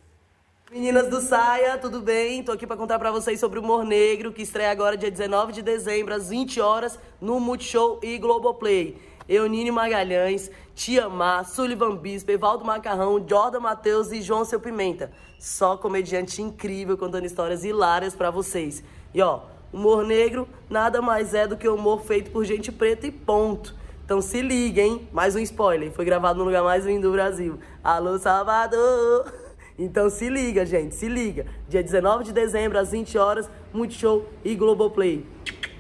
Meninas 0.72 1.10
do 1.10 1.20
Saia, 1.20 1.78
tudo 1.78 2.00
bem? 2.00 2.42
Tô 2.42 2.54
aqui 2.54 2.66
pra 2.66 2.78
contar 2.78 2.98
pra 2.98 3.12
vocês 3.12 3.38
sobre 3.42 3.60
o 3.60 3.62
Humor 3.62 3.84
Negro, 3.84 4.32
que 4.32 4.42
estreia 4.42 4.72
agora 4.72 4.96
dia 4.96 5.12
19 5.12 5.52
de 5.52 5.62
dezembro, 5.62 6.14
às 6.14 6.30
20 6.30 6.62
horas, 6.62 6.98
no 7.20 7.42
Multishow 7.42 8.00
e 8.02 8.18
Globoplay. 8.18 8.98
Eu, 9.28 9.48
Nini 9.48 9.70
Magalhães, 9.70 10.50
Tia 10.74 11.10
Má, 11.10 11.44
Sullivan 11.44 11.98
Bispo, 11.98 12.32
Evaldo 12.32 12.64
Macarrão, 12.64 13.22
Jordan 13.28 13.60
Matheus 13.60 14.14
e 14.14 14.22
João 14.22 14.46
Seu 14.46 14.62
Pimenta. 14.62 15.12
Só 15.38 15.76
comediante 15.76 16.42
incrível 16.42 16.98
contando 16.98 17.26
histórias 17.26 17.66
hilárias 17.66 18.16
pra 18.16 18.32
vocês. 18.32 18.82
E 19.14 19.22
ó, 19.22 19.42
humor 19.74 20.06
negro 20.06 20.48
nada 20.70 21.02
mais 21.02 21.34
é 21.34 21.46
do 21.46 21.58
que 21.58 21.68
humor 21.68 22.02
feito 22.04 22.32
por 22.32 22.46
gente 22.46 22.72
preta 22.72 23.06
e 23.06 23.12
ponto. 23.12 23.76
Então 24.06 24.22
se 24.22 24.42
liga, 24.42 24.82
hein? 24.82 25.06
Mais 25.12 25.36
um 25.36 25.40
spoiler. 25.40 25.92
Foi 25.92 26.06
gravado 26.06 26.40
no 26.40 26.46
lugar 26.46 26.64
mais 26.64 26.86
lindo 26.86 27.10
do 27.10 27.12
Brasil. 27.12 27.60
Alô, 27.84 28.18
Salvador! 28.18 29.41
Então 29.82 30.12
se 30.12 30.30
liga, 30.30 30.64
gente, 30.64 30.94
se 30.94 31.08
liga. 31.08 31.48
Dia 31.68 31.82
19 31.82 32.26
de 32.26 32.32
dezembro, 32.32 32.78
às 32.78 32.92
20 32.92 33.18
horas, 33.18 33.50
Multishow 33.74 34.30
e 34.46 34.54
Globoplay. 34.54 35.26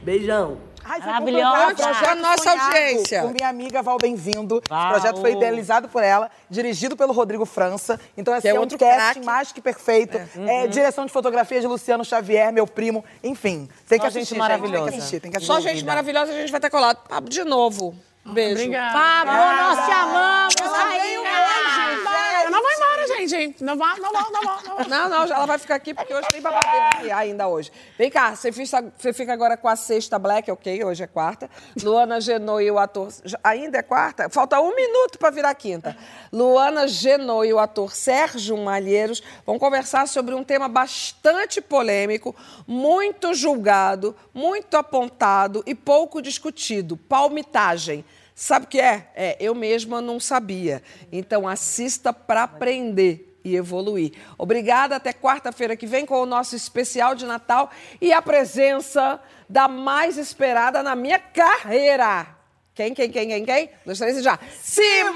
Beijão! 0.01 0.57
Ai, 0.83 0.99
foi 0.99 1.11
Maravilhosa. 1.11 1.75
projeto 1.75 2.19
nossa 2.19 2.51
audiência. 2.51 3.21
Por 3.21 3.31
minha 3.31 3.47
amiga 3.47 3.83
Val 3.83 3.99
Bem-vindo. 4.01 4.57
Esse 4.57 4.67
Val. 4.67 4.93
projeto 4.93 5.21
foi 5.21 5.33
idealizado 5.33 5.87
por 5.87 6.01
ela, 6.01 6.31
dirigido 6.49 6.97
pelo 6.97 7.13
Rodrigo 7.13 7.45
França. 7.45 7.99
Então, 8.17 8.33
assim, 8.33 8.47
é 8.47 8.51
é, 8.51 8.53
um 8.55 8.61
outro 8.61 8.79
casting 8.79 8.97
craque. 8.97 9.23
mais 9.23 9.51
que 9.51 9.61
perfeito. 9.61 10.17
É, 10.47 10.65
direção 10.65 11.05
de 11.05 11.11
fotografia 11.11 11.61
de 11.61 11.67
Luciano 11.67 12.03
Xavier, 12.03 12.51
meu 12.51 12.65
primo. 12.65 13.05
Enfim, 13.23 13.69
tem 13.87 13.99
que 13.99 14.07
assistir, 14.07 14.29
gente 14.29 14.39
maravilhosa. 14.39 14.85
Tem 14.85 14.93
que 14.93 14.97
assistir, 14.97 15.19
tem 15.19 15.31
que 15.31 15.37
assistir. 15.37 15.53
Só 15.53 15.59
gente 15.59 15.85
maravilhosa, 15.85 16.31
a 16.31 16.35
gente 16.35 16.49
vai 16.49 16.57
estar 16.57 16.71
colado. 16.71 16.97
Pablo, 17.07 17.29
de 17.29 17.43
novo. 17.43 17.95
Beijo. 18.26 18.53
Obrigada. 18.53 18.93
Pablo, 18.93 19.34
nós 19.34 19.86
te 19.86 19.91
amamos, 19.91 20.55
Ah, 20.61 22.43
Eu 22.43 22.51
não 22.51 22.61
vou 22.61 22.72
embora, 22.72 23.28
gente. 23.28 23.63
Não 23.63 23.78
vou, 23.78 23.88
não 23.88 24.11
vou, 24.11 24.32
não 24.32 24.41
vou. 24.41 24.88
Não. 24.88 24.88
Não, 24.88 25.09
não, 25.09 25.24
ela 25.24 25.45
vai 25.45 25.57
ficar 25.57 25.76
aqui 25.76 25.93
porque 25.93 26.13
hoje 26.13 26.28
tem 26.30 26.41
babadeira 26.41 26.88
aqui 26.89 27.11
ainda 27.11 27.47
hoje. 27.47 27.72
Vem 27.97 28.09
cá, 28.09 28.36
você 28.36 28.51
fica, 28.51 28.93
você 28.97 29.13
fica 29.13 29.34
agora 29.34 29.55
com 29.57 29.67
a 29.67 29.76
sexta 29.76 30.19
Black, 30.19 30.51
ok? 30.51 30.84
Hoje 30.84 31.03
é 31.03 31.07
quarta. 31.07 31.49
Luana 31.82 32.19
Genot 32.19 32.63
e 32.63 32.69
o 32.69 32.78
ator. 32.78 33.09
Ainda 33.43 33.78
é 33.80 33.82
quarta? 33.82 34.30
Falta 34.30 34.59
um 34.59 34.76
minuto 34.76 35.17
para 35.17 35.30
virar 35.30 35.53
quinta. 35.55 35.95
Luana 36.32 36.88
Genot 36.88 37.47
e 37.47 37.53
o 37.53 37.59
ator 37.59 37.93
Sérgio 37.93 38.57
Malheiros 38.57 39.24
vão 39.45 39.57
conversar 39.57 40.07
sobre 40.07 40.36
um 40.36 40.43
tema 40.43 40.67
bastante 40.67 41.61
polêmico, 41.61 42.36
muito 42.67 43.34
julgado, 43.34 44.15
muito 44.34 44.76
apontado 44.76 45.63
e 45.65 45.74
pouco 45.74 46.22
discutido: 46.22 46.97
palmitagem. 46.97 48.03
Sabe 48.41 48.65
o 48.65 48.67
que 48.67 48.81
é? 48.81 49.07
É, 49.15 49.37
eu 49.39 49.53
mesma 49.53 50.01
não 50.01 50.19
sabia. 50.19 50.81
Então 51.11 51.47
assista 51.47 52.11
para 52.11 52.41
aprender 52.41 53.37
e 53.43 53.55
evoluir. 53.55 54.13
Obrigada, 54.35 54.95
até 54.95 55.13
quarta-feira 55.13 55.75
que 55.75 55.85
vem 55.85 56.07
com 56.07 56.19
o 56.19 56.25
nosso 56.25 56.55
especial 56.55 57.13
de 57.13 57.27
Natal 57.27 57.69
e 58.01 58.11
a 58.11 58.19
presença 58.19 59.21
da 59.47 59.67
mais 59.67 60.17
esperada 60.17 60.81
na 60.81 60.95
minha 60.95 61.19
carreira. 61.19 62.29
Quem, 62.73 62.95
quem, 62.95 63.11
quem, 63.11 63.27
quem, 63.27 63.45
quem? 63.45 63.69
Dois, 63.85 63.99
três 63.99 64.17
e 64.17 64.23
já. 64.23 64.39
Simone! 64.59 65.13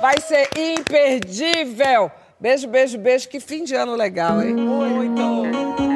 Vai 0.00 0.20
ser 0.20 0.48
imperdível. 0.58 2.10
Beijo, 2.40 2.66
beijo, 2.66 2.98
beijo. 2.98 3.28
Que 3.28 3.38
fim 3.38 3.62
de 3.62 3.76
ano 3.76 3.94
legal, 3.94 4.42
hein? 4.42 4.52
Muito. 4.52 5.91